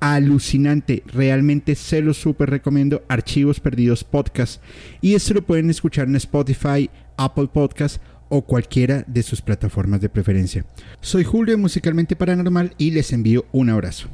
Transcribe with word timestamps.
alucinante. 0.00 1.02
Realmente 1.06 1.74
se 1.74 2.02
lo 2.02 2.14
súper 2.14 2.50
recomiendo. 2.50 3.02
Archivos 3.08 3.60
Perdidos 3.60 4.04
Podcast. 4.04 4.62
Y 5.00 5.14
esto 5.14 5.34
lo 5.34 5.42
pueden 5.42 5.70
escuchar 5.70 6.08
en 6.08 6.16
Spotify, 6.16 6.90
Apple 7.16 7.48
Podcast 7.52 8.00
o 8.28 8.42
cualquiera 8.42 9.04
de 9.06 9.22
sus 9.22 9.40
plataformas 9.40 10.00
de 10.00 10.08
preferencia. 10.08 10.64
Soy 11.00 11.24
Julio 11.24 11.54
de 11.54 11.62
Musicalmente 11.62 12.16
Paranormal 12.16 12.74
y 12.78 12.90
les 12.90 13.12
envío 13.12 13.46
un 13.52 13.70
abrazo. 13.70 14.08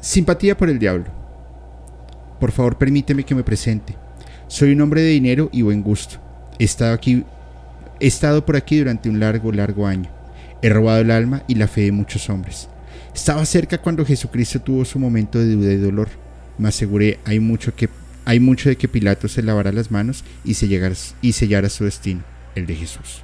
Simpatía 0.00 0.56
por 0.56 0.68
el 0.68 0.80
diablo. 0.80 1.04
Por 2.40 2.50
favor, 2.50 2.76
permíteme 2.76 3.22
que 3.22 3.36
me 3.36 3.44
presente. 3.44 3.96
Soy 4.48 4.72
un 4.72 4.80
hombre 4.80 5.00
de 5.00 5.10
dinero 5.10 5.48
y 5.52 5.62
buen 5.62 5.80
gusto. 5.80 6.16
He 6.58 6.64
estado 6.64 6.92
aquí 6.92 7.24
He 8.00 8.06
estado 8.06 8.44
por 8.44 8.56
aquí 8.56 8.78
durante 8.78 9.08
un 9.08 9.20
largo, 9.20 9.52
largo 9.52 9.86
año. 9.86 10.10
He 10.62 10.68
robado 10.68 11.00
el 11.00 11.10
alma 11.10 11.42
y 11.48 11.54
la 11.56 11.68
fe 11.68 11.82
de 11.82 11.92
muchos 11.92 12.28
hombres. 12.30 12.68
Estaba 13.14 13.44
cerca 13.44 13.78
cuando 13.78 14.06
Jesucristo 14.06 14.60
tuvo 14.60 14.84
su 14.84 14.98
momento 14.98 15.38
de 15.38 15.54
duda 15.54 15.72
y 15.72 15.76
dolor. 15.76 16.08
Me 16.58 16.68
aseguré, 16.68 17.18
hay 17.24 17.40
mucho, 17.40 17.74
que, 17.74 17.88
hay 18.24 18.40
mucho 18.40 18.68
de 18.68 18.76
que 18.76 18.88
Pilato 18.88 19.28
se 19.28 19.42
lavara 19.42 19.72
las 19.72 19.90
manos 19.90 20.24
y, 20.44 20.54
se 20.54 20.66
y 21.20 21.32
sellara 21.32 21.68
su 21.68 21.84
destino, 21.84 22.22
el 22.54 22.66
de 22.66 22.74
Jesús. 22.74 23.22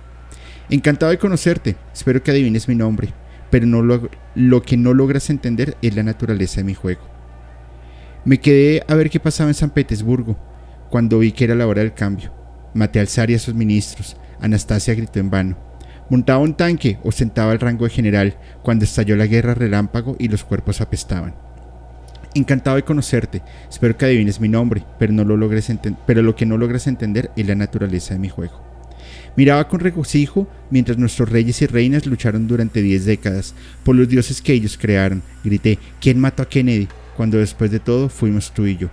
Encantado 0.71 1.11
de 1.11 1.19
conocerte, 1.19 1.77
espero 1.95 2.23
que 2.23 2.31
adivines 2.31 2.69
mi 2.69 2.75
nombre, 2.75 3.15
pero 3.51 3.67
no 3.67 3.83
lo, 3.83 4.11
lo 4.35 4.63
que 4.63 4.77
no 4.77 4.93
logras 4.93 5.31
entender 5.31 5.77
es 5.81 5.97
la 5.97 6.03
naturaleza 6.03 6.61
de 6.61 6.65
mi 6.65 6.75
juego. 6.75 7.01
Me 8.25 8.41
quedé 8.41 8.83
a 8.87 8.95
ver 8.95 9.09
qué 9.09 9.21
pasaba 9.21 9.49
en 9.49 9.55
San 9.55 9.71
Petersburgo, 9.71 10.39
cuando 10.91 11.19
vi 11.19 11.33
que 11.33 11.45
era 11.45 11.55
la 11.55 11.67
hora 11.67 11.83
del 11.83 11.95
cambio. 11.95 12.33
Maté 12.75 13.01
al 13.01 13.09
zar 13.09 13.31
y 13.31 13.35
a 13.35 13.39
sus 13.39 13.55
ministros, 13.55 14.17
Anastasia 14.41 14.95
gritó 14.95 15.19
en 15.21 15.31
vano. 15.31 15.57
Montaba 16.11 16.39
un 16.39 16.55
tanque, 16.55 16.99
ostentaba 17.03 17.53
el 17.53 17.61
rango 17.61 17.85
de 17.85 17.91
general, 17.91 18.37
cuando 18.63 18.85
estalló 18.85 19.15
la 19.17 19.27
guerra 19.27 19.55
relámpago 19.55 20.17
y 20.19 20.29
los 20.29 20.45
cuerpos 20.45 20.81
apestaban. 20.81 21.35
Encantado 22.35 22.77
de 22.77 22.85
conocerte, 22.85 23.43
espero 23.69 23.97
que 23.97 24.07
adivines 24.07 24.41
mi 24.41 24.49
nombre, 24.49 24.85
pero, 24.99 25.13
no 25.13 25.25
lo, 25.25 25.37
logres 25.37 25.71
pero 26.07 26.23
lo 26.23 26.35
que 26.35 26.47
no 26.47 26.57
logras 26.57 26.87
entender 26.87 27.31
es 27.37 27.47
la 27.47 27.55
naturaleza 27.55 28.15
de 28.15 28.21
mi 28.21 28.29
juego. 28.29 28.63
Miraba 29.37 29.69
con 29.69 29.81
regocijo 29.81 30.49
mientras 30.71 30.99
nuestros 30.99 31.29
reyes 31.29 31.63
y 31.63 31.67
reinas 31.67 32.07
lucharon 32.07 32.49
durante 32.49 32.83
diez 32.83 33.05
décadas 33.05 33.55
por 33.85 33.95
los 33.95 34.09
dioses 34.09 34.43
que 34.43 34.53
ellos 34.53 34.77
crearon. 34.79 35.23
Grité, 35.45 35.79
¿quién 36.01 36.19
mató 36.19 36.43
a 36.43 36.49
Kennedy? 36.49 36.89
Cuando 37.17 37.39
después 37.39 37.71
de 37.71 37.81
todo 37.81 38.09
fuimos 38.09 38.53
tú 38.53 38.67
y 38.67 38.77
yo. 38.77 38.89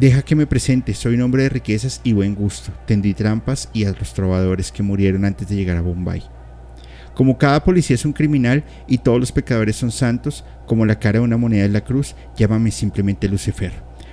Deja 0.00 0.22
que 0.22 0.34
me 0.34 0.46
presente, 0.46 0.94
soy 0.94 1.16
un 1.16 1.20
hombre 1.20 1.42
de 1.42 1.50
riquezas 1.50 2.00
y 2.02 2.14
buen 2.14 2.34
gusto. 2.34 2.72
Tendí 2.86 3.12
trampas 3.12 3.68
y 3.74 3.84
a 3.84 3.92
los 3.92 4.14
trovadores 4.14 4.72
que 4.72 4.82
murieron 4.82 5.26
antes 5.26 5.46
de 5.46 5.56
llegar 5.56 5.76
a 5.76 5.82
Bombay. 5.82 6.22
Como 7.14 7.36
cada 7.36 7.62
policía 7.62 7.96
es 7.96 8.06
un 8.06 8.14
criminal 8.14 8.64
y 8.88 8.96
todos 8.96 9.20
los 9.20 9.30
pecadores 9.30 9.76
son 9.76 9.90
santos, 9.90 10.42
como 10.66 10.86
la 10.86 10.98
cara 10.98 11.18
de 11.18 11.24
una 11.26 11.36
moneda 11.36 11.66
en 11.66 11.74
la 11.74 11.84
cruz, 11.84 12.14
llámame 12.34 12.70
simplemente 12.70 13.28
Lucifer. 13.28 13.72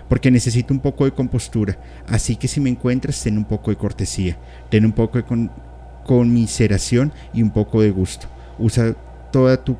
Porque 0.09 0.29
necesito 0.29 0.73
un 0.73 0.81
poco 0.81 1.05
de 1.05 1.11
compostura, 1.11 1.79
así 2.05 2.35
que 2.35 2.49
si 2.49 2.59
me 2.59 2.69
encuentras, 2.69 3.23
ten 3.23 3.37
un 3.37 3.45
poco 3.45 3.71
de 3.71 3.77
cortesía, 3.77 4.37
ten 4.69 4.83
un 4.83 4.91
poco 4.91 5.19
de 5.19 5.49
conmiseración 6.05 7.13
y 7.33 7.41
un 7.41 7.51
poco 7.51 7.81
de 7.81 7.91
gusto. 7.91 8.27
Usa 8.59 8.93
toda 9.31 9.63
tu, 9.63 9.77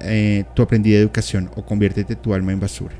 eh, 0.00 0.44
tu 0.54 0.62
aprendida 0.62 0.98
educación 0.98 1.50
o 1.56 1.66
conviértete 1.66 2.16
tu 2.16 2.32
alma 2.32 2.52
en 2.52 2.60
basura. 2.60 2.94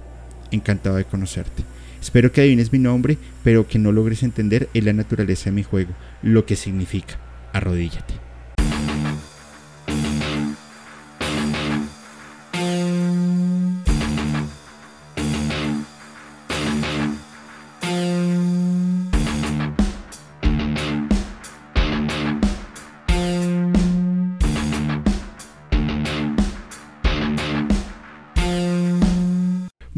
Encantado 0.50 0.96
de 0.96 1.06
conocerte. 1.06 1.62
Espero 2.02 2.32
que 2.32 2.40
adivines 2.40 2.72
mi 2.72 2.80
nombre, 2.80 3.16
pero 3.44 3.68
que 3.68 3.78
no 3.78 3.92
logres 3.92 4.24
entender 4.24 4.68
es 4.74 4.84
la 4.84 4.92
naturaleza 4.92 5.46
de 5.46 5.52
mi 5.52 5.62
juego, 5.62 5.94
lo 6.20 6.44
que 6.44 6.56
significa. 6.56 7.16
Arrodíllate. 7.52 8.21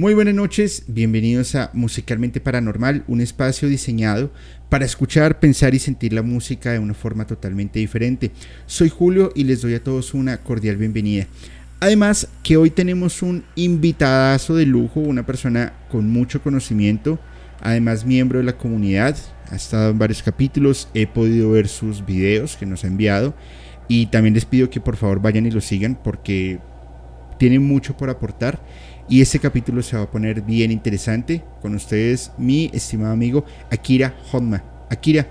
Muy 0.05 0.13
buenas 0.13 0.35
noches, 0.35 0.85
bienvenidos 0.87 1.55
a 1.55 1.71
Musicalmente 1.73 2.39
Paranormal, 2.39 3.05
un 3.09 3.23
espacio 3.23 3.71
diseñado 3.71 4.31
para 4.69 4.85
escuchar, 4.85 5.41
pensar 5.41 5.75
y 5.75 5.79
sentir 5.79 6.13
la 6.13 6.21
música 6.21 6.73
de 6.73 6.79
una 6.79 6.93
forma 6.93 7.27
totalmente 7.27 7.79
diferente. 7.79 8.31
Soy 8.67 8.91
Julio 8.91 9.33
y 9.35 9.45
les 9.45 9.63
doy 9.63 9.73
a 9.73 9.83
todos 9.83 10.13
una 10.13 10.37
cordial 10.43 10.77
bienvenida. 10.77 11.27
Además 11.81 12.29
que 12.43 12.59
hoy 12.59 12.69
tenemos 12.69 13.23
un 13.23 13.45
invitadazo 13.55 14.55
de 14.55 14.67
lujo, 14.67 15.01
una 15.01 15.25
persona 15.25 15.73
con 15.91 16.11
mucho 16.11 16.43
conocimiento, 16.43 17.19
además 17.63 18.05
miembro 18.05 18.41
de 18.41 18.45
la 18.45 18.59
comunidad, 18.59 19.17
ha 19.51 19.57
estado 19.57 19.89
en 19.89 19.99
varios 19.99 20.23
capítulos, 20.23 20.91
he 20.93 21.07
podido 21.07 21.53
ver 21.53 21.67
sus 21.67 22.05
videos 22.05 22.59
que 22.59 22.67
nos 22.67 22.85
ha 22.85 22.89
enviado 22.89 23.35
y 23.89 24.05
también 24.09 24.35
les 24.35 24.45
pido 24.45 24.69
que 24.69 24.83
por 24.83 24.97
favor 24.97 25.23
vayan 25.23 25.47
y 25.47 25.51
lo 25.51 25.63
sigan 25.63 25.99
porque 26.05 26.61
tiene 27.39 27.59
mucho 27.59 27.97
por 27.97 28.11
aportar 28.11 28.61
y 29.09 29.21
este 29.21 29.39
capítulo 29.39 29.83
se 29.83 29.97
va 29.97 30.05
a 30.05 30.11
poner 30.11 30.43
bien 30.43 30.71
interesante 30.71 31.43
con 31.61 31.75
ustedes, 31.75 32.33
mi 32.39 32.71
estimado 32.73 33.13
amigo 33.13 33.45
Akira 33.71 34.15
Honma. 34.33 34.63
Akira, 34.89 35.27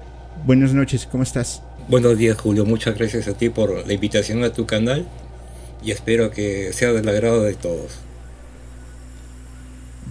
buenas 0.46 0.74
noches, 0.74 1.08
¿cómo 1.10 1.24
estás? 1.24 1.62
Buenos 1.88 2.18
días, 2.18 2.38
Julio. 2.38 2.66
Muchas 2.66 2.98
gracias 2.98 3.28
a 3.28 3.34
ti 3.36 3.50
por 3.50 3.86
la 3.86 3.94
invitación 3.94 4.44
a 4.44 4.54
tu 4.54 4.66
canal 4.66 5.08
y 5.84 5.92
espero 5.92 6.32
que 6.32 6.72
sea 6.72 6.94
del 6.94 7.08
agrado 7.10 7.44
de 7.44 7.56
todos. 7.56 8.00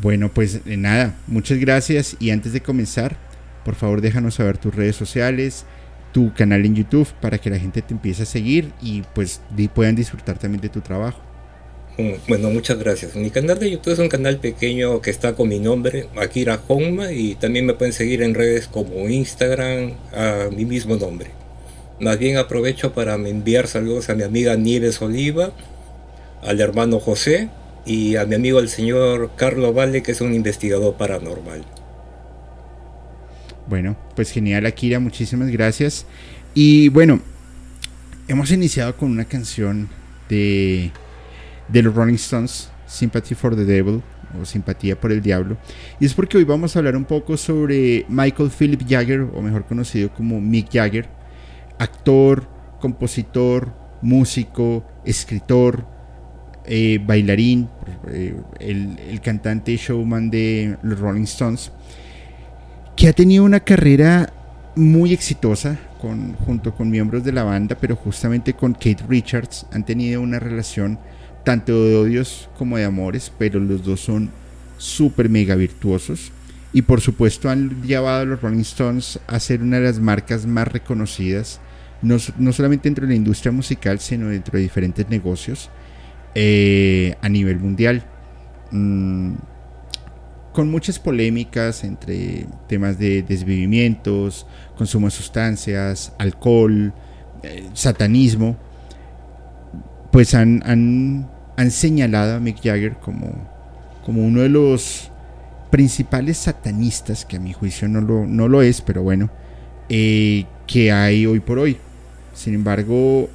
Bueno, 0.03 0.29
pues 0.33 0.61
eh, 0.67 0.77
nada, 0.77 1.15
muchas 1.29 1.59
gracias 1.59 2.17
y 2.19 2.31
antes 2.31 2.53
de 2.53 2.61
comenzar, 2.61 3.17
por 3.65 3.77
favor 3.77 4.01
déjanos 4.01 4.35
saber 4.35 4.59
tus 4.59 4.75
redes 4.75 4.97
sociales, 4.97 5.65
tu 6.13 6.35
canal 6.35 6.67
en 6.67 6.75
YouTube 6.75 7.09
para 7.21 7.39
que 7.39 7.51
la 7.51 7.59
gente 7.59 7.81
te 7.81 7.95
empiece 7.95 8.25
a 8.25 8.27
seguir 8.27 8.73
y 8.83 9.03
pues 9.15 9.41
puedan 9.73 9.95
disfrutar 9.95 10.39
también 10.39 10.61
de 10.61 10.69
tu 10.69 10.81
trabajo. 10.81 11.32
Mm, 11.99 12.13
bueno, 12.27 12.51
muchas 12.51 12.79
gracias. 12.79 13.15
Mi 13.17 13.31
canal 13.31 13.59
de 13.59 13.71
YouTube 13.71 13.93
es 13.93 13.99
un 13.99 14.09
canal 14.09 14.39
pequeño 14.39 15.03
que 15.03 15.11
está 15.11 15.35
con 15.35 15.49
mi 15.49 15.59
nombre, 15.59 16.07
Akira 16.17 16.61
Honma, 16.67 17.13
y 17.13 17.35
también 17.35 17.67
me 17.67 17.75
pueden 17.75 17.93
seguir 17.93 18.23
en 18.23 18.35
redes 18.35 18.67
como 18.67 19.09
Instagram 19.09 19.93
a 20.13 20.49
mi 20.55 20.65
mismo 20.65 20.97
nombre. 20.97 21.31
Más 22.01 22.19
bien 22.19 22.39
aprovecho 22.39 22.95
para 22.95 23.15
enviar 23.15 23.67
saludos 23.69 24.09
a 24.09 24.15
mi 24.15 24.23
amiga 24.23 24.57
Nieves 24.57 25.03
Oliva, 25.03 25.53
al 26.43 26.61
hermano 26.61 26.99
José 26.99 27.51
y 27.85 28.17
a 28.17 28.25
mi 28.25 28.37
amigo 28.37 28.59
el 28.59 28.69
señor 28.69 29.33
Carlos 29.37 29.77
Valle, 29.77 30.03
que 30.03 30.13
es 30.13 30.21
un 30.21 30.35
investigador 30.35 30.97
paranormal. 30.97 31.65
Bueno, 33.69 33.97
pues 34.17 34.31
genial 34.31 34.67
Akira, 34.67 34.99
muchísimas 34.99 35.51
gracias. 35.51 36.07
Y 36.55 36.89
bueno, 36.89 37.21
hemos 38.29 38.51
iniciado 38.51 38.97
con 38.97 39.11
una 39.11 39.27
canción 39.27 39.89
de 40.29 40.91
de 41.73 41.83
los 41.83 41.95
Rolling 41.95 42.15
Stones, 42.15 42.69
Sympathy 42.87 43.35
for 43.35 43.57
the 43.57 43.65
Devil 43.65 44.03
o 44.41 44.45
Simpatía 44.45 44.99
por 44.99 45.13
el 45.13 45.23
Diablo. 45.23 45.57
Y 45.99 46.07
es 46.07 46.15
porque 46.15 46.37
hoy 46.39 46.45
vamos 46.45 46.75
a 46.75 46.79
hablar 46.79 46.97
un 46.97 47.05
poco 47.05 47.37
sobre 47.37 48.05
Michael 48.09 48.51
Philip 48.51 48.83
Jagger, 48.87 49.21
o 49.21 49.43
mejor 49.43 49.65
conocido 49.65 50.13
como 50.13 50.41
Mick 50.41 50.71
Jagger, 50.73 51.09
actor, 51.79 52.47
compositor, 52.81 53.73
músico, 54.03 54.85
escritor, 55.05 55.87
eh, 56.65 57.01
bailarín, 57.05 57.69
eh, 58.09 58.37
el, 58.61 58.99
el, 58.99 59.21
cantante 59.21 59.77
showman 59.77 60.31
de 60.31 60.77
los 60.83 60.99
Rolling 60.99 61.25
Stones, 61.25 61.73
que 62.97 63.09
ha 63.09 63.13
tenido 63.13 63.45
una 63.45 63.61
carrera 63.61 64.33
muy 64.77 65.13
exitosa 65.13 65.79
con, 66.01 66.35
junto 66.35 66.75
con 66.75 66.91
miembros 66.91 67.25
de 67.25 67.33
la 67.33 67.45
banda, 67.45 67.77
pero 67.81 67.97
justamente 67.97 68.55
con 68.55 68.75
Kate 68.75 69.05
Richards 69.09 69.67
han 69.73 69.85
tenido 69.85 70.21
una 70.21 70.39
relación 70.39 70.99
tanto 71.45 71.85
de 71.85 71.97
odios 71.97 72.49
como 72.57 72.77
de 72.77 72.85
amores, 72.85 73.33
pero 73.39 73.61
los 73.61 73.85
dos 73.85 74.01
son 74.01 74.31
súper 74.79 75.29
mega 75.29 75.55
virtuosos. 75.55 76.33
Y 76.73 76.83
por 76.83 77.01
supuesto 77.01 77.51
han 77.51 77.83
llevado 77.83 78.23
a 78.23 78.25
los 78.25 78.41
Rolling 78.41 78.61
Stones 78.61 79.21
a 79.27 79.39
ser 79.41 79.63
una 79.63 79.79
de 79.79 79.85
las 79.85 80.01
marcas 80.01 80.47
más 80.47 80.69
reconocidas 80.69 81.61
no, 82.03 82.19
solamente 82.53 82.89
dentro 82.89 83.07
de 83.07 83.13
la 83.13 83.17
industria 83.17 83.53
musical, 83.53 84.01
sino 84.01 84.29
dentro 84.29 84.57
de 84.57 84.63
diferentes 84.63 85.09
negocios 85.09 85.71
eh, 86.35 87.15
a 87.21 87.29
nivel 87.29 87.59
mundial. 87.59 88.05
Mm, 88.71 89.35
con 90.53 90.71
muchas 90.71 90.99
polémicas 90.99 91.83
entre 91.85 92.47
temas 92.69 92.99
de 92.99 93.23
desvivimientos, 93.23 94.47
consumo 94.77 95.07
de 95.07 95.13
sustancias, 95.13 96.13
alcohol, 96.19 96.93
eh, 97.43 97.69
satanismo, 97.73 98.59
pues 100.11 100.35
han, 100.35 101.31
señalado 101.71 102.37
a 102.37 102.41
Mick 102.41 102.63
Jagger 102.63 102.97
como, 102.97 103.33
como 104.05 104.25
uno 104.25 104.41
de 104.41 104.49
los 104.49 105.11
principales 105.71 106.37
satanistas, 106.39 107.25
que 107.25 107.37
a 107.37 107.41
mi 107.41 107.53
juicio 107.53 107.89
no 107.89 108.01
lo, 108.01 108.27
no 108.27 108.49
lo 108.49 108.63
es, 108.63 108.81
pero 108.81 109.03
bueno, 109.03 109.31
eh, 109.89 110.45
que 110.67 110.93
hay 110.93 111.27
hoy 111.27 111.41
por 111.41 111.59
hoy. 111.59 111.79
Sin 112.35 112.55
embargo, 112.55 113.29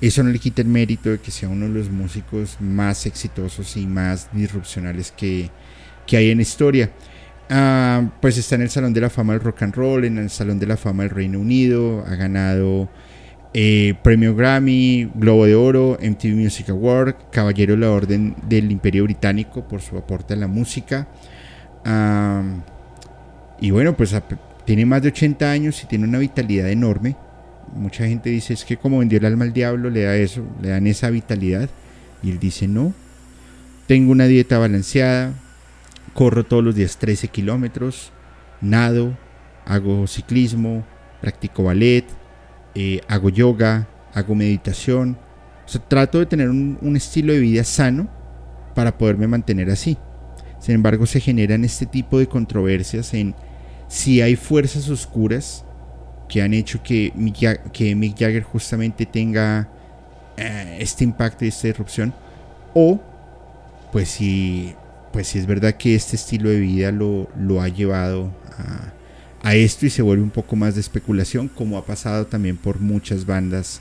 eso 0.00 0.22
no 0.22 0.30
le 0.30 0.38
quita 0.38 0.62
el 0.62 0.68
mérito 0.68 1.10
de 1.10 1.18
que 1.18 1.30
sea 1.30 1.48
uno 1.48 1.66
de 1.66 1.72
los 1.72 1.90
músicos 1.90 2.56
más 2.60 3.06
exitosos 3.06 3.76
y 3.76 3.86
más 3.86 4.28
disrupcionales 4.32 5.12
que, 5.12 5.50
que 6.06 6.16
hay 6.16 6.30
en 6.30 6.40
historia. 6.40 6.90
Ah, 7.50 8.10
pues 8.20 8.38
está 8.38 8.54
en 8.54 8.62
el 8.62 8.70
Salón 8.70 8.94
de 8.94 9.00
la 9.00 9.10
Fama 9.10 9.34
del 9.34 9.42
Rock 9.42 9.62
and 9.62 9.74
Roll, 9.74 10.04
en 10.04 10.18
el 10.18 10.30
Salón 10.30 10.58
de 10.58 10.66
la 10.66 10.76
Fama 10.76 11.02
del 11.02 11.10
Reino 11.10 11.38
Unido, 11.38 12.04
ha 12.06 12.14
ganado 12.16 12.88
eh, 13.54 13.94
Premio 14.02 14.34
Grammy, 14.34 15.08
Globo 15.14 15.46
de 15.46 15.54
Oro, 15.54 15.96
MTV 16.02 16.34
Music 16.34 16.68
Award, 16.70 17.14
Caballero 17.30 17.74
de 17.74 17.80
la 17.80 17.90
Orden 17.90 18.34
del 18.48 18.70
Imperio 18.72 19.04
Británico 19.04 19.66
por 19.66 19.80
su 19.80 19.96
aporte 19.96 20.34
a 20.34 20.36
la 20.36 20.48
música. 20.48 21.06
Y 23.60 23.70
bueno, 23.70 23.96
pues 23.96 24.14
tiene 24.64 24.84
más 24.84 25.02
de 25.02 25.08
80 25.08 25.50
años 25.50 25.82
y 25.82 25.86
tiene 25.86 26.04
una 26.04 26.18
vitalidad 26.18 26.68
enorme. 26.68 27.16
Mucha 27.74 28.06
gente 28.06 28.30
dice 28.30 28.54
es 28.54 28.64
que 28.64 28.76
como 28.76 28.98
vendió 28.98 29.18
el 29.18 29.24
alma 29.24 29.44
al 29.44 29.52
diablo 29.52 29.88
le 29.88 30.02
da 30.02 30.16
eso, 30.16 30.44
le 30.60 30.70
dan 30.70 30.86
esa 30.86 31.10
vitalidad. 31.10 31.68
Y 32.22 32.30
él 32.30 32.38
dice 32.38 32.66
no, 32.66 32.92
tengo 33.86 34.12
una 34.12 34.26
dieta 34.26 34.58
balanceada, 34.58 35.32
corro 36.12 36.44
todos 36.44 36.64
los 36.64 36.74
días 36.74 36.96
13 36.96 37.28
kilómetros, 37.28 38.12
nado, 38.60 39.16
hago 39.66 40.06
ciclismo, 40.06 40.84
practico 41.20 41.64
ballet, 41.64 42.04
eh, 42.74 43.00
hago 43.08 43.28
yoga, 43.28 43.88
hago 44.12 44.34
meditación. 44.34 45.18
O 45.66 45.68
sea, 45.68 45.80
trato 45.80 46.18
de 46.18 46.26
tener 46.26 46.50
un, 46.50 46.96
estilo 46.96 47.32
de 47.32 47.40
vida 47.40 47.64
sano 47.64 48.08
para 48.74 48.96
poderme 48.96 49.26
mantener 49.26 49.70
así. 49.70 49.96
Sin 50.58 50.74
embargo, 50.74 51.06
se 51.06 51.20
generan 51.20 51.64
este 51.64 51.86
tipo 51.86 52.18
de 52.18 52.26
controversias 52.26 53.14
en 53.14 53.34
si 53.88 54.20
hay 54.20 54.36
fuerzas 54.36 54.88
oscuras 54.88 55.64
que 56.28 56.42
han 56.42 56.54
hecho 56.54 56.82
que 56.82 57.12
Mick, 57.14 57.70
que 57.70 57.94
Mick 57.94 58.18
Jagger 58.18 58.42
justamente 58.42 59.06
tenga 59.06 59.68
eh, 60.36 60.78
este 60.80 61.04
impacto 61.04 61.44
y 61.44 61.48
esta 61.48 61.68
irrupción, 61.68 62.14
o 62.72 63.00
pues 63.92 64.08
si 64.08 64.74
pues 65.14 65.28
si 65.28 65.38
es 65.38 65.46
verdad 65.46 65.74
que 65.74 65.94
este 65.94 66.16
estilo 66.16 66.48
de 66.50 66.58
vida 66.58 66.90
lo, 66.90 67.28
lo 67.38 67.62
ha 67.62 67.68
llevado 67.68 68.32
a, 68.58 68.92
a, 69.44 69.54
esto 69.54 69.86
y 69.86 69.90
se 69.90 70.02
vuelve 70.02 70.22
un 70.22 70.30
poco 70.30 70.56
más 70.56 70.74
de 70.74 70.80
especulación, 70.80 71.48
como 71.48 71.78
ha 71.78 71.84
pasado 71.84 72.26
también 72.26 72.56
por 72.56 72.80
muchas 72.80 73.26
bandas 73.26 73.80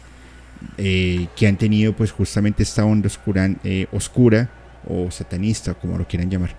eh, 0.77 1.27
que 1.35 1.47
han 1.47 1.57
tenido 1.57 1.93
pues 1.93 2.11
justamente 2.11 2.63
esta 2.63 2.85
onda 2.85 3.07
oscura, 3.07 3.49
eh, 3.63 3.87
oscura 3.91 4.49
o 4.87 5.09
satanista, 5.09 5.73
como 5.73 5.97
lo 5.97 6.07
quieran 6.07 6.29
llamar. 6.29 6.55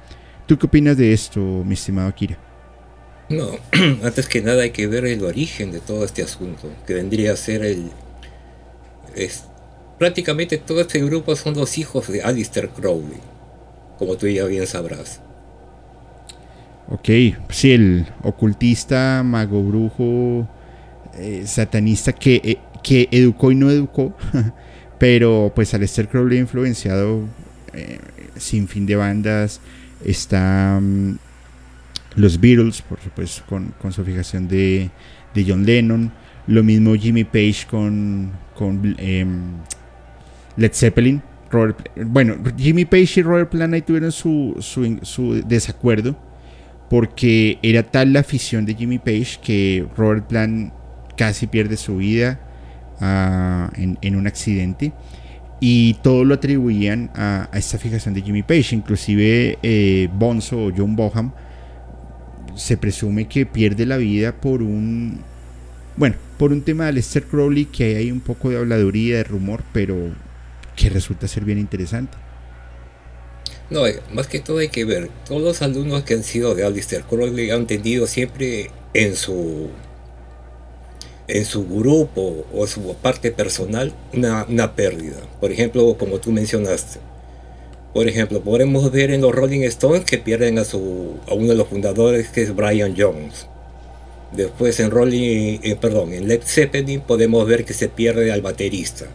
¿Tú 0.46 0.58
qué 0.58 0.66
opinas 0.66 0.96
de 0.96 1.12
esto, 1.12 1.40
mi 1.40 1.74
estimado 1.74 2.08
Akira? 2.08 2.38
No, 3.28 3.50
antes 4.02 4.28
que 4.28 4.42
nada 4.42 4.62
hay 4.62 4.70
que 4.70 4.86
ver 4.86 5.04
el 5.06 5.24
origen 5.24 5.72
de 5.72 5.80
todo 5.80 6.04
este 6.04 6.22
asunto, 6.22 6.70
que 6.86 6.94
vendría 6.94 7.32
a 7.32 7.36
ser 7.36 7.64
el... 7.64 7.90
Es, 9.14 9.44
prácticamente 9.98 10.58
todo 10.58 10.80
este 10.80 11.02
grupo 11.04 11.36
son 11.36 11.54
los 11.54 11.78
hijos 11.78 12.08
de 12.08 12.22
Alistair 12.22 12.68
Crowley 12.68 13.34
como 13.98 14.16
tú 14.16 14.26
ya 14.26 14.44
bien 14.44 14.66
sabrás. 14.66 15.20
Ok, 16.88 17.08
sí, 17.48 17.72
el 17.72 18.06
ocultista, 18.22 19.22
mago 19.24 19.62
brujo, 19.62 20.48
eh, 21.14 21.44
satanista 21.46 22.12
que, 22.12 22.40
eh, 22.44 22.58
que 22.82 23.08
educó 23.10 23.50
y 23.50 23.54
no 23.54 23.70
educó, 23.70 24.14
pero 24.98 25.52
pues 25.54 25.72
al 25.72 25.82
estar 25.82 26.08
Crowley 26.08 26.38
influenciado 26.38 27.22
eh, 27.72 27.98
sin 28.36 28.68
fin 28.68 28.84
de 28.84 28.96
bandas, 28.96 29.60
está 30.04 30.78
mm, 30.80 31.16
los 32.16 32.38
Beatles, 32.38 32.82
por 32.82 33.00
supuesto, 33.00 33.42
con, 33.48 33.92
su 33.92 34.04
fijación 34.04 34.46
de, 34.46 34.90
de, 35.34 35.44
John 35.46 35.64
Lennon, 35.64 36.12
lo 36.46 36.62
mismo 36.62 36.94
Jimmy 36.94 37.24
Page 37.24 37.66
con, 37.68 38.30
con 38.54 38.94
em, 38.98 39.54
Led 40.56 40.72
Zeppelin, 40.74 41.22
bueno, 42.06 42.36
Jimmy 42.56 42.84
Page 42.84 43.20
y 43.20 43.22
Robert 43.22 43.50
Plant 43.50 43.74
ahí 43.74 43.82
tuvieron 43.82 44.12
su, 44.12 44.56
su, 44.60 45.42
desacuerdo 45.46 46.16
porque 46.94 47.58
era 47.60 47.82
tal 47.82 48.12
la 48.12 48.20
afición 48.20 48.66
de 48.66 48.76
Jimmy 48.76 49.00
Page 49.00 49.40
que 49.42 49.84
Robert 49.96 50.28
Plant 50.28 50.72
casi 51.16 51.48
pierde 51.48 51.76
su 51.76 51.96
vida 51.96 52.38
ah, 53.00 53.68
en, 53.74 54.14
un 54.14 54.28
accidente 54.28 54.92
y 55.58 55.94
todo 56.04 56.24
lo 56.24 56.36
atribuían 56.36 57.10
a, 57.16 57.48
esta 57.52 57.78
fijación 57.78 58.14
de 58.14 58.22
Jimmy 58.22 58.44
Page, 58.44 58.76
inclusive 58.76 59.58
eh, 59.64 60.08
Bonzo 60.14 60.66
o 60.66 60.72
John 60.72 60.94
Boham 60.94 61.32
se 62.54 62.76
presume 62.76 63.26
que 63.26 63.44
pierde 63.44 63.86
la 63.86 63.96
vida 63.96 64.30
por 64.30 64.62
un 64.62 65.18
bueno, 65.96 66.14
por 66.38 66.52
un 66.52 66.62
tema 66.62 66.86
de 66.86 66.92
Lester 66.92 67.24
Crowley 67.24 67.64
que 67.64 67.96
hay 67.96 68.12
un 68.12 68.20
poco 68.20 68.50
de 68.50 68.58
habladuría, 68.58 69.16
de 69.16 69.24
rumor, 69.24 69.64
pero 69.72 69.96
que 70.76 70.90
resulta 70.90 71.26
ser 71.26 71.44
bien 71.44 71.58
interesante. 71.58 72.16
No, 73.70 73.86
eh, 73.86 74.00
más 74.12 74.26
que 74.26 74.40
todo 74.40 74.58
hay 74.58 74.68
que 74.68 74.84
ver, 74.84 75.10
todos 75.26 75.40
los 75.40 75.62
alumnos 75.62 76.04
que 76.04 76.14
han 76.14 76.22
sido 76.22 76.54
de 76.54 76.64
Alistair 76.64 77.04
Crowley 77.04 77.50
han 77.50 77.66
tenido 77.66 78.06
siempre 78.06 78.70
en 78.92 79.16
su 79.16 79.70
en 81.26 81.44
su 81.44 81.66
grupo 81.66 82.44
o 82.52 82.66
su 82.66 82.94
parte 82.96 83.30
personal 83.32 83.94
una, 84.12 84.74
pérdida. 84.74 85.16
Por 85.40 85.52
ejemplo, 85.52 85.96
como 85.98 86.18
tú 86.18 86.30
mencionaste. 86.32 87.00
Por 87.92 88.08
ejemplo, 88.08 88.42
podemos 88.42 88.90
ver 88.90 89.10
en 89.10 89.20
los 89.20 89.32
Rolling 89.32 89.62
Stones 89.62 90.04
que 90.04 90.18
pierden 90.18 90.58
a, 90.58 90.64
su, 90.64 91.14
a 91.28 91.34
uno 91.34 91.48
de 91.48 91.54
los 91.54 91.68
fundadores 91.68 92.28
que 92.28 92.42
es 92.42 92.54
Brian 92.54 92.94
Jones. 92.96 93.46
Después 94.32 94.80
en 94.80 94.90
Rolling, 94.90 95.60
eh, 95.62 95.76
perdón, 95.80 96.12
en 96.12 96.26
Led 96.26 96.42
Zeppelin 96.44 97.00
podemos 97.00 97.46
ver 97.46 97.64
que 97.64 97.72
se 97.72 97.88
pierde 97.88 98.32
al 98.32 98.42
baterista. 98.42 99.06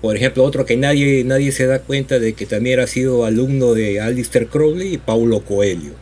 Por 0.00 0.14
ejemplo, 0.14 0.44
otro 0.44 0.64
que 0.64 0.76
nadie, 0.76 1.24
nadie 1.24 1.50
se 1.50 1.66
da 1.66 1.80
cuenta 1.80 2.20
de 2.20 2.34
que 2.34 2.46
también 2.46 2.78
ha 2.78 2.86
sido 2.86 3.24
alumno 3.24 3.74
de 3.74 4.00
Alistair 4.00 4.46
Crowley 4.46 4.94
y 4.94 4.98
Paulo 4.98 5.40
Coelho, 5.40 5.92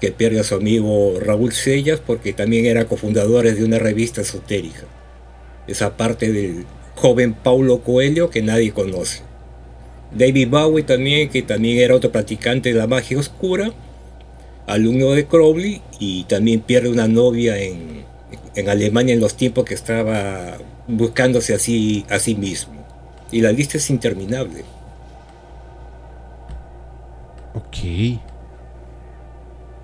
que 0.00 0.10
pierde 0.10 0.40
a 0.40 0.44
su 0.44 0.56
amigo 0.56 1.18
Raúl 1.20 1.52
Sellas 1.52 2.00
porque 2.04 2.32
también 2.32 2.66
era 2.66 2.86
cofundadores 2.86 3.56
de 3.56 3.64
una 3.64 3.78
revista 3.78 4.22
esotérica. 4.22 4.82
Esa 5.68 5.96
parte 5.96 6.32
del 6.32 6.66
joven 6.96 7.34
Paulo 7.34 7.82
Coelho 7.82 8.30
que 8.30 8.42
nadie 8.42 8.72
conoce. 8.72 9.22
David 10.12 10.48
Bowie 10.48 10.82
también, 10.82 11.28
que 11.28 11.42
también 11.42 11.78
era 11.78 11.94
otro 11.94 12.10
practicante 12.10 12.72
de 12.72 12.78
la 12.80 12.88
magia 12.88 13.16
oscura, 13.16 13.72
alumno 14.66 15.12
de 15.12 15.26
Crowley 15.26 15.82
y 16.00 16.24
también 16.24 16.62
pierde 16.62 16.88
una 16.88 17.06
novia 17.06 17.58
en, 17.58 18.04
en 18.56 18.68
Alemania 18.68 19.14
en 19.14 19.20
los 19.20 19.36
tiempos 19.36 19.64
que 19.64 19.74
estaba 19.74 20.58
buscándose 20.88 21.54
así 21.54 22.04
a 22.08 22.18
sí 22.18 22.34
mismo. 22.34 22.79
Y 23.32 23.40
la 23.40 23.52
lista 23.52 23.78
es 23.78 23.90
interminable. 23.90 24.64
Ok. 27.54 28.20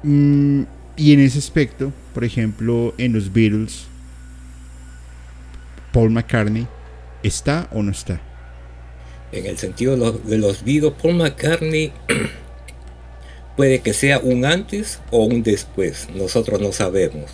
Mm, 0.02 0.62
y 0.96 1.12
en 1.12 1.20
ese 1.20 1.38
aspecto, 1.38 1.92
por 2.14 2.24
ejemplo, 2.24 2.94
en 2.98 3.12
los 3.12 3.32
Beatles, 3.32 3.86
Paul 5.92 6.10
McCartney, 6.10 6.66
¿está 7.22 7.68
o 7.72 7.82
no 7.82 7.90
está? 7.90 8.20
En 9.32 9.46
el 9.46 9.58
sentido 9.58 9.92
de 9.92 9.98
los, 9.98 10.26
de 10.26 10.38
los 10.38 10.64
Beatles, 10.64 10.92
Paul 11.00 11.16
McCartney 11.16 11.92
puede 13.56 13.80
que 13.80 13.92
sea 13.92 14.18
un 14.20 14.44
antes 14.44 15.00
o 15.10 15.24
un 15.24 15.42
después, 15.42 16.08
nosotros 16.14 16.60
no 16.60 16.72
sabemos. 16.72 17.30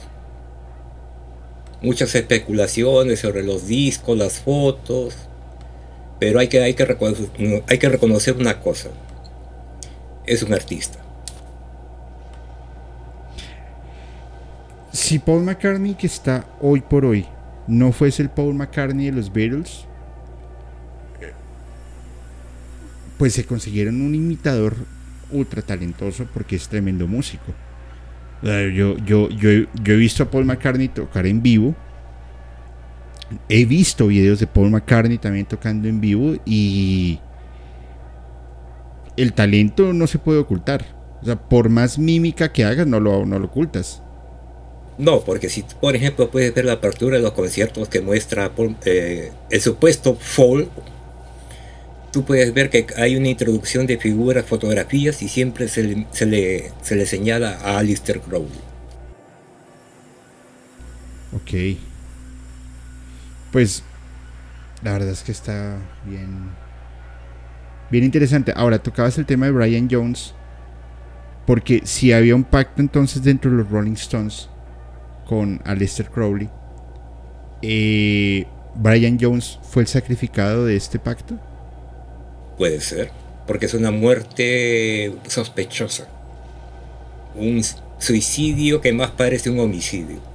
Muchas 1.83 2.15
especulaciones 2.15 3.21
sobre 3.21 3.43
los 3.43 3.67
discos, 3.67 4.17
las 4.17 4.39
fotos, 4.41 5.17
pero 6.23 6.39
hay 6.39 6.47
que, 6.47 6.63
hay 6.63 6.75
que, 6.75 6.87
hay 7.67 7.79
que 7.79 7.89
reconocer 7.89 8.37
una 8.37 8.61
cosa. 8.61 8.91
Es 10.25 10.45
un 10.45 10.55
artista. 10.55 11.01
Si 14.93 15.19
Paul 15.19 15.43
McCartney 15.43 15.95
que 15.95 16.07
está 16.07 16.47
hoy 16.61 16.81
por 16.81 17.05
hoy 17.05 17.27
no 17.67 17.91
fuese 17.91 18.23
el 18.23 18.31
Paul 18.31 18.55
McCartney 18.55 19.07
de 19.07 19.17
los 19.17 19.33
Beatles, 19.33 19.85
pues 23.19 23.33
se 23.33 23.45
consiguieron 23.45 24.01
un 24.01 24.15
imitador 24.15 24.77
ultra 25.33 25.61
talentoso 25.61 26.29
porque 26.33 26.55
es 26.55 26.69
tremendo 26.69 27.09
músico. 27.09 27.53
Yo, 28.43 28.97
yo, 28.99 29.29
yo, 29.29 29.49
yo 29.83 29.95
he 29.95 29.97
visto 29.97 30.23
a 30.23 30.31
Paul 30.31 30.45
McCartney 30.45 30.87
tocar 30.87 31.27
en 31.27 31.43
vivo 31.43 31.75
he 33.49 33.65
visto 33.65 34.07
videos 34.07 34.41
de 34.41 34.47
Paul 34.47 34.71
McCartney 34.71 35.19
también 35.19 35.47
tocando 35.47 35.89
en 35.89 36.01
vivo 36.01 36.35
y 36.45 37.21
el 39.17 39.33
talento 39.33 39.93
no 39.93 40.07
se 40.07 40.19
puede 40.19 40.39
ocultar. 40.39 40.85
O 41.21 41.25
sea, 41.25 41.37
por 41.37 41.69
más 41.69 41.99
mímica 41.99 42.53
que 42.53 42.65
hagas, 42.65 42.87
no 42.87 42.99
lo, 42.99 43.25
no 43.25 43.39
lo 43.39 43.47
ocultas. 43.47 44.03
No, 44.99 45.21
porque 45.21 45.49
si, 45.49 45.65
por 45.81 45.97
ejemplo, 45.97 46.31
puedes 46.31 46.55
ver 46.55 46.65
la 46.65 46.75
apertura 46.75 47.17
de 47.17 47.23
los 47.23 47.33
conciertos 47.33 47.89
que 47.89 48.01
muestra 48.01 48.53
eh, 48.85 49.33
el 49.51 49.61
supuesto 49.61 50.17
Fall, 50.17 50.69
tú 52.13 52.25
puedes 52.25 52.53
ver 52.53 52.71
que 52.71 52.87
hay 52.97 53.17
una 53.17 53.29
introducción 53.29 53.87
de 53.87 53.99
figuras, 53.99 54.45
fotografías 54.45 55.23
y 55.23 55.29
siempre 55.29 55.69
se 55.69 55.83
le, 55.83 56.07
se 56.13 56.27
le, 56.27 56.73
se 56.83 56.97
le 56.97 57.07
señala 57.07 57.59
a 57.63 57.79
Alistair 57.79 58.21
Crowley. 58.21 58.61
Ok. 61.35 61.92
Pues 63.53 63.85
la 64.83 64.93
verdad 64.93 65.11
es 65.11 65.23
que 65.23 65.33
está 65.33 65.77
bien. 66.05 66.51
Bien 67.91 68.05
interesante. 68.05 68.53
Ahora, 68.57 68.79
tocabas 68.79 69.17
el 69.19 69.27
tema 69.27 69.47
de 69.47 69.53
Brian 69.53 69.89
Jones. 69.91 70.35
Porque 71.47 71.83
si 71.85 72.13
había 72.13 72.35
un 72.35 72.45
pacto 72.45 72.81
entonces 72.81 73.23
dentro 73.23 73.51
de 73.51 73.59
los 73.59 73.71
Rolling 73.71 73.93
Stones 73.93 74.49
con 75.27 75.61
Aleister 75.65 76.09
Crowley, 76.09 76.49
eh, 77.63 78.47
¿Brian 78.77 79.19
Jones 79.21 79.59
fue 79.63 79.83
el 79.83 79.89
sacrificado 79.89 80.65
de 80.65 80.77
este 80.77 80.99
pacto? 80.99 81.39
Puede 82.57 82.81
ser, 82.81 83.11
porque 83.47 83.67
es 83.67 83.75
una 83.75 83.91
muerte 83.91 85.15
sospechosa. 85.27 86.09
Un 87.35 87.63
suicidio 87.99 88.81
que 88.81 88.93
más 88.93 89.11
parece 89.11 89.51
un 89.51 89.59
homicidio. 89.59 90.32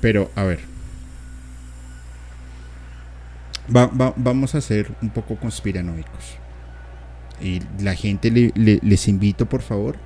Pero, 0.00 0.30
a 0.34 0.44
ver. 0.44 0.60
vamos 3.68 4.54
a 4.54 4.60
ser 4.60 4.90
un 5.02 5.10
poco 5.10 5.36
conspiranoicos. 5.36 6.38
Y 7.40 7.60
la 7.80 7.94
gente 7.94 8.30
les 8.30 9.08
invito, 9.08 9.48
por 9.48 9.62
favor, 9.62 9.96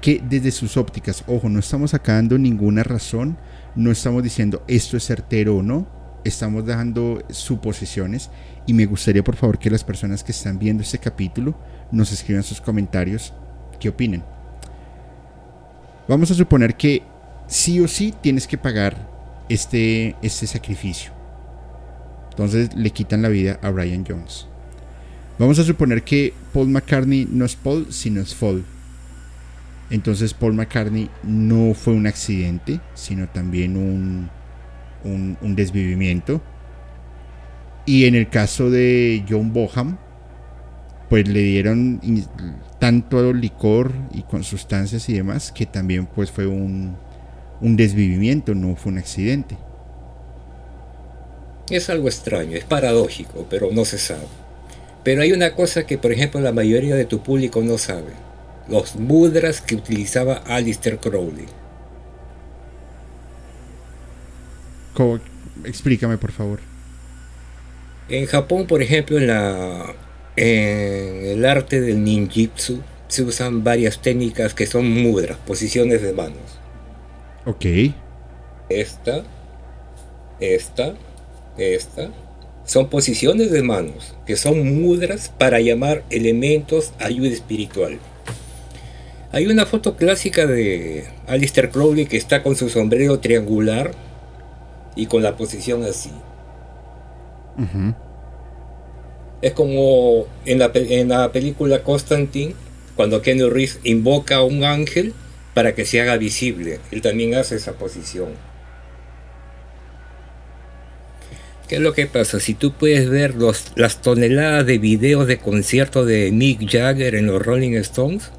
que 0.00 0.22
desde 0.22 0.50
sus 0.50 0.76
ópticas, 0.76 1.24
ojo, 1.26 1.48
no 1.48 1.58
estamos 1.58 1.92
sacando 1.92 2.38
ninguna 2.38 2.82
razón, 2.82 3.38
no 3.74 3.90
estamos 3.90 4.22
diciendo 4.22 4.62
esto 4.68 4.96
es 4.96 5.06
certero 5.06 5.56
o 5.56 5.62
no, 5.62 5.86
estamos 6.24 6.66
dando 6.66 7.22
suposiciones 7.30 8.30
y 8.66 8.72
me 8.74 8.86
gustaría 8.86 9.24
por 9.24 9.36
favor 9.36 9.58
que 9.58 9.70
las 9.70 9.84
personas 9.84 10.24
que 10.24 10.32
están 10.32 10.58
viendo 10.58 10.82
este 10.82 10.98
capítulo 10.98 11.54
nos 11.90 12.12
escriban 12.12 12.42
sus 12.42 12.60
comentarios 12.60 13.32
qué 13.78 13.88
opinan. 13.88 14.24
Vamos 16.08 16.30
a 16.30 16.34
suponer 16.34 16.76
que 16.76 17.02
sí 17.46 17.80
o 17.80 17.88
sí 17.88 18.14
tienes 18.20 18.46
que 18.46 18.58
pagar 18.58 19.13
este, 19.48 20.16
este 20.22 20.46
sacrificio. 20.46 21.12
Entonces 22.30 22.74
le 22.74 22.90
quitan 22.90 23.22
la 23.22 23.28
vida 23.28 23.58
a 23.62 23.70
Brian 23.70 24.04
Jones. 24.06 24.46
Vamos 25.38 25.58
a 25.58 25.64
suponer 25.64 26.02
que 26.02 26.32
Paul 26.52 26.68
McCartney 26.68 27.28
no 27.30 27.44
es 27.44 27.56
Paul, 27.56 27.86
sino 27.90 28.20
es 28.20 28.34
Paul. 28.34 28.64
Entonces 29.90 30.34
Paul 30.34 30.54
McCartney 30.54 31.10
no 31.22 31.74
fue 31.74 31.92
un 31.92 32.06
accidente, 32.06 32.80
sino 32.94 33.28
también 33.28 33.76
un, 33.76 34.30
un, 35.04 35.56
desvivimiento. 35.56 36.40
Y 37.86 38.06
en 38.06 38.14
el 38.14 38.28
caso 38.28 38.70
de 38.70 39.24
John 39.28 39.52
Boham, 39.52 39.98
pues 41.10 41.28
le 41.28 41.40
dieron 41.40 42.00
tanto 42.78 43.32
licor 43.32 43.92
y 44.12 44.22
con 44.22 44.42
sustancias 44.42 45.08
y 45.08 45.14
demás 45.14 45.52
que 45.52 45.66
también 45.66 46.06
pues 46.06 46.30
fue 46.30 46.46
un, 46.46 46.96
un 47.60 47.76
desvivimiento, 47.76 48.54
no 48.54 48.76
fue 48.76 48.92
un 48.92 48.98
accidente. 48.98 49.56
Es 51.70 51.88
algo 51.88 52.08
extraño, 52.08 52.56
es 52.56 52.64
paradójico, 52.64 53.46
pero 53.48 53.70
no 53.72 53.84
se 53.84 53.98
sabe. 53.98 54.26
Pero 55.02 55.22
hay 55.22 55.32
una 55.32 55.54
cosa 55.54 55.86
que, 55.86 55.98
por 55.98 56.12
ejemplo, 56.12 56.40
la 56.40 56.52
mayoría 56.52 56.94
de 56.94 57.04
tu 57.04 57.22
público 57.22 57.62
no 57.62 57.78
sabe. 57.78 58.12
Los 58.68 58.96
mudras 58.96 59.60
que 59.60 59.74
utilizaba 59.74 60.34
Alistair 60.46 60.98
Crowley. 60.98 61.46
Explícame, 65.64 66.18
por 66.18 66.32
favor. 66.32 66.60
En 68.08 68.26
Japón, 68.26 68.66
por 68.66 68.82
ejemplo, 68.82 69.18
en, 69.18 69.26
la, 69.26 69.94
en 70.36 71.26
el 71.26 71.44
arte 71.44 71.80
del 71.80 72.04
ninjitsu, 72.04 72.80
se 73.08 73.22
usan 73.22 73.64
varias 73.64 74.00
técnicas 74.00 74.54
que 74.54 74.66
son 74.66 74.90
mudras, 74.90 75.38
posiciones 75.46 76.02
de 76.02 76.12
manos. 76.12 76.58
Ok. 77.46 77.66
Esta, 78.68 79.22
esta, 80.40 80.94
esta. 81.58 82.10
Son 82.64 82.88
posiciones 82.88 83.50
de 83.50 83.62
manos 83.62 84.14
que 84.26 84.36
son 84.36 84.80
mudras 84.80 85.30
para 85.36 85.60
llamar 85.60 86.02
elementos 86.08 86.92
ayuda 86.98 87.28
espiritual. 87.28 87.98
Hay 89.32 89.46
una 89.46 89.66
foto 89.66 89.96
clásica 89.96 90.46
de 90.46 91.04
Alistair 91.26 91.68
Crowley 91.68 92.06
que 92.06 92.16
está 92.16 92.42
con 92.42 92.56
su 92.56 92.70
sombrero 92.70 93.18
triangular 93.20 93.90
y 94.96 95.06
con 95.06 95.22
la 95.22 95.36
posición 95.36 95.82
así. 95.84 96.12
Es 99.42 99.52
como 99.52 100.24
en 100.46 100.60
la, 100.60 100.70
en 100.72 101.08
la 101.08 101.32
película 101.32 101.82
Constantine, 101.82 102.54
cuando 102.96 103.20
Kenny 103.20 103.42
Reeves 103.42 103.80
invoca 103.82 104.36
a 104.36 104.44
un 104.44 104.64
ángel 104.64 105.12
para 105.54 105.74
que 105.74 105.86
se 105.86 106.00
haga 106.00 106.16
visible. 106.16 106.80
Él 106.90 107.00
también 107.00 107.34
hace 107.36 107.56
esa 107.56 107.72
posición. 107.74 108.30
¿Qué 111.68 111.76
es 111.76 111.80
lo 111.80 111.94
que 111.94 112.06
pasa? 112.06 112.40
Si 112.40 112.52
tú 112.52 112.72
puedes 112.72 113.08
ver 113.08 113.36
los, 113.36 113.72
las 113.74 114.02
toneladas 114.02 114.66
de 114.66 114.78
videos 114.78 115.26
de 115.26 115.38
conciertos 115.38 116.06
de 116.06 116.30
Mick 116.30 116.70
Jagger 116.70 117.14
en 117.14 117.26
los 117.26 117.40
Rolling 117.40 117.72
Stones, 117.76 118.30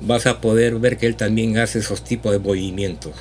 vas 0.00 0.26
a 0.26 0.40
poder 0.40 0.76
ver 0.76 0.96
que 0.96 1.06
él 1.06 1.16
también 1.16 1.58
hace 1.58 1.80
esos 1.80 2.04
tipos 2.04 2.30
de 2.30 2.38
movimientos, 2.38 3.14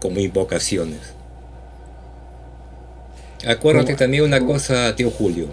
como 0.00 0.18
invocaciones. 0.18 1.14
Acuérdate 3.46 3.94
también 3.94 4.24
una 4.24 4.44
cosa, 4.44 4.94
tío 4.96 5.10
Julio. 5.10 5.48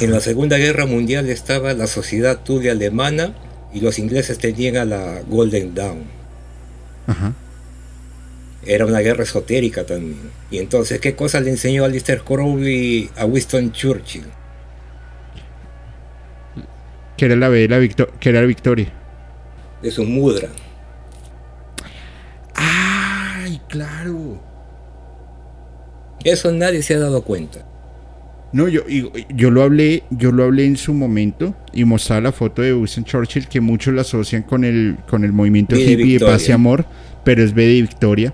En 0.00 0.10
la 0.10 0.20
Segunda 0.20 0.56
Guerra 0.56 0.86
Mundial 0.86 1.28
estaba 1.28 1.74
la 1.74 1.86
Sociedad 1.86 2.40
Tudia 2.42 2.72
Alemana 2.72 3.34
y 3.74 3.80
los 3.80 3.98
ingleses 3.98 4.38
tenían 4.38 4.76
a 4.76 4.84
la 4.84 5.20
Golden 5.22 5.74
Dawn. 5.74 6.04
Ajá. 7.08 7.34
Era 8.64 8.86
una 8.86 9.00
guerra 9.00 9.24
esotérica 9.24 9.84
también. 9.84 10.30
Y 10.50 10.58
entonces, 10.58 11.00
¿qué 11.00 11.14
cosa 11.14 11.40
le 11.40 11.50
enseñó 11.50 11.84
Alistair 11.84 12.22
Crowley 12.22 13.10
a 13.16 13.26
Winston 13.26 13.72
Churchill? 13.72 14.24
Que 17.16 17.26
era 17.26 17.36
la, 17.36 17.50
que 17.50 18.28
era 18.28 18.40
la 18.40 18.46
victoria. 18.46 18.92
De 19.82 19.90
su 19.90 20.04
mudra. 20.04 20.48
¡Ay, 22.54 23.60
claro! 23.68 24.40
Eso 26.24 26.52
nadie 26.52 26.82
se 26.82 26.94
ha 26.94 27.00
dado 27.00 27.22
cuenta. 27.22 27.66
No, 28.54 28.68
yo, 28.68 28.82
yo 29.34 29.50
lo 29.50 29.62
hablé, 29.62 30.04
yo 30.10 30.30
lo 30.30 30.44
hablé 30.44 30.64
en 30.64 30.76
su 30.76 30.94
momento 30.94 31.56
y 31.72 31.84
mostraba 31.84 32.20
la 32.20 32.30
foto 32.30 32.62
de 32.62 32.72
Winston 32.72 33.02
Churchill 33.04 33.48
que 33.48 33.60
muchos 33.60 33.92
lo 33.92 34.00
asocian 34.00 34.44
con 34.44 34.62
el, 34.62 34.96
con 35.08 35.24
el 35.24 35.32
movimiento 35.32 35.74
hippie 35.74 36.20
de 36.20 36.24
paz 36.24 36.48
y 36.48 36.52
amor, 36.52 36.86
pero 37.24 37.42
es 37.42 37.52
B 37.52 37.66
de 37.66 37.82
Victoria, 37.82 38.32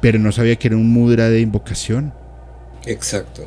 pero 0.00 0.18
no 0.18 0.32
sabía 0.32 0.56
que 0.56 0.68
era 0.68 0.76
un 0.78 0.90
mudra 0.90 1.28
de 1.28 1.42
invocación. 1.42 2.14
Exacto. 2.86 3.46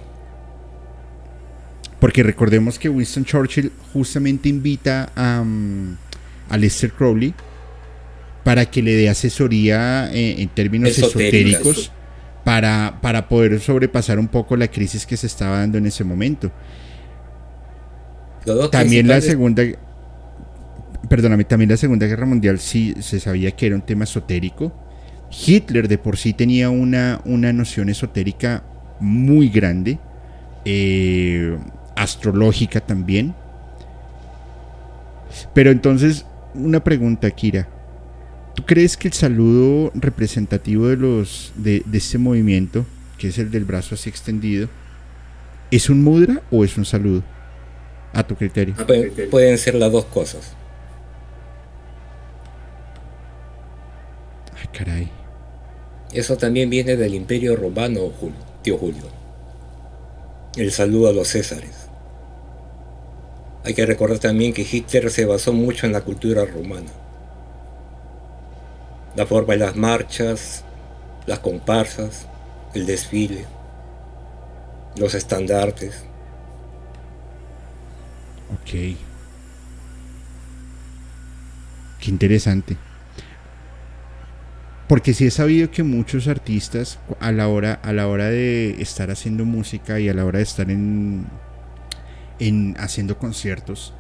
Porque 1.99 2.21
recordemos 2.21 2.77
que 2.77 2.87
Winston 2.87 3.25
Churchill 3.25 3.71
justamente 3.91 4.47
invita 4.47 5.11
a, 5.15 5.41
um, 5.41 5.95
a 6.49 6.57
Lester 6.59 6.91
Crowley 6.91 7.33
para 8.43 8.69
que 8.69 8.83
le 8.83 8.93
dé 8.93 9.09
asesoría 9.09 10.13
eh, 10.13 10.35
en 10.37 10.49
términos 10.49 10.95
esotéricos 10.95 11.91
para, 12.43 12.99
para 13.01 13.27
poder 13.27 13.59
sobrepasar 13.59 14.19
un 14.19 14.27
poco 14.27 14.55
la 14.55 14.67
crisis 14.67 15.05
que 15.05 15.17
se 15.17 15.27
estaba 15.27 15.59
dando 15.59 15.77
en 15.77 15.85
ese 15.85 16.03
momento. 16.03 16.51
También 18.71 19.07
la 19.07 19.21
segunda, 19.21 19.63
perdóname, 21.07 21.43
también 21.43 21.69
la 21.69 21.77
Segunda 21.77 22.07
Guerra 22.07 22.25
Mundial 22.25 22.59
sí 22.59 22.95
se 22.99 23.19
sabía 23.19 23.51
que 23.51 23.67
era 23.67 23.75
un 23.75 23.83
tema 23.83 24.05
esotérico. 24.05 24.71
Hitler 25.45 25.87
de 25.87 25.97
por 25.97 26.17
sí 26.17 26.33
tenía 26.33 26.69
una, 26.69 27.21
una 27.25 27.53
noción 27.53 27.89
esotérica 27.89 28.63
muy 28.99 29.49
grande, 29.49 29.99
eh, 30.65 31.57
astrológica 31.95 32.81
también. 32.81 33.33
Pero 35.53 35.71
entonces, 35.71 36.25
una 36.53 36.83
pregunta, 36.83 37.29
Kira. 37.31 37.67
¿Tú 38.61 38.67
crees 38.67 38.95
que 38.95 39.07
el 39.07 39.13
saludo 39.15 39.91
representativo 39.95 40.87
de 40.87 40.95
los 40.95 41.51
de, 41.55 41.83
este 41.93 42.19
movimiento, 42.19 42.85
que 43.17 43.29
es 43.29 43.39
el 43.39 43.49
del 43.49 43.65
brazo 43.65 43.95
así 43.95 44.07
extendido, 44.07 44.69
es 45.71 45.89
un 45.89 46.03
mudra 46.03 46.43
o 46.51 46.63
es 46.63 46.77
un 46.77 46.85
saludo? 46.85 47.23
A 48.13 48.21
tu 48.21 48.35
criterio. 48.35 48.75
Ah, 48.77 48.85
pueden 49.31 49.57
ser 49.57 49.73
las 49.73 49.91
dos 49.91 50.05
cosas. 50.05 50.55
caray. 54.71 55.09
Eso 56.13 56.37
también 56.37 56.69
viene 56.69 56.97
del 56.97 57.15
Imperio 57.15 57.55
Romano, 57.55 58.11
tío 58.61 58.77
Julio. 58.77 59.05
El 60.55 60.71
saludo 60.71 61.09
a 61.09 61.13
los 61.13 61.29
Césares. 61.29 61.87
Hay 63.63 63.73
que 63.73 63.87
recordar 63.87 64.19
también 64.19 64.53
que 64.53 64.67
Hitler 64.71 65.09
se 65.09 65.25
basó 65.25 65.51
mucho 65.51 65.87
en 65.87 65.93
la 65.93 66.01
cultura 66.01 66.45
romana. 66.45 67.00
La 69.15 69.25
forma 69.25 69.53
de 69.53 69.59
las 69.59 69.75
marchas, 69.75 70.63
las 71.25 71.39
comparsas, 71.39 72.27
el 72.73 72.85
desfile, 72.85 73.45
los 74.95 75.13
estandartes. 75.13 76.03
Ok. 78.53 78.97
Qué 81.99 82.09
interesante. 82.09 82.77
Porque 84.87 85.13
sí 85.13 85.25
he 85.25 85.31
sabido 85.31 85.71
que 85.71 85.83
muchos 85.83 86.27
artistas 86.27 86.99
a 87.21 87.31
la 87.31 87.47
hora, 87.47 87.79
a 87.81 87.93
la 87.93 88.07
hora 88.09 88.25
de 88.25 88.81
estar 88.81 89.09
haciendo 89.09 89.45
música 89.45 90.01
y 90.01 90.09
a 90.09 90.13
la 90.13 90.25
hora 90.25 90.39
de 90.39 90.43
estar 90.43 90.69
en, 90.69 91.27
en 92.39 92.75
haciendo 92.77 93.17
conciertos, 93.17 93.93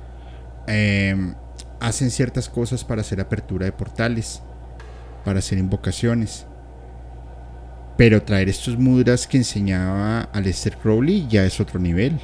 em, 0.67 1.33
hacen 1.79 2.11
ciertas 2.11 2.49
cosas 2.49 2.83
para 2.83 3.01
hacer 3.01 3.21
apertura 3.21 3.65
de 3.65 3.71
portales, 3.71 4.41
para 5.23 5.39
hacer 5.39 5.57
invocaciones. 5.57 6.45
Pero 7.97 8.23
traer 8.23 8.49
estos 8.49 8.77
mudras 8.77 9.27
que 9.27 9.37
enseñaba 9.37 10.21
Aleister 10.33 10.77
Crowley 10.77 11.27
ya 11.29 11.45
es 11.45 11.59
otro 11.59 11.79
nivel. 11.79 12.19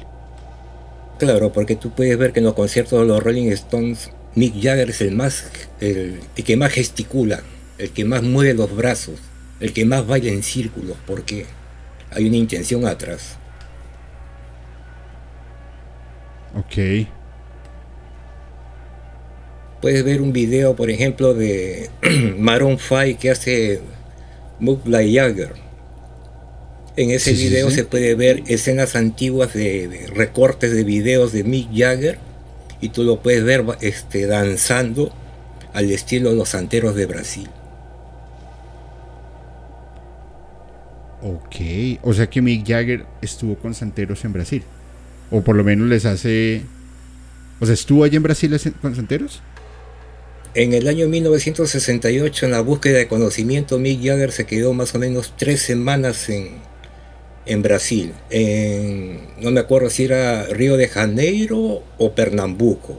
Claro, 1.18 1.52
porque 1.52 1.76
tú 1.76 1.90
puedes 1.90 2.16
ver 2.16 2.32
que 2.32 2.38
en 2.38 2.46
los 2.46 2.54
conciertos 2.54 3.00
de 3.00 3.06
los 3.06 3.22
Rolling 3.22 3.50
Stones, 3.52 4.10
Mick 4.34 4.54
Jagger 4.54 4.90
es 4.90 5.00
el 5.00 5.14
más, 5.14 5.50
el, 5.80 6.20
que 6.44 6.56
más 6.56 6.72
gesticula, 6.72 7.42
el 7.76 7.90
que 7.90 8.04
más 8.04 8.22
mueve 8.22 8.54
los 8.54 8.74
brazos, 8.74 9.18
el 9.58 9.72
que 9.72 9.84
más 9.84 10.06
baila 10.06 10.30
en 10.30 10.44
círculos, 10.44 10.96
porque 11.06 11.46
hay 12.10 12.26
una 12.26 12.36
intención 12.36 12.86
atrás. 12.86 13.36
Ok. 16.54 17.08
Puedes 19.80 20.04
ver 20.04 20.20
un 20.20 20.32
video, 20.32 20.74
por 20.74 20.90
ejemplo, 20.90 21.34
de 21.34 21.90
Maroon 22.38 22.78
5 22.78 23.18
que 23.20 23.30
hace 23.30 23.80
Like 24.60 25.14
Jagger 25.14 25.68
en 26.98 27.12
ese 27.12 27.32
video 27.32 27.70
se 27.70 27.84
puede 27.84 28.16
ver 28.16 28.42
escenas 28.48 28.96
antiguas 28.96 29.54
de, 29.54 30.10
recortes 30.12 30.72
de 30.72 30.82
videos 30.82 31.30
de 31.30 31.44
Mick 31.44 31.68
Jagger 31.72 32.18
y 32.80 32.88
tú 32.88 33.04
lo 33.04 33.22
puedes 33.22 33.44
ver 33.44 33.64
este, 33.80 34.26
danzando 34.26 35.14
al 35.72 35.92
estilo 35.92 36.30
de 36.30 36.36
los 36.36 36.48
santeros 36.48 36.96
de 36.96 37.06
Brasil. 37.06 37.48
Ok, 41.22 42.00
o 42.02 42.12
sea 42.12 42.28
que 42.28 42.42
Mick 42.42 42.66
Jagger 42.66 43.06
estuvo 43.22 43.54
con 43.54 43.74
santeros 43.74 44.24
en 44.24 44.32
Brasil. 44.32 44.64
O 45.30 45.42
por 45.42 45.54
lo 45.54 45.62
menos 45.62 45.86
les 45.86 46.04
hace... 46.04 46.62
O 47.60 47.66
sea, 47.66 47.74
¿estuvo 47.74 48.02
allí 48.02 48.16
en 48.16 48.24
Brasil 48.24 48.60
con 48.82 48.96
santeros? 48.96 49.40
En 50.54 50.72
el 50.72 50.88
año 50.88 51.08
1968, 51.08 52.46
en 52.46 52.52
la 52.52 52.60
búsqueda 52.60 52.98
de 52.98 53.08
conocimiento, 53.08 53.78
Mick 53.78 54.02
Jagger 54.02 54.32
se 54.32 54.46
quedó 54.46 54.72
más 54.72 54.94
o 54.94 54.98
menos 54.98 55.34
tres 55.36 55.60
semanas 55.60 56.28
en, 56.30 56.56
en 57.44 57.62
Brasil, 57.62 58.14
en, 58.30 59.20
no 59.40 59.50
me 59.50 59.60
acuerdo 59.60 59.90
si 59.90 60.04
era 60.04 60.44
Río 60.44 60.76
de 60.76 60.88
Janeiro 60.88 61.82
o 61.98 62.12
Pernambuco. 62.14 62.98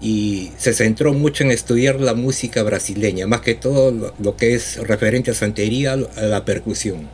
Y 0.00 0.52
se 0.58 0.74
centró 0.74 1.12
mucho 1.12 1.44
en 1.44 1.50
estudiar 1.50 2.00
la 2.00 2.14
música 2.14 2.62
brasileña, 2.62 3.26
más 3.26 3.40
que 3.40 3.54
todo 3.54 4.12
lo, 4.18 4.36
que 4.36 4.54
es 4.54 4.76
referente 4.78 5.32
a 5.32 5.34
santería, 5.34 5.92
a 5.92 6.22
la 6.22 6.44
percusión. 6.44 7.08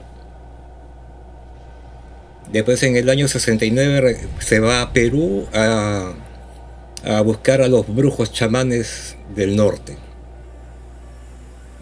Después 2.53 2.83
en 2.83 2.97
el 2.97 3.09
año 3.11 3.27
69 3.27 4.19
se 4.39 4.61
va 4.61 4.83
a 4.83 4.93
Perú 4.93 5.47
a, 5.53 6.13
a 7.05 7.21
buscar 7.21 7.61
a 7.61 7.69
los 7.69 7.95
brujos 7.95 8.33
chamanes 8.33 9.17
del 9.35 9.57
norte. 9.57 9.97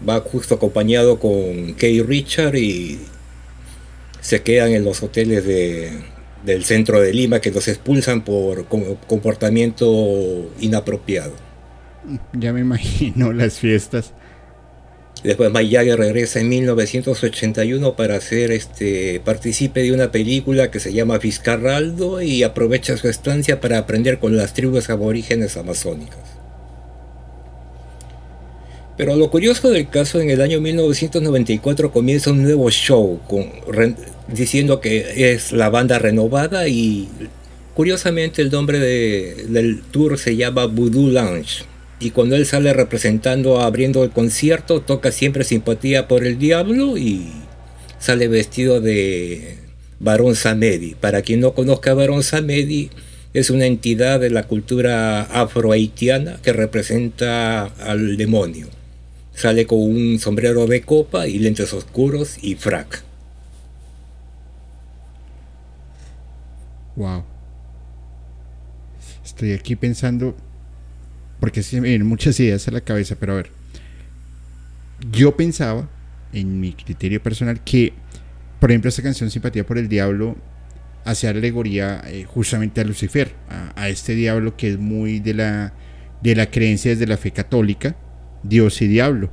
Va 0.07 0.19
justo 0.19 0.55
acompañado 0.55 1.19
con 1.19 1.73
Kay 1.73 2.01
Richard 2.01 2.55
y 2.55 2.99
se 4.19 4.41
quedan 4.41 4.71
en 4.71 4.83
los 4.83 5.01
hoteles 5.01 5.45
del 5.45 6.65
centro 6.65 6.99
de 6.99 7.13
Lima 7.13 7.39
que 7.39 7.51
los 7.51 7.67
expulsan 7.67 8.23
por 8.23 8.65
comportamiento 8.65 10.51
inapropiado. 10.59 11.33
Ya 12.33 12.51
me 12.51 12.59
imagino 12.59 13.31
las 13.31 13.59
fiestas. 13.59 14.13
Después 15.23 15.51
Mike 15.53 15.95
regresa 15.95 16.41
en 16.41 16.49
1981 16.49 17.95
para 17.95 18.17
hacer 18.17 18.51
este 18.51 19.21
partícipe 19.23 19.81
de 19.81 19.93
una 19.93 20.11
película 20.11 20.69
que 20.69 20.81
se 20.81 20.91
llama 20.91 21.19
Fiscarraldo 21.19 22.21
y 22.21 22.43
aprovecha 22.43 22.97
su 22.97 23.07
estancia 23.07 23.61
para 23.61 23.77
aprender 23.77 24.19
con 24.19 24.35
las 24.35 24.53
tribus 24.53 24.89
aborígenes 24.89 25.55
amazónicas. 25.55 26.19
Pero 28.97 29.15
lo 29.15 29.31
curioso 29.31 29.71
del 29.71 29.89
caso, 29.89 30.19
en 30.19 30.29
el 30.29 30.41
año 30.41 30.59
1994 30.59 31.91
comienza 31.91 32.29
un 32.29 32.43
nuevo 32.43 32.69
show 32.69 33.19
con, 33.27 33.49
diciendo 34.27 34.81
que 34.81 35.33
es 35.33 35.51
la 35.53 35.69
banda 35.69 35.99
renovada 35.99 36.67
y 36.67 37.07
curiosamente 37.73 38.41
el 38.41 38.51
nombre 38.51 38.77
del 38.77 39.81
tour 39.89 40.19
se 40.19 40.35
llama 40.35 40.65
Voodoo 40.65 41.09
Lounge. 41.09 41.72
Y 42.03 42.11
cuando 42.11 42.35
él 42.35 42.45
sale 42.45 42.73
representando, 42.73 43.61
abriendo 43.61 44.03
el 44.03 44.09
concierto, 44.09 44.81
toca 44.81 45.09
siempre 45.13 45.45
simpatía 45.45 46.09
por 46.09 46.25
el 46.25 46.37
diablo 46.37 46.97
y 46.97 47.31
sale 47.97 48.27
vestido 48.27 48.81
de 48.81 49.55
Barón 50.01 50.35
Samedi. 50.35 50.95
Para 50.95 51.21
quien 51.21 51.39
no 51.39 51.53
conozca 51.53 51.93
Barón 51.93 52.21
Samedi, 52.21 52.89
es 53.33 53.49
una 53.49 53.67
entidad 53.67 54.19
de 54.19 54.31
la 54.31 54.43
cultura 54.43 55.21
afro-haitiana 55.21 56.41
que 56.43 56.51
representa 56.51 57.67
al 57.67 58.17
demonio. 58.17 58.67
Sale 59.33 59.65
con 59.65 59.79
un 59.79 60.19
sombrero 60.19 60.67
de 60.67 60.81
copa 60.81 61.25
y 61.27 61.39
lentes 61.39 61.71
oscuros 61.71 62.37
y 62.41 62.55
frac. 62.55 63.01
Wow. 66.97 67.23
Estoy 69.23 69.53
aquí 69.53 69.77
pensando, 69.77 70.35
porque 71.43 71.61
se 71.61 71.81
me 71.81 71.89
vienen 71.89 72.07
muchas 72.07 72.39
ideas 72.39 72.65
a 72.69 72.71
la 72.71 72.79
cabeza, 72.79 73.17
pero 73.19 73.33
a 73.33 73.35
ver. 73.35 73.49
Yo 75.11 75.35
pensaba, 75.35 75.89
en 76.31 76.61
mi 76.61 76.71
criterio 76.71 77.21
personal, 77.21 77.61
que, 77.65 77.91
por 78.61 78.71
ejemplo, 78.71 78.87
esta 78.87 79.03
canción 79.03 79.29
Simpatía 79.29 79.65
por 79.65 79.77
el 79.77 79.89
Diablo 79.89 80.37
hacía 81.03 81.31
alegoría 81.31 82.01
eh, 82.05 82.23
justamente 82.23 82.79
a 82.79 82.85
Lucifer, 82.85 83.33
a, 83.75 83.89
este 83.89 84.15
diablo 84.15 84.55
que 84.55 84.69
es 84.69 84.79
muy 84.79 85.19
de 85.19 85.33
la, 85.33 85.73
de 86.21 86.33
la 86.33 86.49
creencia 86.49 86.91
desde 86.91 87.07
la 87.07 87.17
fe 87.17 87.31
católica, 87.31 87.97
Dios 88.43 88.81
y 88.81 88.87
diablo, 88.87 89.29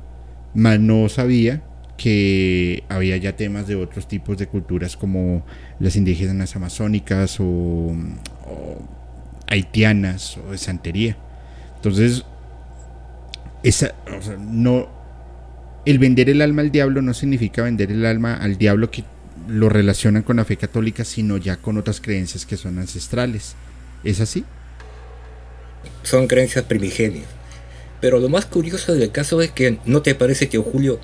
mas 0.53 0.81
no 0.81 1.07
sabía 1.07 1.63
que 1.95 2.83
había 2.89 3.15
ya 3.15 3.37
temas 3.37 3.67
de 3.67 3.77
otros 3.77 4.09
tipos 4.09 4.37
de 4.37 4.47
culturas 4.47 4.97
como 4.97 5.45
las 5.79 5.95
indígenas 5.95 6.57
amazónicas 6.57 7.37
o, 7.39 7.95
haitianas 9.47 10.35
o 10.45 10.51
de 10.51 10.57
santería. 10.57 11.15
Entonces, 11.81 12.23
esa, 13.63 13.95
no, 14.37 14.87
el 15.83 15.97
vender 15.97 16.29
el 16.29 16.43
alma 16.43 16.61
al 16.61 16.71
diablo 16.71 17.01
no 17.01 17.15
significa 17.15 17.63
vender 17.63 17.91
el 17.91 18.05
alma 18.05 18.35
al 18.35 18.59
diablo 18.59 18.91
que 18.91 19.03
lo 19.47 19.67
relacionan 19.67 20.21
con 20.21 20.37
la 20.37 20.45
fe 20.45 20.57
católica, 20.57 21.03
sino 21.05 21.37
ya 21.37 21.57
con 21.57 21.79
otras 21.79 21.99
creencias 21.99 22.45
que 22.45 22.55
son 22.55 22.77
ancestrales. 22.77 23.55
¿Es 24.03 24.21
así? 24.21 24.45
Son 26.03 26.27
creencias 26.27 26.65
primigenias. 26.65 27.25
Pero 27.99 28.19
lo 28.19 28.29
más 28.29 28.45
curioso 28.45 28.93
del 28.93 29.11
caso 29.11 29.41
es 29.41 29.49
que, 29.49 29.79
¿no 29.85 30.03
te 30.03 30.13
parece, 30.13 30.49
que 30.49 30.59
Julio, 30.59 30.99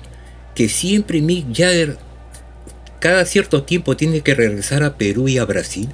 que 0.54 0.68
siempre 0.68 1.20
Mick 1.20 1.46
Jagger 1.52 1.98
cada 3.00 3.24
cierto 3.24 3.64
tiempo 3.64 3.96
tiene 3.96 4.20
que 4.20 4.36
regresar 4.36 4.84
a 4.84 4.96
Perú 4.96 5.26
y 5.26 5.38
a 5.38 5.44
Brasil? 5.44 5.88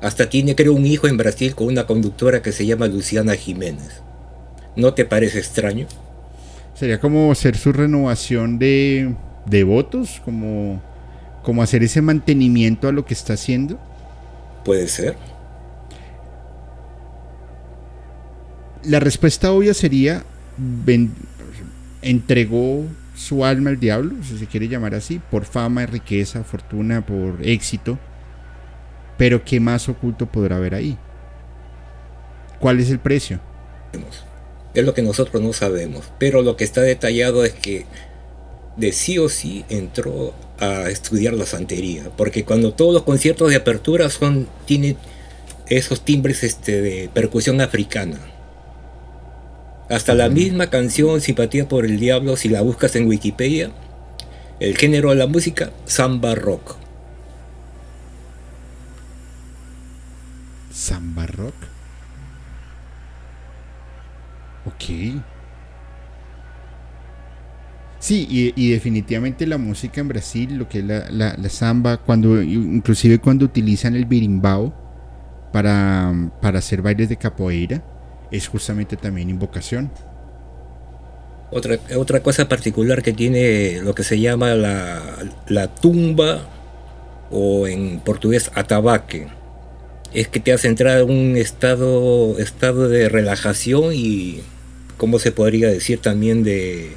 Hasta 0.00 0.28
tiene, 0.28 0.54
creo, 0.54 0.74
un 0.74 0.86
hijo 0.86 1.08
en 1.08 1.16
Brasil 1.16 1.54
con 1.54 1.68
una 1.68 1.86
conductora 1.86 2.42
que 2.42 2.52
se 2.52 2.66
llama 2.66 2.86
Luciana 2.86 3.34
Jiménez. 3.34 4.02
¿No 4.76 4.94
te 4.94 5.04
parece 5.04 5.38
extraño? 5.38 5.86
Sería 6.74 7.00
como 7.00 7.32
hacer 7.32 7.56
su 7.56 7.72
renovación 7.72 8.58
de, 8.58 9.14
de 9.46 9.64
votos, 9.64 10.20
como, 10.24 10.82
como 11.42 11.62
hacer 11.62 11.82
ese 11.82 12.02
mantenimiento 12.02 12.88
a 12.88 12.92
lo 12.92 13.06
que 13.06 13.14
está 13.14 13.32
haciendo. 13.32 13.78
Puede 14.64 14.88
ser. 14.88 15.16
la 18.86 19.00
respuesta 19.00 19.52
obvia 19.52 19.74
sería, 19.74 20.24
entregó 22.02 22.86
su 23.14 23.44
alma 23.44 23.70
al 23.70 23.80
diablo, 23.80 24.14
si 24.22 24.38
se 24.38 24.46
quiere 24.46 24.68
llamar 24.68 24.94
así, 24.94 25.20
por 25.30 25.44
fama, 25.44 25.86
riqueza, 25.86 26.44
fortuna, 26.44 27.04
por 27.04 27.38
éxito. 27.42 27.98
Pero 29.16 29.44
¿qué 29.44 29.60
más 29.60 29.88
oculto 29.88 30.26
podrá 30.26 30.56
haber 30.56 30.74
ahí? 30.74 30.98
¿Cuál 32.60 32.80
es 32.80 32.90
el 32.90 32.98
precio? 32.98 33.40
Es 34.74 34.84
lo 34.84 34.94
que 34.94 35.02
nosotros 35.02 35.42
no 35.42 35.52
sabemos. 35.52 36.10
Pero 36.18 36.42
lo 36.42 36.56
que 36.56 36.64
está 36.64 36.82
detallado 36.82 37.44
es 37.44 37.52
que 37.52 37.86
de 38.76 38.92
sí 38.92 39.18
o 39.18 39.28
sí 39.28 39.64
entró 39.68 40.34
a 40.58 40.88
estudiar 40.88 41.34
la 41.34 41.46
santería, 41.46 42.10
porque 42.16 42.44
cuando 42.44 42.72
todos 42.72 42.94
los 42.94 43.02
conciertos 43.02 43.50
de 43.50 43.56
apertura 43.56 44.08
son 44.10 44.48
tienen 44.64 44.96
esos 45.68 46.02
timbres 46.02 46.42
este, 46.42 46.80
de 46.80 47.10
percusión 47.12 47.60
africana. 47.60 48.18
Hasta 49.88 50.14
la 50.14 50.28
misma 50.28 50.68
canción 50.68 51.20
Simpatía 51.20 51.68
por 51.68 51.84
el 51.84 52.00
Diablo, 52.00 52.36
si 52.36 52.48
la 52.48 52.60
buscas 52.62 52.96
en 52.96 53.06
Wikipedia, 53.06 53.70
el 54.58 54.76
género 54.76 55.10
de 55.10 55.16
la 55.16 55.26
música, 55.26 55.70
samba 55.86 56.34
rock. 56.34 56.76
¿Samba 60.76 61.24
rock? 61.26 61.54
Ok. 64.66 65.22
Sí, 67.98 68.52
y, 68.54 68.70
definitivamente 68.72 69.46
la 69.46 69.56
música 69.56 70.02
en 70.02 70.08
Brasil, 70.08 70.58
lo 70.58 70.68
que 70.68 70.80
es 70.80 70.84
la, 70.84 71.48
samba, 71.48 71.96
cuando, 71.96 72.42
inclusive 72.42 73.18
cuando 73.18 73.46
utilizan 73.46 73.96
el 73.96 74.04
birimbao 74.04 74.74
para, 75.50 76.12
para 76.42 76.58
hacer 76.58 76.82
bailes 76.82 77.08
de 77.08 77.16
capoeira, 77.16 77.82
es 78.30 78.46
justamente 78.46 78.98
también 78.98 79.30
invocación. 79.30 79.90
Otra, 81.50 81.78
otra 81.96 82.20
cosa 82.20 82.50
particular 82.50 83.02
que 83.02 83.14
tiene 83.14 83.80
lo 83.80 83.94
que 83.94 84.04
se 84.04 84.20
llama 84.20 84.54
la, 84.54 85.00
la 85.48 85.74
tumba 85.74 86.42
o 87.30 87.66
en 87.66 88.00
portugués 88.00 88.50
atabaque 88.54 89.26
es 90.12 90.28
que 90.28 90.40
te 90.40 90.52
hace 90.52 90.68
entrar 90.68 91.00
en 91.00 91.10
un 91.10 91.36
estado, 91.36 92.38
estado 92.38 92.88
de 92.88 93.08
relajación 93.08 93.92
y, 93.92 94.40
¿cómo 94.96 95.18
se 95.18 95.32
podría 95.32 95.68
decir 95.68 95.98
también 96.00 96.42
de 96.42 96.96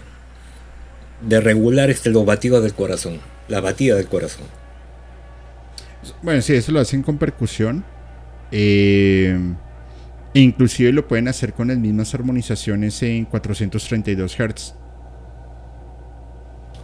de 1.22 1.42
regular 1.42 1.90
este, 1.90 2.10
los 2.10 2.26
batidos 2.26 2.64
del 2.64 2.74
corazón, 2.74 3.20
la 3.48 3.62
batida 3.62 3.96
del 3.96 4.08
corazón. 4.08 4.46
Bueno, 6.22 6.42
sí, 6.42 6.54
eso 6.54 6.72
lo 6.72 6.80
hacen 6.80 7.04
con 7.04 7.18
percusión. 7.18 7.84
Eh, 8.52 9.38
e 10.34 10.40
inclusive 10.40 10.92
lo 10.92 11.08
pueden 11.08 11.28
hacer 11.28 11.54
con 11.54 11.68
las 11.68 11.78
mismas 11.78 12.14
armonizaciones 12.14 13.02
en 13.04 13.26
432 13.26 14.36
Hz. 14.38 14.76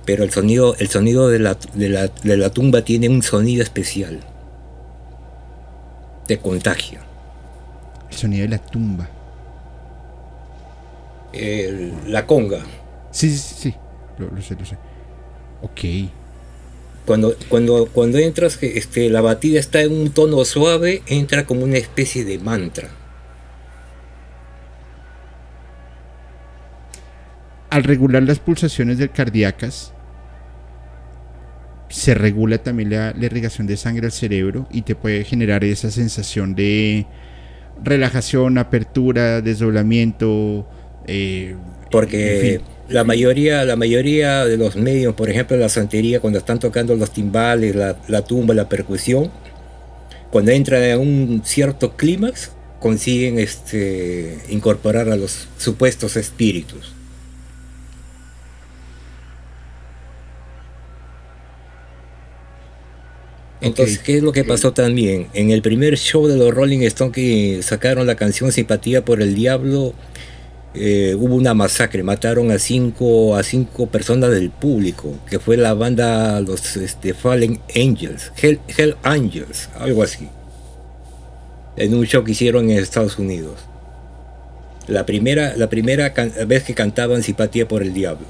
Pero 0.05 0.23
el 0.23 0.31
sonido, 0.31 0.75
el 0.77 0.89
sonido 0.89 1.29
de 1.29 1.39
la, 1.39 1.57
de, 1.73 1.89
la, 1.89 2.07
de 2.07 2.37
la 2.37 2.49
tumba 2.51 2.83
tiene 2.83 3.09
un 3.09 3.23
sonido 3.23 3.63
especial. 3.63 4.19
De 6.27 6.37
contagio. 6.39 6.99
El 8.09 8.15
sonido 8.15 8.43
de 8.43 8.49
la 8.49 8.57
tumba. 8.59 9.09
la 12.07 12.25
conga. 12.25 12.63
Sí, 13.11 13.29
sí, 13.37 13.55
sí 13.57 13.75
lo, 14.17 14.41
sé, 14.41 14.55
lo 14.55 14.65
sé. 14.65 14.77
Ok. 15.61 16.09
Cuando, 17.05 17.35
cuando, 17.49 17.87
cuando 17.91 18.17
entras, 18.17 18.57
este, 18.61 19.09
la 19.09 19.21
batida 19.21 19.59
está 19.59 19.81
en 19.81 19.93
un 19.93 20.11
tono 20.11 20.43
suave, 20.43 21.03
entra 21.05 21.45
como 21.45 21.63
una 21.63 21.77
especie 21.77 22.25
de 22.25 22.39
mantra. 22.39 22.89
Al 27.69 27.83
regular 27.83 28.23
las 28.23 28.39
pulsaciones 28.39 28.97
del 28.97 29.11
cardíacas, 29.11 29.93
se 31.95 32.13
regula 32.13 32.57
también 32.57 32.89
la, 32.89 33.13
irrigación 33.21 33.67
de 33.67 33.77
sangre 33.77 34.07
al 34.07 34.11
cerebro 34.11 34.67
y 34.69 34.81
te 34.81 34.95
puede 34.95 35.23
generar 35.23 35.63
esa 35.63 35.89
sensación 35.89 36.53
de 36.53 37.05
relajación, 37.81 38.57
apertura, 38.57 39.41
desdoblamiento. 39.41 40.67
Eh, 41.07 41.55
Porque 41.89 42.59
la 42.89 43.05
mayoría, 43.05 43.63
la 43.63 43.77
mayoría 43.77 44.43
de 44.43 44.57
los 44.57 44.75
medios, 44.75 45.15
por 45.15 45.29
ejemplo 45.29 45.55
la 45.55 45.69
santería, 45.69 46.19
cuando 46.19 46.37
están 46.39 46.59
tocando 46.59 46.95
los 46.95 47.11
timbales, 47.11 47.73
la, 47.75 48.21
tumba, 48.25 48.53
la 48.53 48.67
percusión, 48.67 49.31
cuando 50.31 50.51
entran 50.51 50.83
en 50.83 50.99
un 50.99 51.41
cierto 51.45 51.95
clímax, 51.95 52.51
consiguen 52.81 53.39
este, 53.39 54.37
incorporar 54.49 55.07
a 55.07 55.15
los 55.15 55.47
supuestos 55.57 56.17
espíritus. 56.17 56.94
Entonces, 63.65 63.97
¿qué 63.97 64.17
es 64.17 64.23
lo 64.23 64.31
que 64.31 64.43
pasó 64.43 64.73
también? 64.73 65.27
En 65.33 65.49
el 65.49 65.63
primer 65.63 65.97
show 65.97 66.27
de 66.27 66.37
los 66.37 66.53
Rolling 66.53 66.81
Stones 66.81 67.15
que 67.15 67.59
sacaron 67.63 68.05
la 68.05 68.15
canción 68.15 68.51
Simpatía 68.51 69.03
por 69.03 69.23
el 69.23 69.33
Diablo, 69.33 69.95
eh, 70.75 71.15
hubo 71.17 71.33
una 71.33 71.55
masacre, 71.55 72.03
mataron 72.03 72.51
a 72.51 72.59
cinco, 72.59 73.35
a 73.35 73.41
cinco 73.41 73.87
personas 73.87 74.29
del 74.29 74.51
público, 74.51 75.17
que 75.27 75.39
fue 75.39 75.57
la 75.57 75.73
banda 75.73 76.39
los 76.41 76.77
este, 76.77 77.15
Fallen 77.15 77.59
Angels, 77.75 78.31
Hell, 78.37 78.97
Angels, 79.01 79.69
algo 79.79 80.03
así, 80.03 80.29
en 81.75 81.95
un 81.95 82.05
show 82.05 82.23
que 82.23 82.33
hicieron 82.33 82.69
en 82.69 82.77
Estados 82.77 83.17
Unidos. 83.17 83.55
La 84.87 85.07
primera, 85.07 85.55
la 85.57 85.69
primera 85.69 86.13
vez 86.45 86.63
que 86.63 86.75
cantaban 86.75 87.23
Simpatía 87.23 87.67
por 87.67 87.81
el 87.81 87.93
Diablo. 87.95 88.27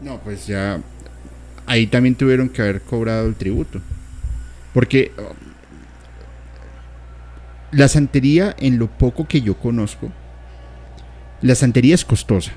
No, 0.00 0.18
pues 0.20 0.46
ya 0.46 0.80
ahí 1.66 1.86
también 1.86 2.14
tuvieron 2.14 2.48
que 2.48 2.62
haber 2.62 2.80
cobrado 2.82 3.26
el 3.26 3.34
tributo. 3.34 3.80
Porque 4.72 5.12
la 7.70 7.88
santería, 7.88 8.54
en 8.58 8.78
lo 8.78 8.88
poco 8.88 9.26
que 9.26 9.40
yo 9.40 9.56
conozco, 9.56 10.10
la 11.42 11.54
santería 11.54 11.94
es 11.94 12.04
costosa. 12.04 12.52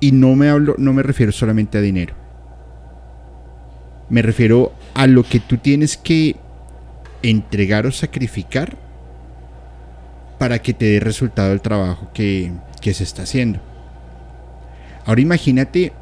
Y 0.00 0.12
no 0.12 0.34
me 0.34 0.48
hablo, 0.48 0.74
no 0.78 0.92
me 0.92 1.02
refiero 1.02 1.32
solamente 1.32 1.78
a 1.78 1.80
dinero. 1.80 2.14
Me 4.10 4.22
refiero 4.22 4.74
a 4.94 5.06
lo 5.06 5.22
que 5.22 5.40
tú 5.40 5.58
tienes 5.58 5.96
que 5.96 6.36
entregar 7.22 7.86
o 7.86 7.92
sacrificar 7.92 8.76
para 10.38 10.58
que 10.60 10.74
te 10.74 10.86
dé 10.86 11.00
resultado 11.00 11.52
el 11.52 11.62
trabajo 11.62 12.10
que, 12.12 12.52
que 12.80 12.92
se 12.92 13.04
está 13.04 13.22
haciendo. 13.22 13.60
Ahora 15.06 15.20
imagínate 15.20 15.92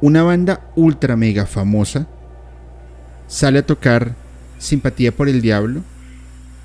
una 0.00 0.22
banda 0.22 0.70
ultra 0.76 1.16
mega 1.16 1.46
famosa 1.46 2.06
sale 3.26 3.60
a 3.60 3.66
tocar 3.66 4.14
Simpatía 4.58 5.12
por 5.12 5.28
el 5.28 5.42
Diablo 5.42 5.82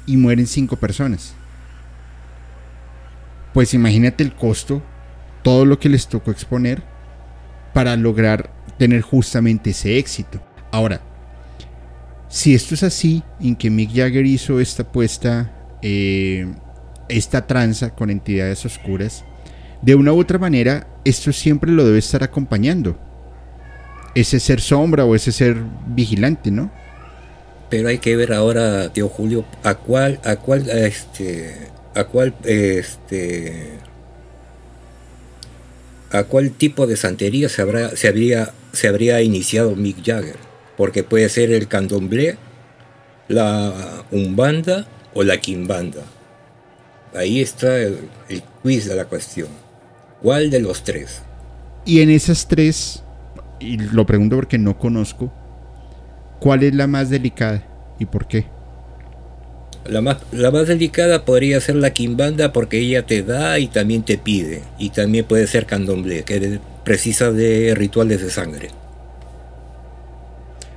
y 0.06 0.15
mueren 0.17 0.48
cinco 0.48 0.78
personas. 0.78 1.34
Pues 3.54 3.74
imagínate 3.74 4.24
el 4.24 4.34
costo, 4.34 4.82
todo 5.44 5.65
lo 5.65 5.78
que 5.78 5.89
les 5.89 6.08
tocó 6.08 6.32
exponer 6.32 6.84
para 7.74 7.96
lograr 7.98 8.52
tener 8.78 9.02
justamente 9.02 9.72
ese 9.72 9.98
éxito. 9.98 10.41
Ahora, 10.72 11.02
si 12.30 12.56
esto 12.56 12.76
es 12.76 12.84
así, 12.84 13.24
en 13.41 13.58
que 13.58 13.70
Mick 13.70 13.94
Jagger 13.94 14.26
hizo 14.26 14.62
esta 14.62 14.84
apuesta, 14.84 15.52
eh, 15.82 16.50
esta 17.10 17.46
tranza 17.46 17.94
con 17.94 18.10
entidades 18.10 18.65
oscuras, 18.65 19.26
de 19.82 19.96
una 19.96 20.13
u 20.13 20.20
otra 20.20 20.39
manera, 20.39 20.88
esto 21.04 21.34
siempre 21.34 21.72
lo 21.72 21.84
debe 21.84 22.00
estar 22.00 22.24
acompañando. 22.24 22.98
Ese 24.15 24.39
ser 24.39 24.62
sombra 24.62 25.06
o 25.06 25.15
ese 25.15 25.32
ser 25.32 25.58
vigilante, 25.88 26.52
¿no? 26.52 26.71
pero 27.71 27.88
hay 27.88 28.00
que 28.00 28.17
ver 28.17 28.34
ahora, 28.34 28.91
tío 28.91 29.08
Julio, 29.08 29.45
a 29.63 29.76
cuál, 29.76 30.19
a 30.26 30.36
cuál, 30.36 30.69
este, 30.69 31.56
a 31.95 32.04
cuál, 32.04 32.36
este, 32.43 33.78
a 36.12 36.26
cuál 36.26 36.52
tipo 36.52 36.86
de 36.86 36.97
santería 36.97 37.47
se 37.47 37.62
habrá, 37.62 37.95
se 37.95 38.10
habría, 38.10 38.52
se 38.74 38.89
habría 38.89 39.21
iniciado 39.21 39.74
Mick 39.78 40.06
Jagger, 40.06 40.36
porque 40.76 41.06
puede 41.06 41.30
ser 41.30 41.50
el 41.54 41.69
candomblé, 41.69 42.36
la 43.30 44.04
umbanda 44.12 44.86
o 45.13 45.24
la 45.24 45.38
quimbanda. 45.38 46.04
Ahí 47.15 47.39
está 47.39 47.78
el, 47.78 48.00
el 48.28 48.43
quiz 48.62 48.86
de 48.86 48.95
la 48.95 49.06
cuestión. 49.06 49.47
¿Cuál 50.21 50.50
de 50.50 50.60
los 50.60 50.84
tres? 50.84 51.21
Y 51.86 52.02
en 52.02 52.10
esas 52.10 52.50
tres, 52.50 53.02
y 53.62 53.78
lo 53.78 54.06
pregunto 54.06 54.36
porque 54.36 54.58
no 54.58 54.78
conozco, 54.78 55.32
¿Cuál 56.41 56.63
es 56.63 56.74
la 56.74 56.88
más 56.88 57.12
delicada 57.12 57.63
y 58.00 58.06
por 58.06 58.28
qué? 58.28 58.45
La 59.86 60.02
más, 60.02 60.17
la 60.32 60.50
más 60.50 60.67
delicada 60.67 61.24
podría 61.24 61.62
ser 61.62 61.76
la 61.76 61.91
quimbanda 61.91 62.52
porque 62.52 62.80
ella 62.80 63.06
te 63.06 63.21
da 63.21 63.60
y 63.60 63.67
también 63.67 64.02
te 64.02 64.17
pide. 64.17 64.63
Y 64.80 64.89
también 64.89 65.26
puede 65.26 65.45
ser 65.45 65.67
candomblé, 65.67 66.24
que 66.24 66.60
precisa 66.84 67.32
de 67.32 67.76
rituales 67.76 68.24
de 68.24 68.32
sangre. 68.32 68.69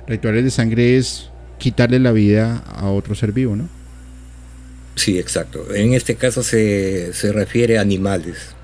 Rituales 0.05 0.43
de 0.43 0.51
sangre 0.51 0.97
es 0.97 1.31
quitarle 1.57 1.97
la 1.97 2.11
vida 2.11 2.57
a 2.67 2.91
otro 2.91 3.15
ser 3.15 3.31
vivo, 3.31 3.55
¿no? 3.55 3.67
Sí, 4.93 5.17
exacto. 5.17 5.73
En 5.73 5.95
este 5.95 6.13
caso 6.13 6.43
se, 6.43 7.11
se 7.13 7.31
refiere 7.31 7.79
a 7.79 7.81
animales. 7.81 8.55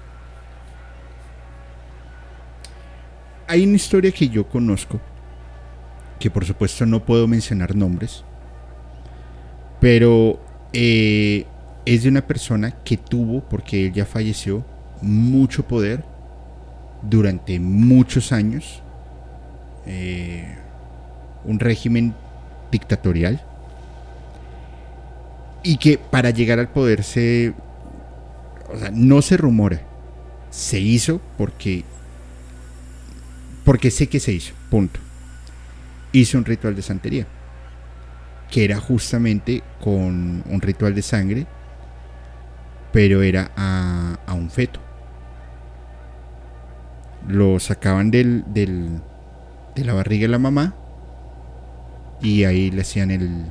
Hay 3.52 3.66
una 3.66 3.76
historia 3.76 4.14
que 4.14 4.30
yo 4.30 4.48
conozco 4.48 5.02
que 6.20 6.32
por 6.32 6.46
supuesto 6.46 6.86
no 6.86 7.04
puedo 7.04 7.28
mencionar 7.28 7.76
nombres, 7.76 8.24
pero 9.82 10.40
eh, 10.72 11.46
es 11.86 12.04
de 12.04 12.08
una 12.08 12.26
persona 12.26 12.72
que 12.86 12.96
tuvo, 12.96 13.42
porque 13.42 13.88
él 13.88 13.92
ya 13.92 14.06
falleció, 14.06 14.64
mucho 15.02 15.68
poder 15.68 16.06
durante 17.02 17.60
muchos 17.60 18.32
años, 18.32 18.82
eh, 19.86 20.56
un 21.44 21.60
régimen 21.60 22.16
dictatorial, 22.72 23.42
y 25.62 25.76
que 25.76 25.98
para 25.98 26.30
llegar 26.30 26.58
al 26.58 26.70
poder 26.70 27.04
se, 27.04 27.54
o 28.74 28.80
sea, 28.80 28.92
no 28.94 29.22
se 29.22 29.36
rumora, 29.36 29.82
se 30.52 30.80
hizo 30.80 31.20
porque, 31.38 31.84
porque 33.72 33.90
sé 33.90 34.08
que 34.08 34.20
se 34.20 34.34
hizo, 34.34 34.54
punto. 34.70 35.00
Hizo 36.12 36.38
un 36.38 36.44
ritual 36.44 36.76
de 36.76 36.82
santería, 36.82 37.26
que 38.52 38.66
era 38.66 38.78
justamente 38.82 39.64
con 39.82 40.44
un 40.46 40.60
ritual 40.62 40.94
de 40.94 41.02
sangre, 41.02 41.48
pero 42.92 43.22
era 43.22 43.50
a, 43.56 44.20
a 44.28 44.34
un 44.34 44.50
feto 44.50 44.82
lo 47.30 47.62
sacaban 47.62 48.12
del, 48.12 48.44
del, 48.48 49.00
de 49.74 49.86
la 49.86 49.94
barriga 49.94 50.24
de 50.24 50.28
la 50.28 50.40
mamá 50.40 50.76
y 52.22 52.44
ahí 52.44 52.72
le 52.72 52.82
hacían 52.82 53.10
el... 53.10 53.46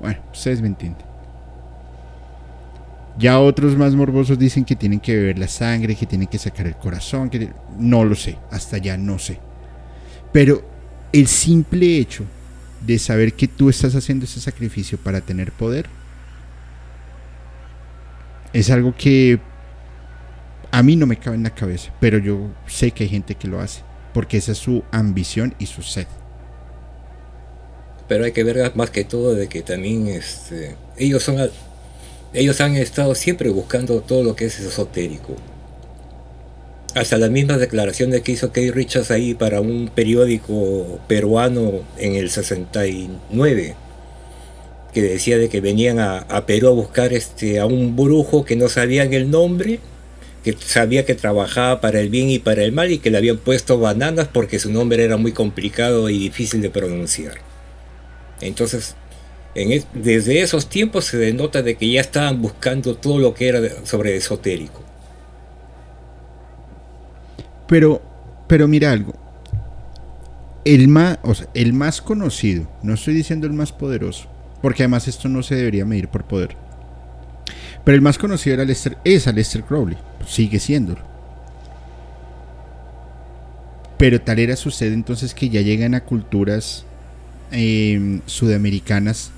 Bueno, 0.00 0.20
ustedes 0.32 0.62
me 0.62 0.68
entienden. 0.68 1.06
Ya 3.18 3.40
otros 3.40 3.76
más 3.76 3.94
morbosos 3.94 4.38
dicen 4.38 4.64
que 4.64 4.76
tienen 4.76 5.00
que 5.00 5.16
beber 5.16 5.38
la 5.38 5.48
sangre, 5.48 5.96
que 5.96 6.06
tienen 6.06 6.28
que 6.28 6.38
sacar 6.38 6.68
el 6.68 6.76
corazón, 6.76 7.28
que 7.28 7.50
no 7.76 8.04
lo 8.04 8.14
sé, 8.14 8.38
hasta 8.52 8.78
ya 8.78 8.96
no 8.96 9.18
sé. 9.18 9.40
Pero 10.32 10.62
el 11.12 11.26
simple 11.26 11.98
hecho 11.98 12.24
de 12.86 12.96
saber 13.00 13.34
que 13.34 13.48
tú 13.48 13.70
estás 13.70 13.96
haciendo 13.96 14.24
ese 14.24 14.40
sacrificio 14.40 14.98
para 14.98 15.20
tener 15.20 15.50
poder 15.50 15.86
es 18.52 18.70
algo 18.70 18.94
que 18.96 19.40
a 20.70 20.82
mí 20.84 20.94
no 20.94 21.06
me 21.06 21.18
cabe 21.18 21.36
en 21.36 21.42
la 21.42 21.54
cabeza, 21.54 21.92
pero 22.00 22.18
yo 22.18 22.50
sé 22.68 22.92
que 22.92 23.04
hay 23.04 23.10
gente 23.10 23.34
que 23.34 23.48
lo 23.48 23.60
hace, 23.60 23.82
porque 24.14 24.36
esa 24.36 24.52
es 24.52 24.58
su 24.58 24.84
ambición 24.92 25.54
y 25.58 25.66
su 25.66 25.82
sed. 25.82 26.06
Pero 28.06 28.24
hay 28.24 28.32
que 28.32 28.44
ver 28.44 28.72
más 28.76 28.90
que 28.90 29.04
todo 29.04 29.34
de 29.34 29.48
que 29.48 29.62
también 29.62 30.06
este, 30.06 30.76
ellos 30.96 31.22
son 31.22 31.36
ellos 32.32 32.60
han 32.60 32.76
estado 32.76 33.14
siempre 33.14 33.50
buscando 33.50 34.00
todo 34.00 34.22
lo 34.22 34.36
que 34.36 34.46
es 34.46 34.58
esotérico. 34.60 35.36
Hasta 36.94 37.18
las 37.18 37.30
mismas 37.30 37.60
declaraciones 37.60 38.22
que 38.22 38.32
hizo 38.32 38.52
Kay 38.52 38.70
Richards 38.70 39.10
ahí 39.10 39.34
para 39.34 39.60
un 39.60 39.90
periódico 39.94 41.00
peruano 41.06 41.82
en 41.98 42.16
el 42.16 42.30
69, 42.30 43.74
que 44.92 45.02
decía 45.02 45.38
de 45.38 45.48
que 45.48 45.60
venían 45.60 45.98
a, 45.98 46.18
a 46.18 46.46
Perú 46.46 46.68
a 46.68 46.72
buscar 46.72 47.12
este, 47.12 47.60
a 47.60 47.66
un 47.66 47.94
brujo 47.94 48.44
que 48.44 48.56
no 48.56 48.68
sabían 48.68 49.12
el 49.12 49.30
nombre 49.30 49.80
que 50.44 50.56
sabía 50.58 51.04
que 51.04 51.14
trabajaba 51.14 51.80
para 51.80 52.00
el 52.00 52.08
bien 52.08 52.30
y 52.30 52.38
para 52.38 52.62
el 52.62 52.72
mal 52.72 52.90
y 52.90 52.98
que 52.98 53.10
le 53.10 53.18
habían 53.18 53.38
puesto 53.38 53.78
bananas 53.78 54.28
porque 54.32 54.58
su 54.58 54.70
nombre 54.70 55.04
era 55.04 55.16
muy 55.16 55.32
complicado 55.32 56.08
y 56.08 56.18
difícil 56.18 56.62
de 56.62 56.70
pronunciar. 56.70 57.34
Entonces, 58.40 58.94
desde 59.54 60.42
esos 60.42 60.68
tiempos 60.68 61.06
se 61.06 61.16
denota 61.16 61.62
de 61.62 61.76
que 61.76 61.90
ya 61.90 62.00
estaban 62.00 62.40
buscando 62.40 62.96
todo 62.96 63.18
lo 63.18 63.34
que 63.34 63.48
era 63.48 63.60
sobre 63.84 64.16
esotérico. 64.16 64.82
Pero, 67.66 68.00
pero 68.46 68.68
mira 68.68 68.92
algo. 68.92 69.14
El 70.64 70.88
más, 70.88 71.18
el 71.54 71.72
más 71.72 72.00
conocido, 72.00 72.68
no 72.82 72.94
estoy 72.94 73.14
diciendo 73.14 73.46
el 73.46 73.52
más 73.52 73.72
poderoso, 73.72 74.28
porque 74.62 74.82
además 74.82 75.08
esto 75.08 75.28
no 75.28 75.42
se 75.42 75.54
debería 75.54 75.84
medir 75.84 76.08
por 76.08 76.24
poder 76.24 76.56
pero 77.88 77.96
el 77.96 78.02
más 78.02 78.18
conocido 78.18 78.52
era 78.52 78.66
Lester, 78.66 78.98
es 79.02 79.26
Aleister 79.28 79.62
Crowley, 79.62 79.96
sigue 80.26 80.60
siéndolo. 80.60 81.00
Pero 83.96 84.20
tal 84.20 84.38
era 84.38 84.56
su 84.56 84.70
sed 84.70 84.92
entonces 84.92 85.32
que 85.32 85.48
ya 85.48 85.62
llegan 85.62 85.94
a 85.94 86.04
culturas 86.04 86.84
em, 87.50 88.20
sudamericanas 88.26 89.30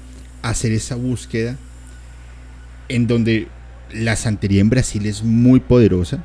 hacer 0.42 0.72
esa 0.72 0.96
búsqueda 0.96 1.56
en 2.88 3.06
donde 3.06 3.48
la 3.92 4.16
santería 4.16 4.60
en 4.60 4.70
Brasil 4.70 5.06
es 5.06 5.22
muy 5.22 5.60
poderosa. 5.60 6.24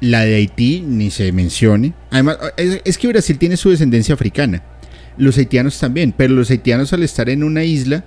La 0.00 0.24
de 0.24 0.36
Haití 0.36 0.80
ni 0.80 1.10
se 1.10 1.30
mencione. 1.32 1.94
Además, 2.10 2.38
es 2.56 2.98
que 2.98 3.08
Brasil 3.08 3.38
tiene 3.38 3.56
su 3.56 3.70
descendencia 3.70 4.14
africana. 4.14 4.62
Los 5.18 5.36
haitianos 5.36 5.78
también, 5.78 6.14
pero 6.16 6.34
los 6.34 6.50
haitianos 6.50 6.92
al 6.92 7.02
estar 7.02 7.28
en 7.28 7.42
una 7.42 7.64
isla, 7.64 8.04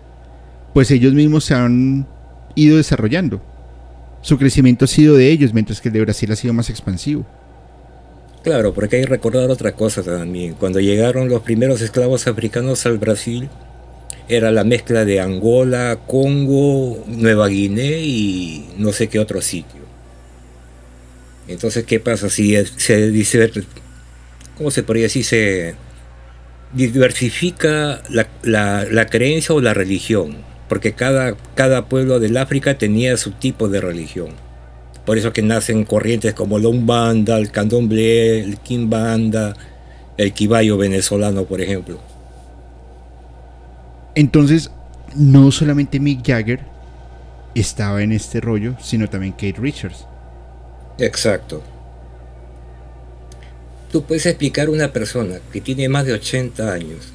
pues 0.73 0.89
ellos 0.89 1.13
mismos 1.13 1.45
se 1.45 1.53
han 1.53 2.07
ido 2.55 2.77
desarrollando. 2.77 3.41
Su 4.21 4.37
crecimiento 4.37 4.85
ha 4.85 4.87
sido 4.87 5.15
de 5.15 5.29
ellos, 5.29 5.53
mientras 5.53 5.81
que 5.81 5.89
el 5.89 5.93
de 5.93 6.01
Brasil 6.01 6.31
ha 6.31 6.35
sido 6.35 6.53
más 6.53 6.69
expansivo. 6.69 7.25
Claro, 8.43 8.73
porque 8.73 8.95
hay 8.95 9.01
que 9.03 9.09
recordar 9.09 9.49
otra 9.51 9.73
cosa 9.73 10.01
también. 10.01 10.55
Cuando 10.55 10.79
llegaron 10.79 11.29
los 11.29 11.43
primeros 11.43 11.81
esclavos 11.81 12.27
africanos 12.27 12.85
al 12.85 12.97
Brasil, 12.97 13.49
era 14.29 14.51
la 14.51 14.63
mezcla 14.63 15.05
de 15.05 15.19
Angola, 15.19 15.99
Congo, 16.07 17.03
Nueva 17.07 17.47
Guinea 17.47 17.99
y 17.99 18.69
no 18.77 18.91
sé 18.91 19.07
qué 19.07 19.19
otro 19.19 19.41
sitio. 19.41 19.81
Entonces, 21.47 21.85
¿qué 21.85 21.99
pasa 21.99 22.29
si 22.29 22.55
se 22.77 23.11
dice, 23.11 23.51
cómo 24.57 24.71
se 24.71 24.83
podría 24.83 25.03
decir, 25.03 25.25
se 25.25 25.75
diversifica 26.71 28.01
la, 28.09 28.27
la 28.89 29.05
creencia 29.07 29.53
o 29.53 29.61
la 29.61 29.73
religión? 29.73 30.53
porque 30.73 30.93
cada, 30.93 31.35
cada 31.53 31.85
pueblo 31.85 32.19
del 32.19 32.35
África 32.35 32.79
tenía 32.79 33.15
su 33.17 33.29
tipo 33.29 33.69
de 33.69 33.79
religión. 33.79 34.29
Por 35.05 35.19
eso 35.19 35.31
que 35.31 35.43
nacen 35.43 35.83
corrientes 35.83 36.33
como 36.33 36.57
el 36.57 36.65
Umbanda, 36.65 37.37
el 37.37 37.51
Candomblé, 37.51 38.39
el 38.39 38.57
Kimbanda, 38.57 39.55
el 40.17 40.33
Kibayo 40.33 40.75
venezolano, 40.77 41.43
por 41.43 41.61
ejemplo. 41.61 41.99
Entonces, 44.15 44.69
no 45.15 45.51
solamente 45.51 45.99
Mick 45.99 46.25
Jagger 46.25 46.59
estaba 47.55 48.03
en 48.03 48.11
este 48.11 48.41
rollo, 48.41 48.75
sino 48.79 49.09
también 49.09 49.33
Kate 49.33 49.55
Richards. 49.59 50.05
Exacto. 50.97 51.63
Tú 53.91 54.03
puedes 54.03 54.25
explicar 54.25 54.67
a 54.67 54.71
una 54.71 54.91
persona 54.91 55.35
que 55.51 55.61
tiene 55.61 55.87
más 55.89 56.05
de 56.05 56.13
80 56.13 56.71
años, 56.71 57.13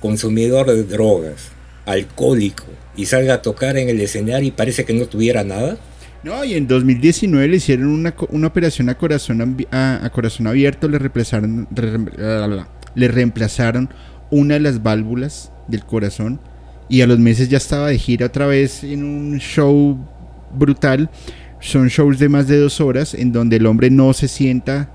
consumidor 0.00 0.66
de 0.66 0.84
drogas, 0.84 1.48
alcohólico, 1.86 2.64
y 2.96 3.06
salga 3.06 3.34
a 3.34 3.42
tocar 3.42 3.76
en 3.78 3.88
el 3.88 4.00
escenario 4.00 4.48
y 4.48 4.50
parece 4.50 4.84
que 4.84 4.92
no 4.92 5.06
tuviera 5.06 5.44
nada. 5.44 5.78
No, 6.22 6.44
y 6.44 6.54
en 6.54 6.66
2019 6.66 7.48
le 7.48 7.56
hicieron 7.56 7.88
una, 7.88 8.46
operación 8.46 8.88
a 8.88 8.98
corazón, 8.98 9.66
a, 9.70 10.10
corazón 10.12 10.48
abierto, 10.48 10.88
le 10.88 10.98
reemplazaron, 10.98 11.68
le 12.94 13.08
reemplazaron 13.08 13.88
una 14.30 14.54
de 14.54 14.60
las 14.60 14.82
válvulas 14.82 15.52
del 15.68 15.84
corazón 15.84 16.40
y 16.88 17.02
a 17.02 17.06
los 17.06 17.18
meses 17.18 17.48
ya 17.48 17.58
estaba 17.58 17.88
de 17.88 17.98
gira 17.98 18.26
otra 18.26 18.46
vez 18.46 18.82
en 18.82 19.04
un 19.04 19.38
show 19.38 19.98
brutal. 20.54 21.10
Son 21.60 21.88
shows 21.88 22.18
de 22.18 22.28
más 22.28 22.48
de 22.48 22.58
dos 22.58 22.80
horas 22.80 23.14
en 23.14 23.32
donde 23.32 23.56
el 23.56 23.66
hombre 23.66 23.90
no 23.90 24.12
se 24.12 24.28
sienta, 24.28 24.90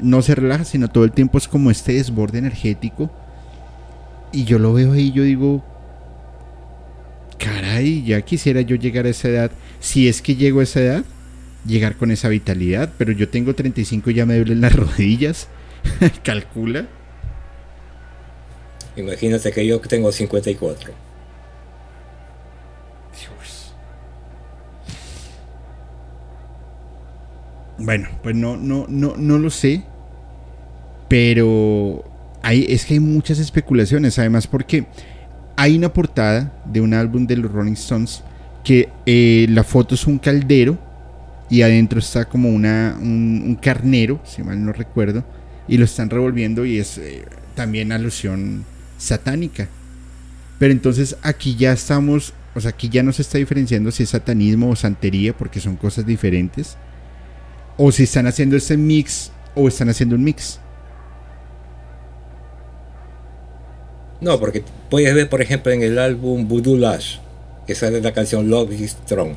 no 0.00 0.22
se 0.22 0.34
relaja, 0.34 0.64
sino 0.64 0.88
todo 0.88 1.04
el 1.04 1.12
tiempo 1.12 1.38
es 1.38 1.46
como 1.46 1.70
este 1.70 1.92
desborde 1.94 2.38
energético. 2.38 3.10
Y 4.32 4.44
yo 4.44 4.58
lo 4.58 4.72
veo 4.72 4.92
ahí, 4.92 5.12
yo 5.12 5.22
digo, 5.22 5.64
caray, 7.38 8.02
ya 8.04 8.20
quisiera 8.22 8.60
yo 8.60 8.76
llegar 8.76 9.06
a 9.06 9.10
esa 9.10 9.28
edad, 9.28 9.50
si 9.80 10.08
es 10.08 10.20
que 10.20 10.34
llego 10.34 10.60
a 10.60 10.64
esa 10.64 10.80
edad, 10.80 11.04
llegar 11.64 11.96
con 11.96 12.10
esa 12.10 12.28
vitalidad, 12.28 12.92
pero 12.98 13.12
yo 13.12 13.28
tengo 13.28 13.54
35 13.54 14.10
y 14.10 14.14
ya 14.14 14.26
me 14.26 14.36
duelen 14.36 14.60
las 14.60 14.72
rodillas, 14.76 15.48
calcula. 16.22 16.86
Imagínate 18.98 19.52
que 19.52 19.64
yo 19.64 19.80
tengo 19.80 20.10
54. 20.10 20.92
Dios. 23.12 23.72
Bueno, 27.78 28.08
pues 28.22 28.34
no, 28.34 28.56
no, 28.56 28.86
no, 28.88 29.14
no 29.16 29.38
lo 29.38 29.50
sé. 29.50 29.84
Pero 31.08 32.04
hay, 32.42 32.66
es 32.68 32.84
que 32.84 32.94
hay 32.94 33.00
muchas 33.00 33.38
especulaciones, 33.38 34.18
además 34.18 34.46
porque 34.46 34.86
hay 35.56 35.76
una 35.76 35.92
portada 35.92 36.52
de 36.66 36.80
un 36.80 36.92
álbum 36.92 37.26
de 37.26 37.36
los 37.36 37.50
Rolling 37.50 37.72
Stones 37.72 38.22
que 38.62 38.90
eh, 39.06 39.46
la 39.48 39.64
foto 39.64 39.94
es 39.94 40.06
un 40.06 40.18
caldero 40.18 40.76
y 41.48 41.62
adentro 41.62 41.98
está 41.98 42.26
como 42.26 42.50
una, 42.50 42.98
un, 43.00 43.58
carnero, 43.60 44.20
si 44.24 44.42
mal 44.42 44.62
no 44.62 44.72
recuerdo, 44.72 45.24
y 45.66 45.78
lo 45.78 45.84
están 45.84 46.10
revolviendo 46.10 46.66
y 46.66 46.78
es 46.78 46.98
eh, 46.98 47.24
también 47.54 47.92
alusión 47.92 48.66
satánica. 48.98 49.68
Pero 50.58 50.72
entonces 50.72 51.16
aquí 51.22 51.56
ya 51.56 51.72
estamos, 51.72 52.34
o 52.54 52.60
sea, 52.60 52.70
aquí 52.70 52.88
ya 52.88 53.02
no 53.02 53.12
se 53.12 53.22
está 53.22 53.38
diferenciando 53.38 53.90
si 53.90 54.02
es 54.02 54.10
satanismo 54.10 54.68
o 54.68 54.76
santería, 54.76 55.36
porque 55.36 55.60
son 55.60 55.76
cosas 55.76 56.04
diferentes. 56.04 56.76
O 57.76 57.92
si 57.92 58.02
están 58.02 58.26
haciendo 58.26 58.56
ese 58.56 58.76
mix 58.76 59.30
o 59.54 59.68
están 59.68 59.88
haciendo 59.88 60.16
un 60.16 60.24
mix. 60.24 60.60
No, 64.20 64.40
porque 64.40 64.64
puedes 64.90 65.14
ver, 65.14 65.28
por 65.28 65.40
ejemplo, 65.40 65.70
en 65.70 65.82
el 65.82 65.98
álbum 65.98 66.48
Voodoo 66.48 66.76
Lash, 66.76 67.18
que 67.66 67.76
sale 67.76 68.00
la 68.00 68.12
canción 68.12 68.50
Love 68.50 68.72
is 68.72 68.90
Strong. 68.90 69.34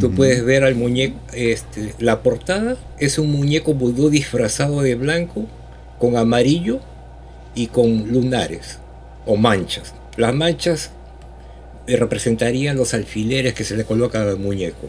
Tú 0.00 0.10
puedes 0.10 0.42
ver 0.42 0.64
al 0.64 0.74
muñeco, 0.74 1.18
este, 1.34 1.94
la 1.98 2.22
portada 2.22 2.78
es 2.98 3.18
un 3.18 3.30
muñeco 3.30 3.74
vudú 3.74 4.08
disfrazado 4.08 4.80
de 4.80 4.94
blanco, 4.94 5.46
con 5.98 6.16
amarillo 6.16 6.80
y 7.54 7.66
con 7.68 8.08
lunares 8.10 8.78
o 9.26 9.36
manchas. 9.36 9.94
Las 10.16 10.34
manchas 10.34 10.90
representarían 11.86 12.76
los 12.76 12.94
alfileres 12.94 13.54
que 13.54 13.64
se 13.64 13.76
le 13.76 13.84
colocan 13.84 14.22
al 14.22 14.38
muñeco. 14.38 14.88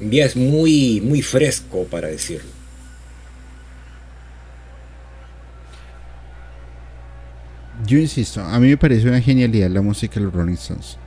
Ya 0.00 0.24
es 0.24 0.36
muy, 0.36 1.00
muy 1.00 1.22
fresco 1.22 1.84
para 1.84 2.08
decirlo. 2.08 2.50
Yo 7.86 7.98
insisto, 7.98 8.40
a 8.40 8.58
mí 8.58 8.68
me 8.68 8.76
parece 8.76 9.08
una 9.08 9.20
genialidad 9.20 9.70
la 9.70 9.82
música 9.82 10.14
de 10.14 10.26
los 10.26 10.34
Rolling 10.34 10.54
Stones. 10.54 10.98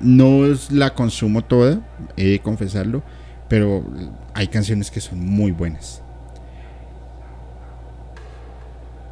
No 0.00 0.42
la 0.70 0.94
consumo 0.94 1.42
toda, 1.42 1.80
he 2.16 2.24
de 2.30 2.38
confesarlo, 2.40 3.02
pero 3.48 3.84
hay 4.34 4.48
canciones 4.48 4.90
que 4.90 5.00
son 5.00 5.20
muy 5.20 5.52
buenas. 5.52 6.02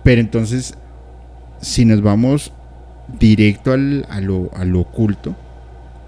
Pero 0.03 0.21
entonces, 0.21 0.75
si 1.61 1.85
nos 1.85 2.03
vamos 2.03 2.53
directo 3.19 3.73
al, 3.73 4.07
a, 4.09 4.21
lo, 4.21 4.51
a 4.55 4.65
lo 4.65 4.81
oculto, 4.81 5.37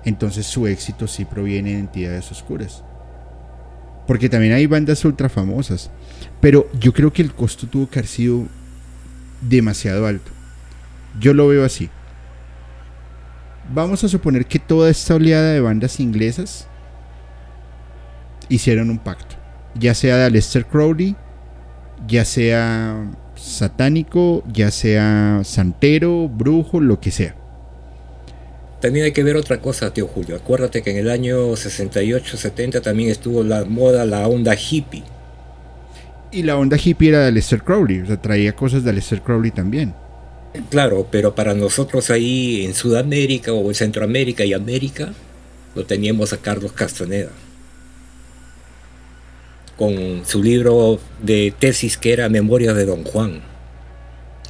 entonces 0.05 0.47
su 0.47 0.67
éxito 0.67 1.07
sí 1.07 1.25
proviene 1.25 1.73
de 1.73 1.79
entidades 1.81 2.31
oscuras. 2.31 2.83
Porque 4.07 4.29
también 4.29 4.53
hay 4.53 4.67
bandas 4.67 5.05
ultra 5.05 5.29
famosas. 5.29 5.91
Pero 6.41 6.69
yo 6.79 6.93
creo 6.93 7.13
que 7.13 7.23
el 7.23 7.33
costo 7.33 7.67
tuvo 7.67 7.89
que 7.89 8.01
haber 8.01 8.09
sido 8.09 8.47
demasiado 9.41 10.07
alto. 10.07 10.33
Yo 11.21 11.35
lo 11.35 11.47
veo 11.49 11.65
así. 11.65 11.89
Vamos 13.73 14.03
a 14.03 14.09
suponer 14.09 14.47
que 14.47 14.59
toda 14.59 14.91
esta 14.91 15.15
oleada 15.15 15.53
de 15.53 15.61
bandas 15.61 16.01
inglesas 16.01 16.67
hicieron 18.49 18.91
un 18.91 18.99
pacto. 18.99 19.37
Ya 19.75 19.95
sea 19.95 20.17
de 20.17 20.25
Aleister 20.25 20.67
Crowley, 20.67 21.17
ya 22.07 22.25
sea 22.25 23.09
satánico, 23.43 24.45
ya 24.53 24.71
sea 24.71 25.41
santero, 25.45 26.29
brujo, 26.29 26.81
lo 26.81 27.01
que 27.01 27.11
sea. 27.11 27.35
También 28.81 29.05
hay 29.05 29.13
que 29.13 29.23
ver 29.23 29.37
otra 29.37 29.61
cosa, 29.61 29.93
tío 29.93 30.07
Julio. 30.07 30.37
Acuérdate 30.37 30.83
que 30.83 30.91
en 30.91 30.97
el 30.97 31.11
año 31.11 31.53
68-70 31.53 32.81
también 32.83 33.11
estuvo 33.11 33.43
la 33.43 33.65
moda, 33.65 34.05
la 34.07 34.27
onda 34.27 34.55
hippie. 34.55 35.05
Y 36.31 36.43
la 36.43 36.57
onda 36.57 36.77
hippie 36.83 37.11
era 37.11 37.21
de 37.21 37.29
Aleister 37.29 37.63
Crowley, 37.63 38.01
o 38.01 38.07
sea, 38.07 38.21
traía 38.21 38.57
cosas 38.57 38.85
de 38.85 38.91
Aleister 38.91 39.21
Crowley 39.23 39.51
también. 39.51 39.95
Claro, 40.71 41.07
pero 41.11 41.35
para 41.35 41.55
nosotros 41.55 42.11
ahí 42.11 42.65
en 42.65 42.75
Sudamérica 42.75 43.53
o 43.53 43.69
en 43.69 43.75
Centroamérica 43.75 44.45
y 44.45 44.53
América, 44.53 45.13
lo 45.75 45.85
teníamos 45.85 46.33
a 46.33 46.39
Carlos 46.39 46.73
Castaneda. 46.73 47.31
Con 49.83 50.23
su 50.25 50.45
libro 50.45 51.01
de 51.21 51.53
tesis 51.59 51.99
que 51.99 52.13
era 52.13 52.29
Memorias 52.29 52.77
de 52.77 52.87
Don 52.87 53.03
Juan, 53.03 53.41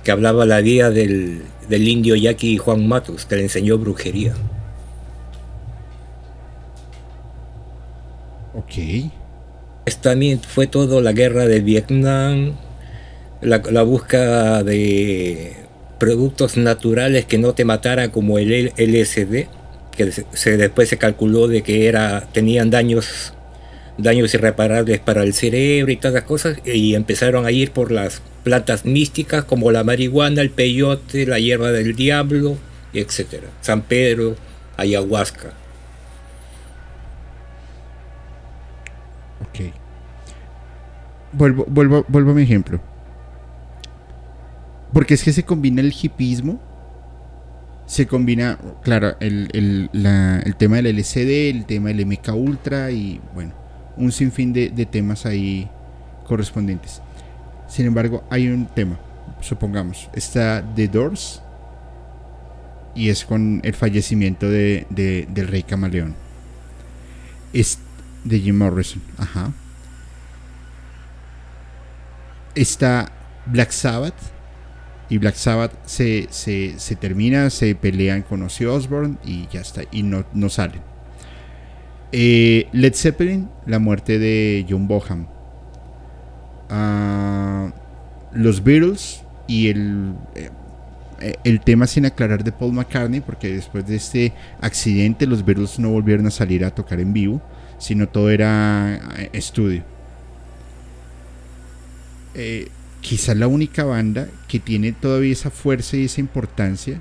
que 0.05 0.11
hablaba 0.11 0.45
la 0.45 0.61
vida 0.61 0.90
del, 0.90 1.40
del 1.71 1.88
indio 1.88 2.16
yaqui 2.16 2.59
Juan 2.59 2.87
Matus, 2.87 3.25
que 3.25 3.37
le 3.37 3.45
enseñó 3.45 3.79
brujería. 3.79 4.35
Ok. 8.53 9.11
También 10.03 10.38
fue 10.38 10.66
todo 10.66 11.01
la 11.01 11.12
guerra 11.12 11.47
de 11.47 11.61
Vietnam, 11.61 12.53
la, 13.40 13.62
la 13.71 13.83
búsqueda 13.85 14.62
de 14.62 15.57
productos 15.99 16.59
naturales 16.59 17.25
que 17.25 17.38
no 17.38 17.55
te 17.55 17.64
mataran 17.64 18.11
como 18.11 18.38
el 18.38 18.73
LSD, 18.77 19.47
que 19.97 20.12
se, 20.12 20.57
después 20.59 20.90
se 20.90 20.99
calculó 20.99 21.49
de 21.49 21.62
que 21.62 21.87
era, 21.87 22.29
tenían 22.33 22.68
daños, 22.68 23.33
daños 23.98 24.33
irreparables 24.35 25.00
para 25.00 25.22
el 25.22 25.35
cerebro 25.35 25.92
y 25.92 25.96
todas 25.96 26.14
las 26.14 26.24
cosas, 26.24 26.59
y 26.64 26.94
empezaron 26.94 27.46
a 27.46 27.52
ir 27.52 27.72
por 27.72 27.92
las 27.92 28.22
plantas 28.44 28.85
místicas 28.85 29.44
como 29.44 29.70
la 29.70 29.85
marihuana, 29.85 30.42
el 30.42 30.50
peyote, 30.50 31.26
la 31.26 31.38
hierba 31.38 31.70
del 31.72 31.94
diablo, 31.94 32.57
etc. 32.92 33.44
San 33.61 33.83
Pedro, 33.83 34.37
ayahuasca. 34.76 35.52
Ok. 39.42 39.72
Vuelvo, 41.33 41.64
vuelvo, 41.68 42.05
vuelvo 42.09 42.31
a 42.33 42.35
mi 42.35 42.42
ejemplo. 42.42 42.81
Porque 44.92 45.14
es 45.14 45.24
que 45.24 45.33
se 45.33 45.44
combina 45.44 45.81
el 45.81 45.94
hipismo, 46.00 46.61
se 47.87 48.07
combina, 48.07 48.59
claro, 48.83 49.16
el, 49.20 49.48
el, 49.52 50.57
tema 50.57 50.76
del 50.76 50.98
LCD, 50.98 51.50
el 51.50 51.64
tema 51.64 51.88
del 51.88 52.07
MK 52.07 52.28
Ultra 52.35 52.90
y 52.90 53.20
bueno, 53.35 53.52
un 53.96 54.12
sinfín 54.12 54.52
de, 54.52 54.70
de 54.70 54.87
temas 54.87 55.26
ahí 55.26 55.68
correspondientes. 56.26 57.00
Sin 57.68 57.87
embargo, 57.87 58.24
hay 58.31 58.48
un 58.48 58.66
tema, 58.66 58.98
supongamos, 59.40 60.11
está 60.14 60.64
The 60.74 60.88
Doors 60.88 61.42
y 62.94 63.09
es 63.09 63.24
con 63.24 63.61
el 63.64 63.74
fallecimiento 63.74 64.48
de, 64.48 64.87
de, 64.90 65.26
del 65.31 65.48
rey 65.48 65.62
camaleón. 65.62 66.14
Es 67.52 67.78
de 68.24 68.40
Jim 68.40 68.59
Morrison, 68.59 69.02
ajá. 69.18 69.52
Está 72.55 73.11
Black 73.46 73.70
Sabbath 73.70 74.14
y 75.09 75.18
Black 75.18 75.35
Sabbath 75.35 75.72
se, 75.87 76.28
se, 76.31 76.96
termina, 76.96 77.50
se 77.50 77.74
pelean 77.74 78.22
con 78.22 78.42
Ozzy 78.42 78.64
Osbourne 78.66 79.16
y 79.24 79.46
ya 79.48 79.61
está, 79.61 79.83
y 79.90 80.02
no, 80.02 80.24
no 80.35 80.48
salen. 80.48 80.91
Eh, 82.12 82.68
Led 82.72 82.94
Zeppelin, 82.94 83.48
la 83.66 83.79
muerte 83.79 84.18
de 84.18 84.66
John 84.68 84.87
Boham. 84.87 85.27
Ah, 86.68 87.72
los 88.33 88.62
Beatles 88.62 89.22
y 89.46 89.68
el, 89.68 90.14
eh, 91.22 91.37
el 91.44 91.61
tema 91.61 91.87
sin 91.87 92.07
aclarar 92.07 92.42
de 92.42 92.53
Paul 92.53 92.72
McCartney, 92.72 93.20
porque 93.20 93.55
después 93.55 93.87
de 93.87 93.96
este 93.96 94.33
accidente 94.61 95.27
los 95.27 95.44
Beatles 95.44 95.79
no 95.79 95.90
volvieron 95.90 96.27
a 96.27 96.31
salir 96.31 96.64
a 96.64 96.70
tocar 96.70 97.01
en 97.01 97.12
vivo, 97.12 97.40
sino 97.79 98.09
todo 98.09 98.31
era 98.31 99.01
eh, 99.18 99.31
estudio. 99.33 99.85
Eh, 102.35 102.68
quizás 103.01 103.37
la 103.37 103.46
única 103.46 103.85
banda 103.85 104.29
que 104.48 104.59
tiene 104.59 104.92
todavía 104.92 105.33
esa 105.33 105.51
fuerza 105.51 105.96
y 105.96 106.07
esa 106.07 106.20
importancia 106.20 107.01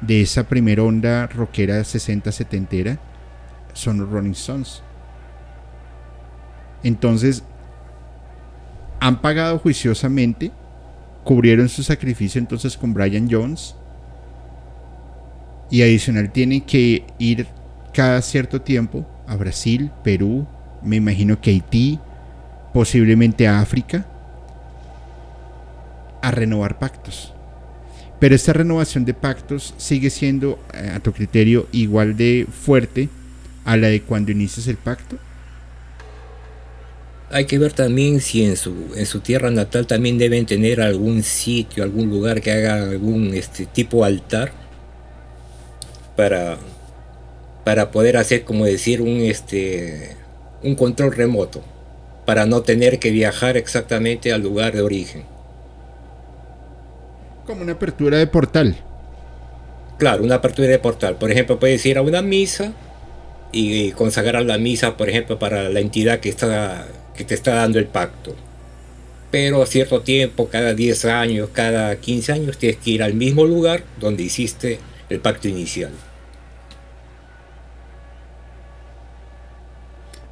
de 0.00 0.20
esa 0.20 0.48
primera 0.48 0.82
onda 0.82 1.26
rockera 1.26 1.80
60-70 1.80 2.98
son 3.74 3.98
los 3.98 4.08
Rolling 4.08 4.32
Stones. 4.32 4.82
Entonces, 6.82 7.42
han 9.00 9.20
pagado 9.20 9.58
juiciosamente, 9.58 10.50
cubrieron 11.24 11.68
su 11.68 11.82
sacrificio 11.82 12.38
entonces 12.38 12.76
con 12.76 12.94
Brian 12.94 13.28
Jones 13.30 13.74
y 15.70 15.82
adicional 15.82 16.30
tienen 16.30 16.62
que 16.62 17.04
ir 17.18 17.46
cada 17.92 18.22
cierto 18.22 18.60
tiempo 18.60 19.06
a 19.26 19.36
Brasil, 19.36 19.90
Perú, 20.02 20.46
me 20.82 20.96
imagino 20.96 21.40
que 21.40 21.50
Haití, 21.50 21.98
posiblemente 22.72 23.48
a 23.48 23.60
África 23.60 24.06
a 26.20 26.30
renovar 26.30 26.78
pactos. 26.78 27.32
Pero 28.18 28.34
esta 28.34 28.52
renovación 28.52 29.04
de 29.04 29.14
pactos 29.14 29.74
sigue 29.76 30.10
siendo, 30.10 30.58
eh, 30.72 30.92
a 30.94 31.00
tu 31.00 31.12
criterio, 31.12 31.68
igual 31.72 32.16
de 32.16 32.46
fuerte 32.50 33.08
a 33.64 33.76
la 33.76 33.88
de 33.88 34.02
cuando 34.02 34.32
inicias 34.32 34.66
el 34.66 34.76
pacto. 34.76 35.16
Hay 37.30 37.46
que 37.46 37.58
ver 37.58 37.72
también 37.72 38.20
si 38.20 38.44
en 38.44 38.56
su, 38.56 38.92
en 38.94 39.06
su 39.06 39.20
tierra 39.20 39.50
natal 39.50 39.86
también 39.86 40.18
deben 40.18 40.46
tener 40.46 40.80
algún 40.80 41.22
sitio, 41.22 41.82
algún 41.82 42.08
lugar 42.08 42.40
que 42.40 42.52
haga 42.52 42.82
algún 42.82 43.34
este, 43.34 43.66
tipo 43.66 44.04
altar 44.04 44.52
para, 46.16 46.58
para 47.64 47.90
poder 47.90 48.18
hacer, 48.18 48.44
como 48.44 48.64
decir, 48.64 49.00
un, 49.00 49.20
este, 49.20 50.16
un 50.62 50.76
control 50.76 51.12
remoto, 51.12 51.64
para 52.24 52.46
no 52.46 52.62
tener 52.62 52.98
que 52.98 53.10
viajar 53.10 53.56
exactamente 53.56 54.32
al 54.32 54.42
lugar 54.42 54.72
de 54.74 54.82
origen. 54.82 55.24
Como 57.46 57.62
una 57.62 57.72
apertura 57.72 58.18
de 58.18 58.26
portal. 58.26 58.76
Claro, 59.98 60.22
una 60.22 60.36
apertura 60.36 60.68
de 60.68 60.78
portal. 60.78 61.16
Por 61.16 61.30
ejemplo, 61.30 61.58
puedes 61.58 61.84
ir 61.84 61.98
a 61.98 62.02
una 62.02 62.22
misa 62.22 62.74
y 63.54 63.92
consagrar 63.92 64.44
la 64.44 64.58
misa, 64.58 64.96
por 64.96 65.08
ejemplo, 65.08 65.38
para 65.38 65.68
la 65.68 65.80
entidad 65.80 66.18
que, 66.18 66.28
está, 66.28 66.88
que 67.16 67.24
te 67.24 67.34
está 67.34 67.54
dando 67.54 67.78
el 67.78 67.86
pacto. 67.86 68.34
Pero 69.30 69.62
a 69.62 69.66
cierto 69.66 70.00
tiempo, 70.00 70.48
cada 70.48 70.74
10 70.74 71.04
años, 71.06 71.50
cada 71.52 71.96
15 71.96 72.32
años, 72.32 72.58
tienes 72.58 72.78
que 72.78 72.90
ir 72.90 73.02
al 73.02 73.14
mismo 73.14 73.44
lugar 73.44 73.84
donde 74.00 74.24
hiciste 74.24 74.80
el 75.08 75.20
pacto 75.20 75.48
inicial. 75.48 75.92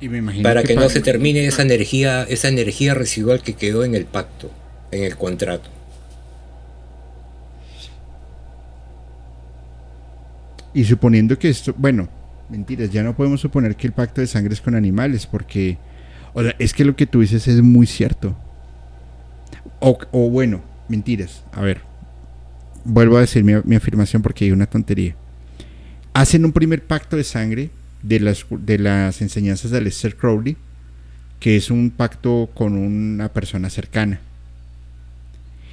Y 0.01 0.09
me 0.09 0.19
imagino 0.19 0.43
para 0.43 0.65
que, 0.65 0.75
no 0.75 0.89
se 0.89 1.01
termine 1.01 1.47
esa 1.47 1.63
energía, 1.63 2.25
esa 2.25 2.49
energía 2.49 2.93
residual 2.93 3.41
que 3.41 3.55
quedó 3.55 3.85
en 3.85 3.95
el 3.95 4.05
pacto, 4.05 4.51
en 4.91 5.05
el 5.05 5.17
contrato. 5.17 5.71
Y 10.75 10.85
suponiendo 10.85 11.39
que 11.39 11.51
esto, 11.51 11.73
bueno, 11.77 12.09
mentiras, 12.53 12.91
ya 12.91 13.03
no 13.03 13.17
podemos 13.17 13.41
suponer 13.41 13.75
que 13.75 13.87
el 13.87 13.95
pacto 13.95 14.21
de 14.21 14.27
sangre 14.27 14.53
es 14.53 14.61
con 14.61 14.75
animales, 14.75 15.27
porque, 15.27 15.79
o 16.35 16.43
sea, 16.43 16.55
es 16.59 16.75
que 16.75 16.85
lo 16.85 16.95
que 16.95 17.07
tú 17.07 17.21
dices 17.21 17.49
es 17.49 17.63
muy 17.63 17.87
cierto. 17.87 18.37
O, 19.81 19.99
o 20.13 20.31
bueno, 20.31 20.63
mentiras, 20.89 21.43
a 21.53 21.63
ver, 21.63 21.81
vuelvo 22.85 23.17
a 23.17 23.21
decir 23.21 23.43
mi, 23.43 23.75
afirmación 23.75 24.23
porque 24.23 24.45
hay 24.45 24.53
una 24.53 24.67
tontería. 24.67 25.17
Hacen 26.13 26.45
un 26.45 26.53
primer 26.53 26.85
pacto 26.85 27.17
de 27.17 27.25
sangre 27.25 27.71
de 28.03 28.21
las, 28.21 28.45
de 28.51 28.79
las 28.79 29.23
enseñanzas 29.23 29.71
de 29.71 29.81
Lester 29.81 30.17
Crowley, 30.17 30.57
que 31.41 31.57
es 31.57 31.71
un 31.71 31.91
pacto 31.91 32.51
con 32.55 32.77
una 32.77 33.31
persona 33.31 33.71
cercana. 33.71 34.21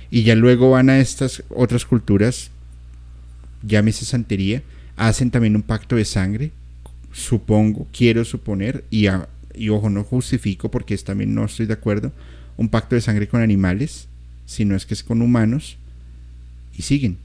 Y 0.10 0.24
ya 0.24 0.36
luego 0.36 0.72
van 0.72 0.90
a 0.90 1.00
estas 1.00 1.44
otras 1.50 1.86
culturas, 1.86 2.52
llámese 3.62 4.06
santería, 4.06 4.64
hacen 4.96 5.30
también 5.30 5.56
un 5.56 5.62
pacto 5.62 5.98
de 5.98 6.06
sangre, 6.06 6.52
supongo, 7.12 7.88
quiero 7.92 8.26
suponer, 8.26 8.84
y, 8.90 9.08
y 9.56 9.70
ojo, 9.70 9.90
no 9.90 10.04
justifico 10.04 10.70
porque 10.72 10.94
es, 10.94 11.04
también 11.04 11.34
no 11.34 11.46
estoy 11.46 11.66
de 11.66 11.74
acuerdo, 11.74 12.12
un 12.58 12.70
pacto 12.70 12.96
de 12.96 13.02
sangre 13.02 13.28
con 13.28 13.42
animales, 13.42 14.08
si 14.46 14.66
no 14.66 14.76
es 14.76 14.86
que 14.86 14.94
es 14.94 15.04
con 15.04 15.22
humanos, 15.22 15.78
y 16.78 16.82
siguen. 16.82 17.18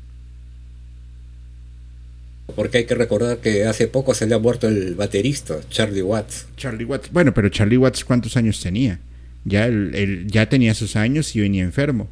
Porque 2.54 2.78
hay 2.78 2.86
que 2.86 2.94
recordar 2.94 3.38
que 3.38 3.64
hace 3.64 3.88
poco 3.88 4.14
se 4.14 4.26
le 4.26 4.34
ha 4.34 4.38
muerto 4.38 4.68
el 4.68 4.94
baterista, 4.94 5.56
Charlie 5.70 6.02
Watts. 6.02 6.46
Charlie 6.56 6.84
Watts, 6.84 7.10
bueno, 7.10 7.32
pero 7.32 7.48
Charlie 7.48 7.78
Watts 7.78 8.04
cuántos 8.04 8.36
años 8.36 8.60
tenía? 8.60 9.00
Ya, 9.44 9.66
él, 9.66 10.26
ya 10.28 10.48
tenía 10.48 10.74
sus 10.74 10.96
años 10.96 11.34
y 11.36 11.40
venía 11.40 11.64
enfermo. 11.64 12.08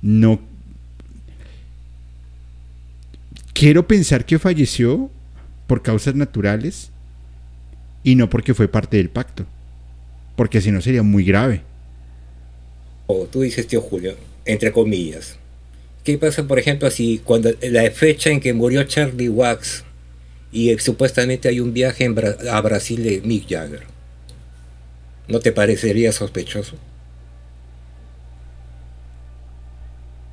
No. 0.00 0.40
Quiero 3.52 3.86
pensar 3.86 4.26
que 4.26 4.38
falleció 4.38 5.10
por 5.66 5.82
causas 5.82 6.14
naturales 6.14 6.91
y 8.04 8.14
no 8.14 8.28
porque 8.28 8.54
fue 8.54 8.68
parte 8.68 8.96
del 8.96 9.10
pacto. 9.10 9.46
Porque 10.36 10.60
si 10.60 10.70
no 10.70 10.80
sería 10.80 11.02
muy 11.02 11.24
grave. 11.24 11.62
O 13.06 13.26
tú 13.26 13.42
dices, 13.42 13.66
tío 13.66 13.80
Julio, 13.80 14.16
entre 14.44 14.72
comillas. 14.72 15.36
¿Qué 16.04 16.18
pasa, 16.18 16.46
por 16.48 16.58
ejemplo, 16.58 16.90
si 16.90 17.18
cuando 17.18 17.50
la 17.62 17.88
fecha 17.90 18.30
en 18.30 18.40
que 18.40 18.52
murió 18.52 18.82
Charlie 18.84 19.28
Wax 19.28 19.84
y 20.50 20.70
eh, 20.70 20.78
supuestamente 20.78 21.48
hay 21.48 21.60
un 21.60 21.72
viaje 21.72 22.04
en 22.04 22.14
Bra 22.14 22.36
a 22.50 22.60
Brasil 22.60 23.02
de 23.02 23.20
Mick 23.20 23.48
Jagger? 23.48 23.84
¿No 25.28 25.38
te 25.38 25.52
parecería 25.52 26.10
sospechoso? 26.12 26.76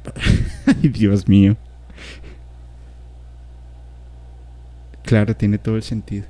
Ay, 0.65 0.89
Dios 0.89 1.27
mío. 1.27 1.55
Claro, 5.03 5.35
tiene 5.35 5.57
todo 5.57 5.75
el 5.75 5.83
sentido. 5.83 6.25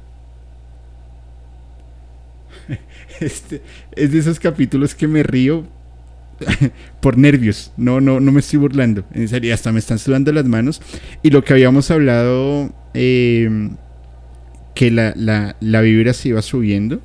Este 3.25 3.61
es 3.95 4.11
de 4.11 4.19
esos 4.19 4.39
capítulos 4.39 4.95
que 4.95 5.07
me 5.07 5.23
río 5.23 5.67
por 7.01 7.17
nervios. 7.17 7.71
No, 7.77 8.01
no, 8.01 8.19
no 8.19 8.31
me 8.31 8.39
estoy 8.39 8.59
burlando. 8.59 9.03
En 9.13 9.27
serio, 9.27 9.53
hasta 9.53 9.71
me 9.71 9.79
están 9.79 9.99
sudando 9.99 10.31
las 10.31 10.45
manos. 10.45 10.81
Y 11.23 11.29
lo 11.29 11.43
que 11.43 11.53
habíamos 11.53 11.91
hablado, 11.91 12.73
eh, 12.93 13.69
que 14.73 14.91
la, 14.91 15.13
la, 15.15 15.55
la 15.59 15.81
vibra 15.81 16.13
se 16.13 16.29
iba 16.29 16.41
subiendo. 16.41 17.01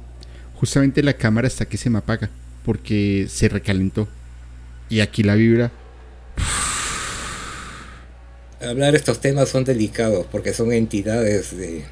Justamente 0.54 1.02
la 1.02 1.14
cámara 1.14 1.48
está 1.48 1.66
que 1.66 1.76
se 1.76 1.90
me 1.90 1.98
apaga. 1.98 2.30
Porque 2.64 3.26
se 3.28 3.48
recalentó. 3.48 4.08
Y 4.88 5.00
aquí 5.00 5.22
la 5.22 5.34
vibra. 5.34 5.72
Hablar 8.60 8.94
estos 8.94 9.20
temas 9.20 9.50
son 9.50 9.64
delicados 9.64 10.26
porque 10.30 10.54
son 10.54 10.72
entidades 10.72 11.54
de 11.56 11.84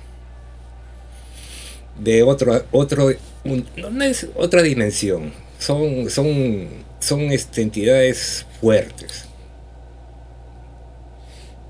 de 1.98 2.22
otro 2.22 2.64
otro 2.72 3.10
no 3.44 4.04
es 4.04 4.26
otra 4.34 4.62
dimensión 4.62 5.32
son 5.58 6.10
son 6.10 6.68
son 7.02 7.20
este, 7.32 7.62
entidades 7.62 8.46
fuertes. 8.60 9.26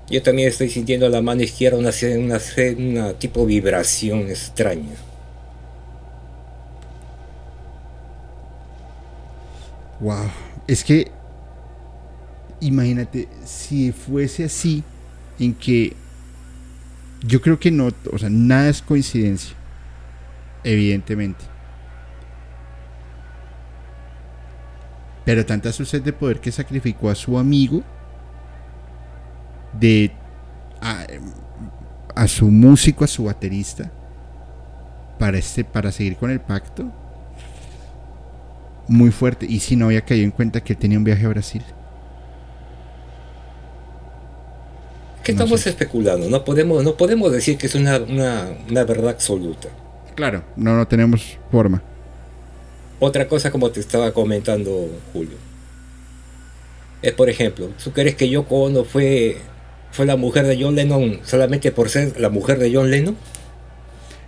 Yo 0.09 0.21
también 0.21 0.49
estoy 0.49 0.69
sintiendo 0.69 1.07
a 1.07 1.09
la 1.09 1.21
mano 1.21 1.41
izquierda 1.41 1.77
una, 1.77 1.91
una, 2.17 2.39
una 2.77 3.13
tipo 3.13 3.45
vibración 3.45 4.29
extraña. 4.29 4.95
Wow, 9.99 10.29
es 10.67 10.83
que 10.83 11.09
imagínate 12.59 13.27
si 13.45 13.91
fuese 13.91 14.45
así 14.45 14.83
en 15.39 15.53
que 15.53 15.93
yo 17.25 17.41
creo 17.41 17.57
que 17.59 17.71
no, 17.71 17.89
o 18.11 18.17
sea, 18.17 18.29
nada 18.29 18.69
es 18.69 18.81
coincidencia, 18.81 19.55
evidentemente. 20.63 21.45
Pero 25.25 25.45
tanta 25.45 25.71
su 25.71 25.85
sed 25.85 26.01
de 26.01 26.13
poder 26.13 26.39
que 26.39 26.51
sacrificó 26.51 27.09
a 27.09 27.15
su 27.15 27.37
amigo, 27.37 27.81
de 29.79 30.11
a, 30.81 31.05
a, 32.15 32.27
su 32.27 32.49
músico, 32.49 33.05
a 33.05 33.07
su 33.07 33.25
baterista, 33.25 33.89
para, 35.17 35.37
este, 35.37 35.63
para 35.63 35.91
seguir 35.91 36.17
con 36.17 36.29
el 36.29 36.41
pacto. 36.41 36.91
Muy 38.87 39.11
fuerte. 39.11 39.45
Y 39.47 39.61
si 39.61 39.77
no 39.77 39.85
había 39.85 40.01
caído 40.01 40.25
en 40.25 40.31
cuenta 40.31 40.61
que 40.61 40.73
él 40.73 40.79
tenía 40.79 40.97
un 40.97 41.05
viaje 41.05 41.25
a 41.25 41.29
Brasil. 41.29 41.63
¿Qué 45.23 45.31
no 45.31 45.37
estamos 45.37 45.61
sé. 45.61 45.69
especulando? 45.69 46.29
No 46.29 46.43
podemos, 46.43 46.83
no 46.83 46.95
podemos 46.97 47.31
decir 47.31 47.57
que 47.57 47.67
es 47.67 47.75
una, 47.75 47.97
una, 47.97 48.49
una 48.69 48.83
verdad 48.83 49.11
absoluta. 49.11 49.69
Claro, 50.15 50.43
no, 50.55 50.75
no 50.75 50.87
tenemos 50.87 51.37
forma. 51.51 51.81
Otra 52.99 53.27
cosa 53.27 53.51
como 53.51 53.69
te 53.71 53.79
estaba 53.79 54.11
comentando 54.13 54.89
Julio. 55.11 55.37
Es 57.01 57.11
por 57.11 57.29
ejemplo, 57.29 57.69
¿tú 57.83 57.91
crees 57.91 58.15
que 58.15 58.29
Yoko 58.29 58.63
Ono 58.63 58.85
fue, 58.85 59.37
fue 59.91 60.05
la 60.05 60.15
mujer 60.15 60.45
de 60.47 60.61
John 60.61 60.75
Lennon 60.75 61.19
solamente 61.23 61.71
por 61.71 61.89
ser 61.89 62.19
la 62.19 62.29
mujer 62.29 62.59
de 62.59 62.73
John 62.73 62.89
Lennon? 62.89 63.17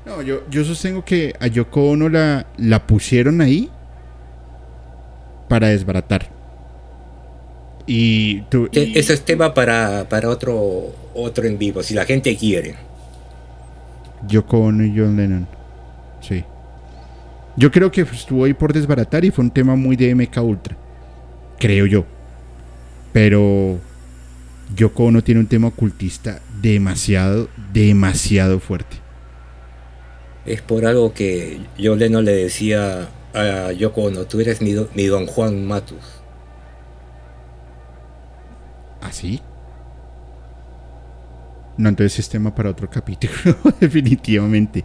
No, 0.05 0.21
yo, 0.21 0.41
yo 0.49 0.63
sostengo 0.65 1.05
que 1.05 1.33
a 1.39 1.47
Yoko 1.47 1.91
Ono 1.91 2.09
la, 2.09 2.47
la 2.57 2.85
pusieron 2.85 3.39
ahí 3.39 3.69
para 5.47 5.69
desbaratar. 5.69 6.29
Y, 7.87 8.41
tú, 8.49 8.67
y... 8.71 8.97
Ese 8.97 9.13
es 9.13 9.23
tema 9.23 9.53
para, 9.53 10.07
para 10.09 10.29
otro, 10.29 10.93
otro 11.13 11.45
en 11.45 11.57
vivo, 11.57 11.81
si 11.81 11.93
la 11.93 12.05
gente 12.05 12.35
quiere. 12.35 12.75
Yoko 14.27 14.59
Ono 14.59 14.83
y 14.83 14.93
John 14.97 15.15
Lennon. 15.15 15.47
Sí. 16.27 16.43
Yo 17.57 17.71
creo 17.71 17.91
que 17.91 18.01
estuvo 18.01 18.43
ahí 18.43 18.53
por 18.53 18.73
desbaratar 18.73 19.23
y 19.23 19.31
fue 19.31 19.45
un 19.45 19.51
tema 19.51 19.75
muy 19.75 19.95
de 19.95 20.13
MK 20.13 20.37
Ultra. 20.43 20.77
Creo 21.57 21.85
yo. 21.85 22.05
Pero 23.13 23.79
Yoko 24.75 25.05
Ono 25.05 25.23
tiene 25.23 25.39
un 25.39 25.47
tema 25.47 25.67
ocultista 25.67 26.41
demasiado, 26.61 27.49
demasiado 27.71 28.59
fuerte. 28.59 28.97
Es 30.45 30.61
por 30.61 30.85
algo 30.85 31.13
que 31.13 31.61
yo 31.77 31.95
no 31.95 32.21
le 32.21 32.33
decía 32.33 33.07
a 33.33 33.71
Yoko 33.71 34.03
Ono, 34.03 34.25
tú 34.25 34.41
eres 34.41 34.61
mi, 34.61 34.73
do, 34.73 34.89
mi 34.93 35.05
don 35.05 35.25
Juan 35.25 35.65
Matus. 35.65 36.03
¿Así? 39.01 39.41
No, 41.77 41.89
entonces 41.89 42.19
es 42.19 42.29
tema 42.29 42.53
para 42.53 42.69
otro 42.69 42.89
capítulo, 42.89 43.33
definitivamente. 43.79 44.83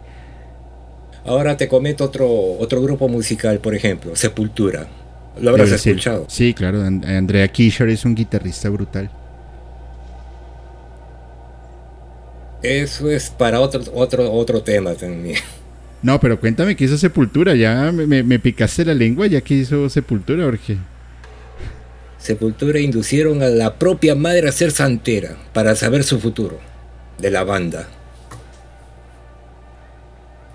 Ahora 1.25 1.55
te 1.55 1.67
comento 1.67 2.03
otro, 2.03 2.27
otro 2.29 2.81
grupo 2.81 3.07
musical, 3.07 3.59
por 3.59 3.75
ejemplo, 3.75 4.15
Sepultura. 4.15 4.87
¿Lo 5.39 5.51
habrás 5.51 5.71
escuchado? 5.71 6.25
Sí, 6.27 6.53
claro. 6.53 6.81
Andrea 6.83 7.47
Kisher 7.47 7.89
es 7.89 8.05
un 8.05 8.15
guitarrista 8.15 8.69
brutal. 8.69 9.09
Eso 12.63 13.09
es 13.09 13.29
para 13.29 13.59
otro, 13.59 13.81
otro, 13.93 14.31
otro 14.31 14.61
tema 14.61 14.93
también. 14.93 15.37
No, 16.03 16.19
pero 16.19 16.39
cuéntame 16.39 16.75
qué 16.75 16.85
hizo 16.85 16.97
Sepultura. 16.97 17.55
Ya 17.55 17.91
me, 17.91 18.23
me, 18.23 18.39
picaste 18.39 18.83
la 18.83 18.95
lengua, 18.95 19.27
ya 19.27 19.41
que 19.41 19.53
hizo 19.53 19.87
Sepultura, 19.87 20.45
porque. 20.45 20.77
Sepultura 22.17 22.79
inducieron 22.79 23.43
a 23.43 23.47
la 23.47 23.75
propia 23.75 24.15
madre 24.15 24.49
a 24.49 24.51
ser 24.51 24.71
santera 24.71 25.37
para 25.53 25.75
saber 25.75 26.03
su 26.03 26.19
futuro 26.19 26.59
de 27.19 27.29
la 27.29 27.43
banda 27.43 27.87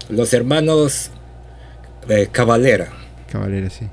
los 0.09 0.33
hermanos 0.33 1.11
eh, 2.09 2.29
Cavalera. 2.31 2.89
Cavalera, 3.31 3.71
sí. 3.71 3.89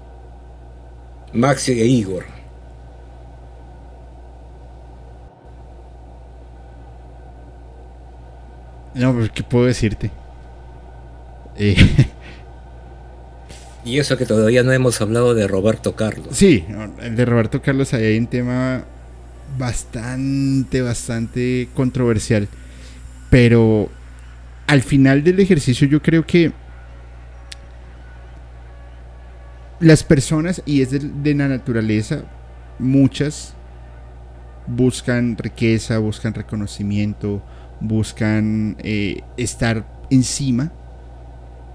Max 1.34 1.70
e 1.70 1.86
Igor. 1.86 2.26
No, 8.94 9.14
pues, 9.14 9.32
¿qué 9.32 9.44
puedo 9.44 9.66
decirte? 9.66 10.12
Eh. 11.58 11.76
Y 13.86 14.00
eso 14.00 14.18
que 14.18 14.26
todavía 14.26 14.64
no 14.64 14.72
hemos 14.72 15.02
hablado 15.02 15.36
de 15.36 15.46
Roberto 15.46 15.94
Carlos. 15.94 16.28
Sí, 16.32 16.64
el 17.02 17.18
de 17.18 17.26
Roberto 17.26 17.62
Carlos 17.62 17.94
ahí 17.94 18.06
hay 18.06 18.18
un 18.18 18.28
tema 18.28 18.86
bastante, 19.58 20.82
bastante 20.82 21.68
controversial. 21.74 22.48
Pero 23.30 23.90
al 24.68 24.82
final 24.82 25.24
del 25.24 25.40
ejercicio 25.40 25.88
yo 25.88 26.02
creo 26.02 26.26
que 26.26 26.52
las 29.80 30.04
personas, 30.04 30.62
y 30.66 30.82
es 30.82 30.92
de, 30.92 31.36
la 31.36 31.48
naturaleza, 31.48 32.24
muchas 32.80 33.54
buscan 34.66 35.38
riqueza, 35.38 35.98
buscan 35.98 36.34
reconocimiento, 36.34 37.44
buscan 37.82 38.78
eh, 38.80 39.22
estar 39.36 39.86
encima. 40.10 40.72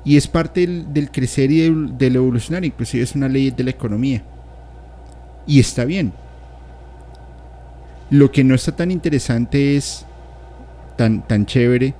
Y 0.04 0.16
es 0.16 0.26
parte 0.26 0.66
del, 0.66 1.10
crecer 1.10 1.50
y 1.50 1.68
del, 1.68 2.16
evolucionar, 2.16 2.64
inclusive 2.64 3.04
es 3.04 3.14
una 3.14 3.28
ley 3.28 3.50
de 3.50 3.64
la 3.64 3.70
economía. 3.70 4.22
Y 5.46 5.60
está 5.60 5.84
bien. 5.84 6.14
Lo 8.08 8.32
que 8.32 8.42
no 8.42 8.54
está 8.54 8.74
tan 8.74 8.90
interesante 8.90 9.76
es 9.76 10.06
tan, 10.96 11.26
tan 11.28 11.44
chévere 11.44 11.94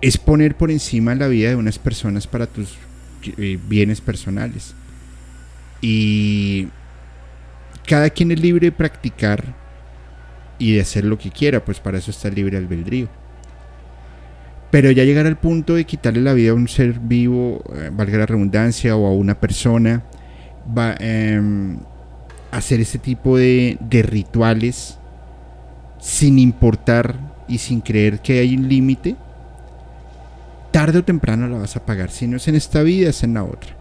es 0.00 0.18
poner 0.18 0.56
por 0.56 0.70
encima 0.70 1.14
la 1.14 1.28
vida 1.28 1.50
de 1.50 1.56
unas 1.56 1.78
personas 1.78 2.26
para 2.26 2.46
tus 2.46 2.76
eh, 3.36 3.58
bienes 3.68 4.00
personales. 4.00 4.74
Y 5.80 6.68
cada 7.86 8.10
quien 8.10 8.30
es 8.32 8.40
libre 8.40 8.66
de 8.66 8.72
practicar 8.72 9.54
y 10.58 10.74
de 10.74 10.80
hacer 10.80 11.04
lo 11.04 11.18
que 11.18 11.30
quiera, 11.30 11.64
pues 11.64 11.80
para 11.80 11.98
eso 11.98 12.10
está 12.10 12.28
libre 12.28 12.56
albedrío. 12.56 13.08
Pero 14.70 14.90
ya 14.90 15.04
llegar 15.04 15.26
al 15.26 15.38
punto 15.38 15.74
de 15.74 15.84
quitarle 15.84 16.20
la 16.20 16.34
vida 16.34 16.50
a 16.50 16.54
un 16.54 16.68
ser 16.68 16.98
vivo, 16.98 17.62
eh, 17.74 17.90
valga 17.92 18.18
la 18.18 18.26
redundancia, 18.26 18.96
o 18.96 19.06
a 19.06 19.12
una 19.12 19.38
persona, 19.38 20.02
va 20.76 20.96
em, 20.98 21.78
hacer 22.50 22.80
ese 22.80 22.98
tipo 22.98 23.38
de 23.38 23.78
rituales 24.08 24.98
sin 26.00 26.38
importar 26.38 27.16
y 27.48 27.58
sin 27.58 27.80
creer 27.80 28.20
que 28.20 28.40
hay 28.40 28.56
un 28.56 28.68
límite, 28.68 29.16
tarde 30.76 30.98
o 30.98 31.04
temprano 31.04 31.48
la 31.48 31.56
vas 31.56 31.74
a 31.76 31.86
pagar. 31.86 32.10
Si 32.10 32.26
no 32.26 32.36
es 32.36 32.48
en 32.48 32.54
esta 32.54 32.82
vida, 32.82 33.08
es 33.08 33.22
en 33.22 33.32
la 33.32 33.44
otra. 33.44 33.74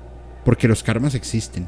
Porque 0.45 0.69
los 0.69 0.81
karmas 0.81 1.13
existen. 1.13 1.67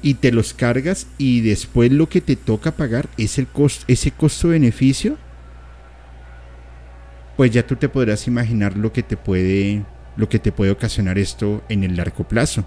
Y 0.00 0.14
te 0.14 0.32
los 0.32 0.54
cargas 0.54 1.06
y 1.18 1.42
después 1.42 1.92
lo 1.92 2.08
que 2.08 2.22
te 2.22 2.36
toca 2.36 2.70
pagar 2.70 3.06
es 3.18 3.36
el 3.36 3.46
costo, 3.46 3.84
ese 3.86 4.12
costo-beneficio. 4.12 5.18
Pues 7.36 7.50
ya 7.50 7.66
tú 7.66 7.76
te 7.76 7.90
podrás 7.90 8.26
imaginar 8.26 8.78
lo 8.78 8.94
que 8.94 9.02
te 9.02 9.18
puede 9.18 9.84
lo 10.16 10.26
que 10.30 10.38
te 10.38 10.52
puede 10.52 10.70
ocasionar 10.70 11.18
esto 11.18 11.62
en 11.68 11.84
el 11.84 11.96
largo 11.98 12.26
plazo. 12.26 12.64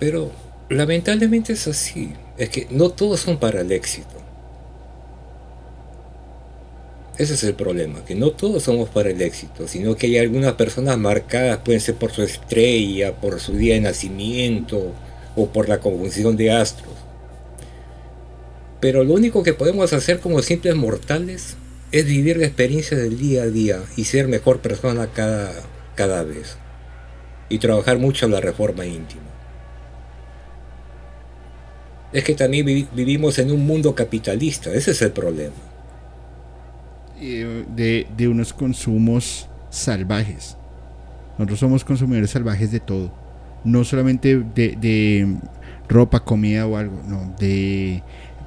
Pero 0.00 0.32
lamentablemente 0.68 1.52
es 1.52 1.68
así. 1.68 2.14
Es 2.36 2.48
que 2.48 2.66
no 2.68 2.90
todos 2.90 3.20
son 3.20 3.38
para 3.38 3.60
el 3.60 3.70
éxito. 3.70 4.31
Ese 7.18 7.34
es 7.34 7.44
el 7.44 7.54
problema, 7.54 8.02
que 8.06 8.14
no 8.14 8.30
todos 8.30 8.62
somos 8.62 8.88
para 8.88 9.10
el 9.10 9.20
éxito, 9.20 9.68
sino 9.68 9.96
que 9.96 10.06
hay 10.06 10.18
algunas 10.18 10.54
personas 10.54 10.96
marcadas, 10.96 11.58
pueden 11.58 11.80
ser 11.80 11.96
por 11.96 12.10
su 12.10 12.22
estrella, 12.22 13.12
por 13.20 13.38
su 13.38 13.52
día 13.52 13.74
de 13.74 13.82
nacimiento 13.82 14.94
o 15.36 15.46
por 15.48 15.68
la 15.68 15.78
conjunción 15.78 16.36
de 16.38 16.52
astros. 16.52 16.94
Pero 18.80 19.04
lo 19.04 19.12
único 19.12 19.42
que 19.42 19.52
podemos 19.52 19.92
hacer 19.92 20.20
como 20.20 20.40
simples 20.40 20.74
mortales 20.74 21.56
es 21.92 22.06
vivir 22.06 22.38
la 22.38 22.46
experiencia 22.46 22.96
del 22.96 23.18
día 23.18 23.42
a 23.42 23.46
día 23.46 23.82
y 23.96 24.04
ser 24.04 24.26
mejor 24.26 24.60
persona 24.60 25.08
cada, 25.12 25.52
cada 25.94 26.22
vez. 26.22 26.56
Y 27.50 27.58
trabajar 27.58 27.98
mucho 27.98 28.24
en 28.24 28.32
la 28.32 28.40
reforma 28.40 28.86
íntima. 28.86 29.20
Es 32.14 32.24
que 32.24 32.34
también 32.34 32.64
vivimos 32.94 33.38
en 33.38 33.52
un 33.52 33.66
mundo 33.66 33.94
capitalista, 33.94 34.72
ese 34.72 34.92
es 34.92 35.02
el 35.02 35.12
problema 35.12 35.71
de, 37.22 38.06
de 38.16 38.28
unos 38.28 38.52
consumos 38.52 39.48
salvajes. 39.70 40.56
Nosotros 41.38 41.60
somos 41.60 41.84
consumidores 41.84 42.30
salvajes 42.30 42.70
de 42.70 42.80
todo. 42.80 43.12
No 43.64 43.84
solamente 43.84 44.38
de, 44.38 44.76
de, 44.76 45.36
ropa, 45.88 46.20
comida 46.20 46.66
o 46.66 46.76
algo, 46.76 47.02
no, 47.06 47.34
de 47.38 48.02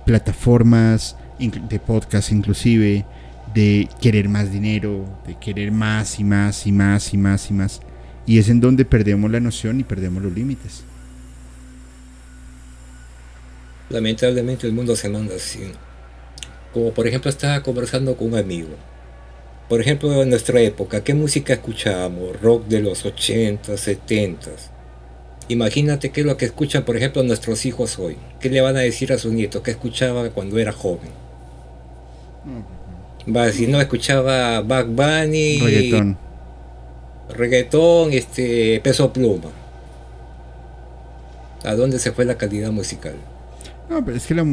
plataformas, 0.05 1.15
de 1.39 1.79
podcast 1.79 2.31
inclusive, 2.31 3.05
de 3.53 3.89
querer 4.01 4.29
más 4.29 4.51
dinero, 4.51 5.05
de 5.25 5.35
querer 5.39 5.71
más 5.71 6.19
y 6.19 6.23
más 6.23 6.67
y 6.67 6.71
más 6.71 7.13
y 7.13 7.17
más 7.17 7.49
y 7.49 7.53
más. 7.53 7.81
Y 8.25 8.39
es 8.39 8.49
en 8.49 8.59
donde 8.59 8.85
perdemos 8.85 9.31
la 9.31 9.39
noción 9.39 9.79
y 9.79 9.83
perdemos 9.83 10.21
los 10.23 10.33
límites. 10.33 10.83
Lamentablemente 13.89 14.67
el 14.67 14.73
mundo 14.73 14.95
se 14.95 15.09
manda 15.09 15.35
así. 15.35 15.71
Como 16.75 16.91
por 16.91 17.07
ejemplo 17.07 17.29
estaba 17.29 17.63
conversando 17.63 18.17
con 18.17 18.33
un 18.33 18.35
amigo. 18.37 18.67
Por 19.69 19.79
ejemplo, 19.79 20.21
en 20.21 20.29
nuestra 20.29 20.59
época, 20.59 21.05
¿qué 21.05 21.13
música 21.13 21.53
escuchábamos? 21.53 22.41
Rock 22.41 22.67
de 22.67 22.81
los 22.81 23.05
80, 23.05 23.77
70. 23.77 24.51
Imagínate 25.47 26.11
qué 26.11 26.19
es 26.19 26.27
lo 26.27 26.35
que 26.35 26.43
escuchan, 26.43 26.83
por 26.83 26.97
ejemplo, 26.97 27.23
nuestros 27.23 27.65
hijos 27.65 27.97
hoy. 27.97 28.17
¿Qué 28.41 28.49
le 28.49 28.59
van 28.59 28.75
a 28.75 28.81
decir 28.81 29.13
a 29.13 29.17
sus 29.17 29.31
nietos? 29.31 29.61
¿Qué 29.61 29.71
escuchaba 29.71 30.29
cuando 30.31 30.59
era 30.59 30.73
joven? 30.73 31.11
Va, 33.33 33.49
si 33.53 33.67
no 33.67 33.79
escuchaba 33.79 34.59
Back 34.59 34.87
Bunny, 34.87 35.59
reggaetón, 35.61 36.17
reggaetón, 37.29 38.11
este, 38.11 38.81
peso 38.83 39.13
pluma. 39.13 39.49
¿A 41.63 41.73
dónde 41.73 41.99
se 41.99 42.11
fue 42.11 42.25
la 42.25 42.37
calidad 42.37 42.71
musical? 42.71 43.15
No, 43.89 44.03
pero 44.03 44.17
es 44.17 44.27
que 44.27 44.33
la, 44.35 44.43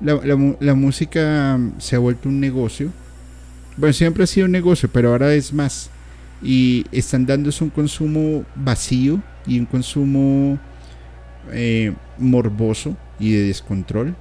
la, 0.00 0.74
música 0.74 1.58
se 1.78 1.96
ha 1.96 1.98
vuelto 1.98 2.28
un 2.28 2.40
negocio. 2.40 2.90
Bueno, 3.76 3.92
siempre 3.92 4.24
ha 4.24 4.26
sido 4.26 4.46
un 4.46 4.52
negocio, 4.52 4.88
pero 4.92 5.10
ahora 5.10 5.32
es 5.34 5.52
más. 5.52 5.90
Y 6.42 6.86
están 6.90 7.26
dándose 7.26 7.62
un 7.62 7.70
consumo 7.70 8.44
vacío 8.54 9.22
y 9.46 9.58
un 9.58 9.66
consumo 9.66 10.58
eh, 11.52 11.92
morboso 12.18 12.96
y 13.18 13.32
de 13.32 13.42
descontrol. 13.44 14.16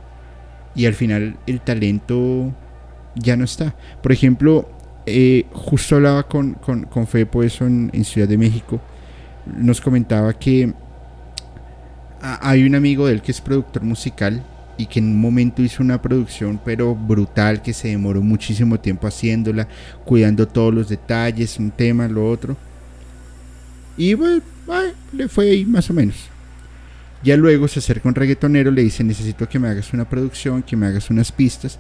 Y 0.76 0.86
al 0.86 0.94
final 0.94 1.38
el 1.48 1.62
talento 1.62 2.54
ya 3.16 3.38
no 3.38 3.46
está. 3.46 3.76
Por 4.04 4.12
ejemplo, 4.12 4.70
eh, 5.06 5.46
justo 5.54 5.96
hablaba 5.96 6.24
con, 6.24 6.54
con, 6.54 6.84
con 6.84 7.08
Fepo 7.08 7.42
eso 7.42 7.66
en, 7.66 7.90
en 7.94 8.04
Ciudad 8.04 8.28
de 8.28 8.38
México. 8.38 8.82
Nos 9.58 9.82
comentaba 9.82 10.34
que 10.34 10.74
hay 12.22 12.64
un 12.66 12.76
amigo 12.76 13.08
de 13.08 13.14
él 13.14 13.22
que 13.22 13.32
es 13.32 13.40
productor 13.40 13.84
musical 13.84 14.44
y 14.80 14.86
que 14.86 15.00
en 15.00 15.08
un 15.08 15.20
momento 15.20 15.62
hizo 15.62 15.84
una 15.84 16.02
producción 16.02 16.58
pero 16.64 16.96
brutal 16.96 17.62
que 17.62 17.74
se 17.74 17.90
demoró 17.90 18.22
muchísimo 18.22 18.80
tiempo 18.80 19.08
haciéndola, 19.08 19.68
cuidando 20.06 20.48
todos 20.48 20.74
los 20.74 20.88
detalles, 20.88 21.60
un 21.60 21.70
tema, 21.70 22.08
lo 22.08 22.32
otro. 22.32 22.56
Y 23.98 24.14
bueno, 24.14 24.42
le 25.12 25.28
fue 25.28 25.50
ahí 25.50 25.66
más 25.66 25.90
o 25.90 25.94
menos. 25.94 26.16
Ya 27.22 27.36
luego 27.36 27.68
se 27.68 27.80
acerca 27.80 28.08
un 28.08 28.16
reggaetonero, 28.16 28.72
le 28.72 28.82
dice 28.82 29.04
necesito 29.04 29.50
que 29.50 29.60
me 29.60 29.68
hagas 29.68 29.92
una 29.92 30.08
producción, 30.08 30.64
que 30.64 30.78
me 30.78 30.88
hagas 30.88 31.10
unas 31.10 31.34
pistas. 31.34 31.78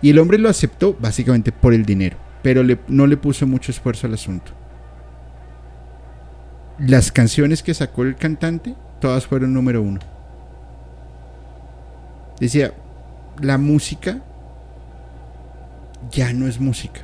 Y 0.00 0.10
el 0.10 0.18
hombre 0.20 0.38
lo 0.38 0.48
aceptó 0.48 0.96
básicamente 0.96 1.50
por 1.50 1.74
el 1.74 1.84
dinero, 1.84 2.16
pero 2.44 2.62
no 2.86 3.08
le 3.08 3.16
puso 3.16 3.48
mucho 3.48 3.72
esfuerzo 3.72 4.06
al 4.06 4.14
asunto. 4.14 4.52
Las 6.78 7.10
canciones 7.10 7.64
que 7.64 7.74
sacó 7.74 8.04
el 8.04 8.14
cantante, 8.14 8.76
todas 9.00 9.26
fueron 9.26 9.52
número 9.52 9.82
uno 9.82 9.98
decía, 12.40 12.74
la 13.40 13.58
música 13.58 14.22
ya 16.10 16.32
no 16.32 16.46
es 16.46 16.60
música. 16.60 17.02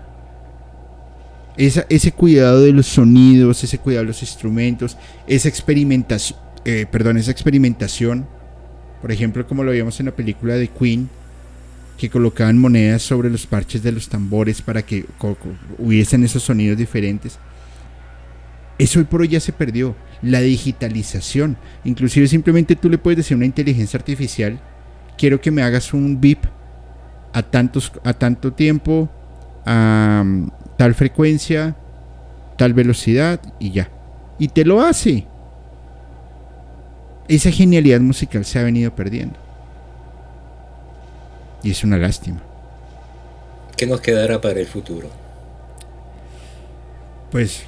ese 1.57 2.13
cuidado 2.13 2.63
de 2.63 2.73
los 2.73 2.87
sonidos, 2.87 3.63
ese 3.63 3.79
cuidado 3.79 4.05
de 4.05 4.09
los 4.09 4.23
instrumentos, 4.23 4.97
esa 5.27 5.49
experimentación, 5.49 6.39
eh, 6.65 6.87
perdón, 6.91 7.19
esa 7.19 7.31
experimentación, 7.31 8.27
por 9.01 9.13
ejemplo, 9.13 9.47
como 9.47 9.65
lo 9.65 9.73
vimos 9.73 9.99
en 10.01 10.07
la 10.07 10.13
película 10.13 10.55
de 10.55 10.69
Queen, 10.69 11.11
que 11.99 12.09
colocaban 12.09 12.59
monedas 12.59 13.03
sobre 13.03 13.31
los 13.31 13.47
parches 13.47 13.83
de 13.83 13.93
los 13.93 14.09
tambores 14.09 14.63
para 14.63 14.83
que 14.83 15.05
hubiesen 15.79 16.25
esos 16.25 16.43
sonidos 16.43 16.79
diferentes. 16.79 17.39
Eso 18.79 18.99
hoy 18.99 19.05
por 19.05 19.21
hoy 19.21 19.29
ya 19.29 19.41
se 19.41 19.53
perdió. 19.53 19.95
La 20.23 20.41
digitalización. 20.41 21.57
Inclusive 21.85 22.27
simplemente 22.29 22.77
tú 22.77 22.89
le 22.89 22.99
puedes 22.99 23.19
decir 23.19 23.35
a 23.35 23.39
una 23.39 23.47
inteligencia 23.47 23.99
artificial 23.99 24.61
quiero 25.17 25.41
que 25.41 25.51
me 25.51 25.63
hagas 25.63 25.95
un 25.95 26.21
VIP 26.21 26.45
a, 27.33 27.43
tantos, 27.43 27.93
a 28.05 28.13
tanto 28.13 28.53
tiempo, 28.53 29.09
a 29.65 30.23
mm, 30.25 30.51
tal 30.77 30.95
frecuencia, 30.95 31.77
tal 32.57 32.75
velocidad 32.75 33.41
y 33.59 33.71
ya. 33.71 33.89
Y 34.39 34.49
te 34.49 34.65
lo 34.65 34.81
hace. 34.81 35.27
Esa 37.29 37.51
genialidad 37.51 38.01
musical 38.01 38.45
se 38.45 38.59
ha 38.59 38.63
venido 38.63 38.95
perdiendo. 38.95 39.37
Y 41.63 41.71
es 41.71 41.85
una 41.85 41.97
lástima. 41.97 42.43
¿Qué 43.77 43.87
nos 43.87 44.01
quedará 44.01 44.41
para 44.41 44.61
el 44.61 44.67
futuro? 44.67 45.09
Pues, 47.31 47.63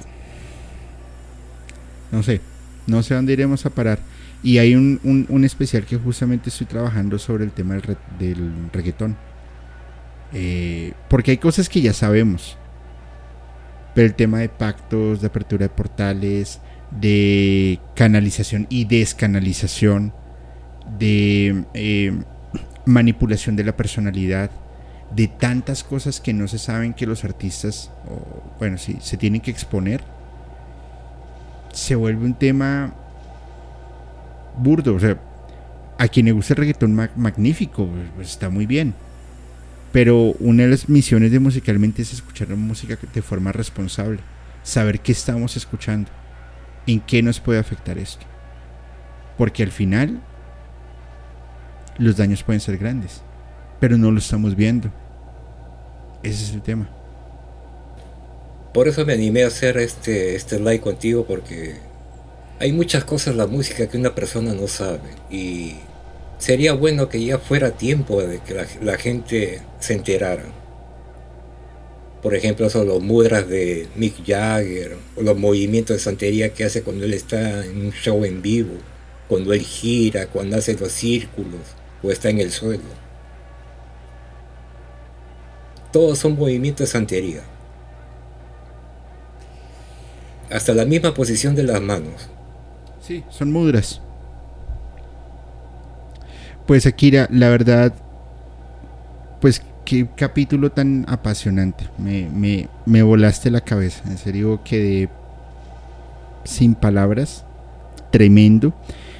no 2.11 2.21
sé, 2.21 2.41
no 2.85 3.01
sé 3.01 3.15
dónde 3.15 3.33
iremos 3.33 3.65
a 3.65 3.69
parar. 3.69 3.99
Y 4.43 4.59
hay 4.59 4.75
un, 4.75 4.99
un, 5.29 5.43
especial 5.43 5.85
que 5.85 5.97
justamente 5.97 6.49
estoy 6.49 6.67
trabajando 6.67 7.17
sobre 7.17 7.45
el 7.45 7.51
tema 7.51 7.75
del, 7.75 7.97
del 8.19 8.51
reggaetón. 8.71 9.17
Eh, 10.33 10.93
porque 11.09 11.31
hay 11.31 11.37
cosas 11.37 11.69
que 11.69 11.81
ya 11.81 11.93
sabemos. 11.93 12.57
Pero 13.93 14.07
el 14.07 14.13
tema 14.13 14.39
de 14.39 14.49
pactos, 14.49 15.21
de 15.21 15.27
apertura 15.27 15.63
de 15.63 15.69
portales, 15.69 16.59
de 16.91 17.79
canalización 17.95 18.67
y 18.69 18.85
descanalización, 18.85 20.13
de 20.99 21.65
eh, 21.73 22.13
manipulación 22.85 23.55
de 23.55 23.63
la 23.63 23.75
personalidad, 23.75 24.51
de 25.15 25.27
tantas 25.27 25.83
cosas 25.83 26.19
que 26.19 26.33
no 26.33 26.47
se 26.47 26.59
saben 26.59 26.93
que 26.93 27.05
los 27.05 27.23
artistas, 27.23 27.91
bueno, 28.59 28.77
sí, 28.77 28.97
se 29.01 29.17
tienen 29.17 29.41
que 29.41 29.51
exponer, 29.51 30.01
se 31.71 31.95
vuelve 31.95 32.25
un 32.25 32.33
tema 32.33 32.93
burdo. 34.57 34.95
O 34.95 34.99
sea, 34.99 35.19
a 35.97 36.07
quien 36.07 36.25
le 36.25 36.31
gusta 36.31 36.53
el 36.53 36.57
reggaetón 36.57 36.93
magnífico, 37.15 37.89
pues 38.15 38.29
está 38.29 38.49
muy 38.49 38.65
bien. 38.65 38.93
Pero 39.91 40.33
una 40.39 40.63
de 40.63 40.69
las 40.69 40.89
misiones 40.89 41.31
de 41.31 41.39
musicalmente 41.39 42.01
es 42.01 42.13
escuchar 42.13 42.49
música 42.49 42.97
de 43.13 43.21
forma 43.21 43.51
responsable, 43.51 44.19
saber 44.61 44.99
qué 44.99 45.13
estamos 45.13 45.55
escuchando, 45.55 46.11
en 46.85 46.99
qué 46.99 47.23
nos 47.23 47.39
puede 47.39 47.59
afectar 47.59 47.97
esto. 47.97 48.25
Porque 49.37 49.63
al 49.63 49.71
final 49.71 50.19
los 51.97 52.17
daños 52.17 52.43
pueden 52.43 52.59
ser 52.59 52.77
grandes, 52.77 53.21
pero 53.79 53.97
no 53.97 54.11
lo 54.11 54.19
estamos 54.19 54.55
viendo. 54.55 54.91
Ese 56.23 56.43
es 56.43 56.53
el 56.53 56.61
tema. 56.61 56.89
Por 58.73 58.89
eso 58.89 59.05
me 59.05 59.13
animé 59.13 59.45
a 59.45 59.47
hacer 59.47 59.77
este, 59.77 60.35
este 60.35 60.59
live 60.59 60.81
contigo, 60.81 61.25
porque 61.25 61.75
hay 62.59 62.71
muchas 62.71 63.03
cosas 63.03 63.29
en 63.29 63.37
la 63.37 63.47
música 63.47 63.87
que 63.87 63.97
una 63.97 64.15
persona 64.15 64.53
no 64.53 64.67
sabe. 64.67 65.09
Y 65.29 65.75
sería 66.37 66.73
bueno 66.73 67.09
que 67.09 67.23
ya 67.23 67.39
fuera 67.39 67.71
tiempo 67.71 68.21
de 68.21 68.39
que 68.39 68.53
la, 68.81 68.97
gente 68.97 69.61
se 69.79 69.93
enterara. 69.93 70.45
Por 72.21 72.33
ejemplo, 72.33 72.69
son 72.69 72.87
los 72.87 73.03
mudras 73.03 73.47
de 73.47 73.87
Mick 73.95 74.25
Jagger, 74.25 74.97
o 75.15 75.21
los 75.21 75.37
movimientos 75.37 75.97
de 75.97 76.01
santería 76.01 76.53
que 76.53 76.63
hace 76.63 76.81
cuando 76.81 77.05
él 77.05 77.13
está 77.13 77.65
en 77.65 77.85
un 77.85 77.91
show 77.91 78.23
en 78.25 78.41
vivo, 78.41 78.73
cuando 79.27 79.53
él 79.53 79.61
gira, 79.61 80.27
cuando 80.27 80.57
hace 80.57 80.73
los 80.75 80.91
círculos, 80.91 81.61
o 82.01 82.11
está 82.11 82.29
en 82.29 82.39
el 82.39 82.51
suelo. 82.51 83.05
Todos 85.91 86.19
son 86.19 86.35
movimientos 86.35 86.87
de 86.87 86.91
santería. 86.91 87.43
Hasta 90.49 90.73
la 90.73 90.85
misma 90.85 91.13
posición 91.13 91.55
de 91.55 91.63
las 91.63 91.81
manos. 91.81 92.29
Sí, 93.05 93.23
son 93.29 93.51
mudras. 93.51 94.01
Pues 96.65 96.87
Akira, 96.87 97.27
la 97.31 97.49
verdad, 97.49 97.93
pues 99.39 99.61
qué 99.85 100.07
capítulo 100.17 100.71
tan 100.71 101.05
apasionante. 101.07 101.87
Me, 101.99 102.67
me, 102.85 103.03
volaste 103.03 103.51
la 103.51 103.61
cabeza. 103.61 104.01
En 104.07 104.17
serio, 104.17 104.61
quedé 104.65 105.09
sin 106.45 106.73
palabras. 106.73 107.45
Tremendo. 108.11 108.73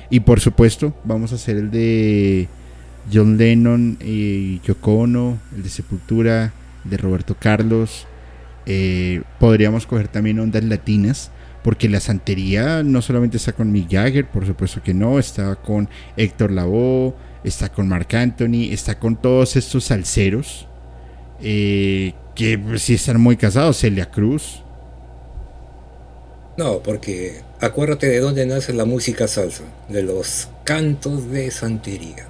Y 0.09 0.21
por 0.21 0.39
supuesto, 0.39 0.95
vamos 1.03 1.31
a 1.31 1.35
hacer 1.35 1.57
el 1.57 1.69
de 1.69 2.47
John 3.13 3.37
Lennon 3.37 3.99
y 4.03 4.61
Yoko 4.61 4.95
Ono, 4.95 5.37
el 5.55 5.61
de 5.61 5.69
Sepultura, 5.69 6.53
de 6.85 6.97
Roberto 6.97 7.35
Carlos. 7.39 8.07
Eh, 8.65 9.21
podríamos 9.39 9.85
coger 9.85 10.07
también 10.07 10.39
ondas 10.39 10.63
latinas 10.63 11.29
porque 11.65 11.89
la 11.89 11.99
santería 11.99 12.83
no 12.83 13.01
solamente 13.01 13.37
está 13.37 13.51
con 13.51 13.71
Mick 13.71 13.89
Jagger, 13.89 14.27
por 14.27 14.45
supuesto 14.45 14.83
que 14.83 14.93
no, 14.93 15.17
está 15.17 15.55
con 15.55 15.89
Héctor 16.15 16.51
Lavoe, 16.51 17.15
está 17.43 17.69
con 17.69 17.87
Marc 17.87 18.13
Anthony, 18.13 18.71
está 18.71 18.99
con 18.99 19.15
todos 19.15 19.55
estos 19.55 19.85
salseros 19.85 20.67
eh, 21.41 22.13
que 22.35 22.59
pues, 22.59 22.83
sí 22.83 22.93
están 22.93 23.19
muy 23.19 23.35
casados, 23.35 23.79
Celia 23.79 24.11
Cruz. 24.11 24.61
No, 26.55 26.83
porque 26.83 27.41
acuérdate 27.59 28.09
de 28.09 28.19
dónde 28.19 28.45
nace 28.45 28.71
la 28.71 28.85
música 28.85 29.27
salsa, 29.27 29.63
de 29.89 30.03
los 30.03 30.49
cantos 30.65 31.31
de 31.31 31.49
santería. 31.49 32.27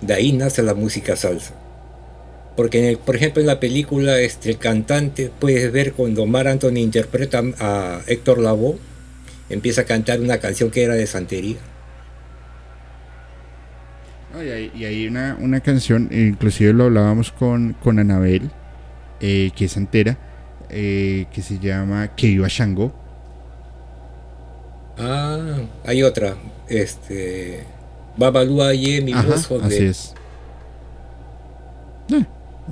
De 0.00 0.14
ahí 0.14 0.32
nace 0.32 0.62
la 0.62 0.72
música 0.72 1.16
salsa. 1.16 1.52
Porque, 2.56 2.98
por 3.04 3.16
ejemplo, 3.16 3.40
en 3.40 3.46
la 3.46 3.60
película 3.60 4.20
este, 4.20 4.50
el 4.50 4.58
cantante, 4.58 5.30
puedes 5.38 5.70
ver 5.72 5.92
cuando 5.92 6.26
Mar 6.26 6.48
Anthony 6.48 6.78
interpreta 6.78 7.42
a 7.58 8.00
Héctor 8.06 8.38
Lavoe, 8.38 8.78
empieza 9.48 9.82
a 9.82 9.84
cantar 9.84 10.20
una 10.20 10.38
canción 10.38 10.70
que 10.70 10.82
era 10.82 10.94
de 10.94 11.06
santería 11.06 11.56
y 14.38 14.84
hay, 14.84 15.06
una, 15.08 15.60
canción, 15.60 16.08
inclusive 16.12 16.72
lo 16.72 16.84
hablábamos 16.84 17.32
con, 17.32 17.74
con 17.82 17.98
Anabel, 17.98 18.50
eh, 19.20 19.50
que 19.56 19.64
es 19.64 19.76
entera, 19.76 20.16
eh, 20.68 21.26
que 21.32 21.42
se 21.42 21.58
llama 21.58 22.14
Que 22.14 22.28
iba 22.28 22.46
Shango. 22.48 22.94
Ah, 24.98 25.58
hay 25.84 26.02
otra, 26.02 26.36
este, 26.68 27.64
Babalua 28.16 28.72
Ye, 28.72 29.00
mi 29.00 29.12
voz 29.12 29.50
Así 29.62 29.84
es. 29.84 30.14
Eh, 32.12 32.24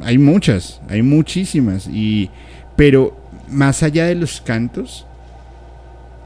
hay 0.02 0.18
muchas, 0.18 0.80
hay 0.88 1.02
muchísimas, 1.02 1.86
y, 1.86 2.30
pero 2.76 3.16
más 3.48 3.82
allá 3.82 4.06
de 4.06 4.14
los 4.14 4.40
cantos, 4.40 5.06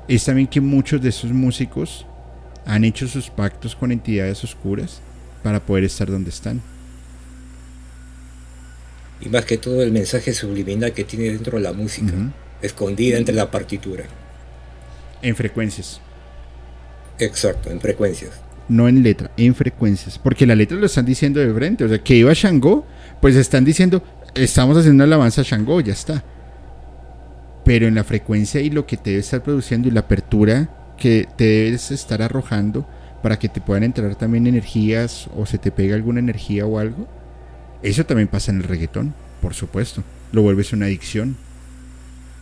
es 0.08 0.24
también 0.24 0.46
que 0.46 0.60
muchos 0.60 1.00
de 1.00 1.08
esos 1.08 1.32
músicos 1.32 2.06
han 2.66 2.84
hecho 2.84 3.08
sus 3.08 3.30
pactos 3.30 3.74
con 3.74 3.92
entidades 3.92 4.42
oscuras 4.44 5.00
para 5.42 5.60
poder 5.60 5.84
estar 5.84 6.08
donde 6.08 6.30
están. 6.30 6.60
Y 9.20 9.28
más 9.28 9.44
que 9.44 9.56
todo 9.56 9.82
el 9.82 9.92
mensaje 9.92 10.34
subliminal 10.34 10.92
que 10.92 11.04
tiene 11.04 11.26
dentro 11.26 11.58
de 11.58 11.64
la 11.64 11.72
música, 11.72 12.12
escondida 12.60 13.18
entre 13.18 13.34
la 13.34 13.50
partitura. 13.50 14.04
En 15.22 15.36
frecuencias. 15.36 16.00
Exacto, 17.18 17.70
en 17.70 17.80
frecuencias. 17.80 18.32
No 18.68 18.88
en 18.88 19.02
letra, 19.02 19.30
en 19.36 19.54
frecuencias. 19.54 20.18
Porque 20.18 20.46
la 20.46 20.54
letra 20.54 20.76
lo 20.76 20.86
están 20.86 21.04
diciendo 21.04 21.40
de 21.40 21.52
frente. 21.52 21.84
O 21.84 21.88
sea, 21.88 21.98
que 21.98 22.16
iba 22.16 22.32
Shango, 22.32 22.86
pues 23.20 23.36
están 23.36 23.64
diciendo, 23.64 24.02
estamos 24.34 24.76
haciendo 24.76 24.96
una 24.96 25.04
alabanza 25.04 25.42
a 25.42 25.44
Shango, 25.44 25.80
ya 25.80 25.92
está. 25.92 26.24
Pero 27.64 27.86
en 27.86 27.94
la 27.94 28.04
frecuencia 28.04 28.60
y 28.60 28.70
lo 28.70 28.86
que 28.86 28.96
te 28.96 29.10
debe 29.10 29.20
estar 29.20 29.42
produciendo 29.42 29.88
y 29.88 29.90
la 29.90 30.00
apertura 30.00 30.68
que 30.98 31.28
te 31.36 31.44
debes 31.44 31.90
estar 31.90 32.22
arrojando 32.22 32.86
para 33.22 33.38
que 33.38 33.48
te 33.48 33.60
puedan 33.60 33.84
entrar 33.84 34.14
también 34.16 34.46
energías 34.46 35.28
o 35.36 35.46
se 35.46 35.58
te 35.58 35.70
pega 35.70 35.94
alguna 35.94 36.20
energía 36.20 36.66
o 36.66 36.78
algo. 36.78 37.08
Eso 37.82 38.04
también 38.04 38.28
pasa 38.28 38.50
en 38.50 38.58
el 38.58 38.64
reggaetón, 38.64 39.14
por 39.40 39.54
supuesto. 39.54 40.02
Lo 40.32 40.42
vuelves 40.42 40.72
una 40.72 40.86
adicción. 40.86 41.36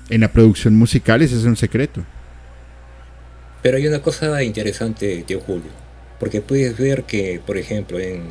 En 0.08 0.22
la 0.22 0.28
producción 0.28 0.76
musical 0.76 1.22
ese 1.22 1.36
es 1.36 1.44
un 1.44 1.56
secreto. 1.56 2.04
Pero 3.62 3.76
hay 3.76 3.86
una 3.86 4.00
cosa 4.00 4.42
interesante, 4.42 5.22
tío 5.26 5.40
Julio. 5.40 5.80
Porque 6.20 6.40
puedes 6.40 6.78
ver 6.78 7.02
que, 7.02 7.40
por 7.44 7.56
ejemplo, 7.56 7.98
en, 7.98 8.22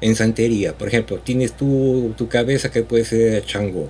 en 0.00 0.16
santería, 0.16 0.76
por 0.76 0.88
ejemplo, 0.88 1.18
tienes 1.18 1.52
tu, 1.52 2.14
tu 2.16 2.26
cabeza 2.26 2.72
que 2.72 2.82
puede 2.82 3.04
ser 3.04 3.44
chango. 3.44 3.88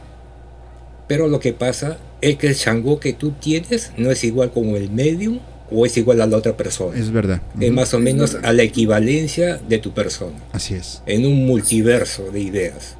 Pero 1.08 1.28
lo 1.28 1.40
que 1.40 1.52
pasa 1.52 1.98
es 2.20 2.36
que 2.36 2.48
el 2.48 2.56
chango 2.56 3.00
que 3.00 3.12
tú 3.12 3.30
tienes 3.30 3.92
no 3.96 4.10
es 4.10 4.24
igual 4.24 4.50
como 4.52 4.76
el 4.76 4.90
medium 4.90 5.38
o 5.70 5.86
es 5.86 5.96
igual 5.96 6.20
a 6.20 6.26
la 6.26 6.36
otra 6.36 6.56
persona. 6.56 6.98
Es 6.98 7.10
verdad. 7.10 7.40
Es 7.60 7.72
más 7.72 7.94
o 7.94 7.98
menos 7.98 8.36
a 8.42 8.52
la 8.52 8.62
equivalencia 8.62 9.56
de 9.56 9.78
tu 9.78 9.92
persona. 9.92 10.36
Así 10.52 10.74
es. 10.74 11.02
En 11.06 11.26
un 11.26 11.46
multiverso 11.46 12.30
de 12.30 12.40
ideas. 12.40 12.96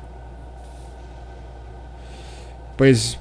Pues 2.76 3.18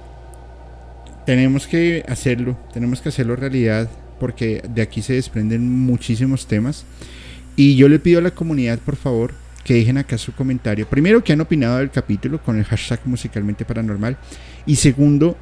tenemos 1.26 1.66
que 1.66 2.04
hacerlo, 2.08 2.58
tenemos 2.74 3.02
que 3.02 3.10
hacerlo 3.10 3.36
realidad 3.36 3.90
porque 4.20 4.64
de 4.74 4.82
aquí 4.82 5.02
se 5.02 5.14
desprenden 5.14 5.70
muchísimos 5.70 6.48
temas. 6.48 6.86
Y 7.56 7.76
yo 7.76 7.88
le 7.88 8.00
pido 8.00 8.20
a 8.20 8.22
la 8.22 8.32
comunidad, 8.32 8.80
por 8.80 8.96
favor, 8.96 9.34
que 9.64 9.76
dejen 9.76 9.98
acá 9.98 10.18
su 10.18 10.34
comentario. 10.34 10.88
Primero, 10.88 11.24
que 11.24 11.34
han 11.34 11.42
opinado 11.42 11.78
del 11.78 11.90
capítulo 11.90 12.42
con 12.42 12.58
el 12.58 12.66
hashtag 12.66 13.00
musicalmente 13.06 13.66
paranormal. 13.66 14.18
Y 14.66 14.76
segundo, 14.76 15.38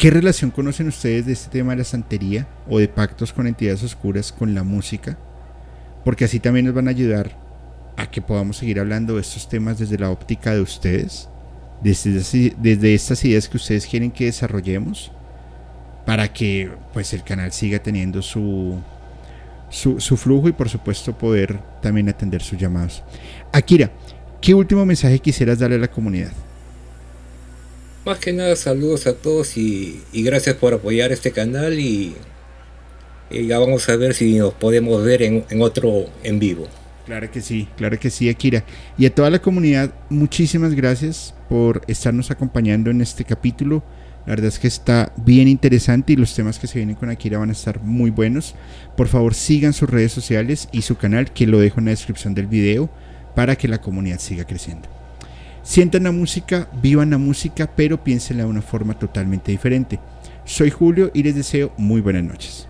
¿Qué 0.00 0.10
relación 0.10 0.50
conocen 0.50 0.88
ustedes 0.88 1.26
de 1.26 1.34
este 1.34 1.50
tema 1.50 1.72
de 1.72 1.76
la 1.76 1.84
santería 1.84 2.48
o 2.66 2.78
de 2.78 2.88
pactos 2.88 3.34
con 3.34 3.46
entidades 3.46 3.82
oscuras 3.82 4.32
con 4.32 4.54
la 4.54 4.62
música? 4.62 5.18
Porque 6.06 6.24
así 6.24 6.40
también 6.40 6.64
nos 6.64 6.74
van 6.74 6.88
a 6.88 6.92
ayudar 6.92 7.36
a 7.98 8.10
que 8.10 8.22
podamos 8.22 8.56
seguir 8.56 8.80
hablando 8.80 9.16
de 9.16 9.20
estos 9.20 9.46
temas 9.46 9.78
desde 9.78 9.98
la 9.98 10.08
óptica 10.08 10.54
de 10.54 10.62
ustedes, 10.62 11.28
desde, 11.82 12.54
desde 12.56 12.94
estas 12.94 13.22
ideas 13.26 13.46
que 13.46 13.58
ustedes 13.58 13.86
quieren 13.86 14.10
que 14.10 14.24
desarrollemos, 14.24 15.12
para 16.10 16.32
que 16.32 16.68
pues 16.92 17.12
el 17.12 17.22
canal 17.22 17.52
siga 17.52 17.78
teniendo 17.78 18.20
su, 18.20 18.80
su, 19.70 20.00
su 20.00 20.16
flujo 20.16 20.48
y 20.48 20.52
por 20.52 20.68
supuesto 20.68 21.16
poder 21.16 21.60
también 21.80 22.08
atender 22.08 22.42
sus 22.42 22.58
llamados. 22.58 23.04
Akira, 23.52 23.92
¿qué 24.40 24.52
último 24.52 24.84
mensaje 24.84 25.20
quisieras 25.20 25.60
darle 25.60 25.76
a 25.76 25.78
la 25.78 25.88
comunidad? 25.88 26.32
Más 28.04 28.18
que 28.18 28.32
nada 28.32 28.56
saludos 28.56 29.06
a 29.06 29.14
todos 29.14 29.56
y, 29.56 30.02
gracias 30.12 30.56
por 30.56 30.74
apoyar 30.74 31.12
este 31.12 31.30
canal 31.30 31.78
y, 31.78 32.16
ya 33.30 33.60
vamos 33.60 33.88
a 33.88 33.94
ver 33.94 34.12
si 34.12 34.36
nos 34.36 34.52
podemos 34.54 35.04
ver 35.04 35.22
en, 35.22 35.44
otro 35.62 36.06
en 36.24 36.40
vivo. 36.40 36.66
Claro 37.06 37.30
que 37.30 37.40
sí, 37.40 37.68
claro 37.76 38.00
que 38.00 38.10
sí, 38.10 38.28
Akira. 38.28 38.64
Y 38.98 39.06
a 39.06 39.14
toda 39.14 39.30
la 39.30 39.40
comunidad, 39.40 39.94
muchísimas 40.08 40.74
gracias 40.74 41.36
por 41.48 41.82
estarnos 41.86 42.32
acompañando 42.32 42.90
en 42.90 43.00
este 43.00 43.24
capítulo. 43.24 43.84
La 44.26 44.32
verdad 44.32 44.48
es 44.48 44.58
que 44.58 44.68
está 44.68 45.12
bien 45.16 45.48
interesante 45.48 46.12
y 46.12 46.16
los 46.16 46.34
temas 46.34 46.58
que 46.58 46.66
se 46.66 46.78
vienen 46.78 46.96
con 46.96 47.10
Akira 47.10 47.38
van 47.38 47.48
a 47.48 47.52
estar 47.52 47.82
muy 47.82 48.10
buenos. 48.10 48.54
Por 48.96 49.08
favor, 49.08 49.34
sigan 49.34 49.72
sus 49.72 49.88
redes 49.88 50.12
sociales 50.12 50.68
y 50.72 50.82
su 50.82 50.96
canal, 50.96 51.32
que 51.32 51.46
lo 51.46 51.58
dejo 51.58 51.80
en 51.80 51.86
la 51.86 51.92
descripción 51.92 52.34
del 52.34 52.46
video, 52.46 52.90
para 53.34 53.56
que 53.56 53.68
la 53.68 53.80
comunidad 53.80 54.18
siga 54.18 54.44
creciendo. 54.44 54.88
Sientan 55.62 56.04
la 56.04 56.12
música, 56.12 56.68
vivan 56.82 57.10
la 57.10 57.18
música, 57.18 57.70
pero 57.74 58.02
piénsenla 58.02 58.44
de 58.44 58.50
una 58.50 58.62
forma 58.62 58.98
totalmente 58.98 59.52
diferente. 59.52 59.98
Soy 60.44 60.70
Julio 60.70 61.10
y 61.14 61.22
les 61.22 61.34
deseo 61.34 61.72
muy 61.76 62.00
buenas 62.00 62.24
noches. 62.24 62.69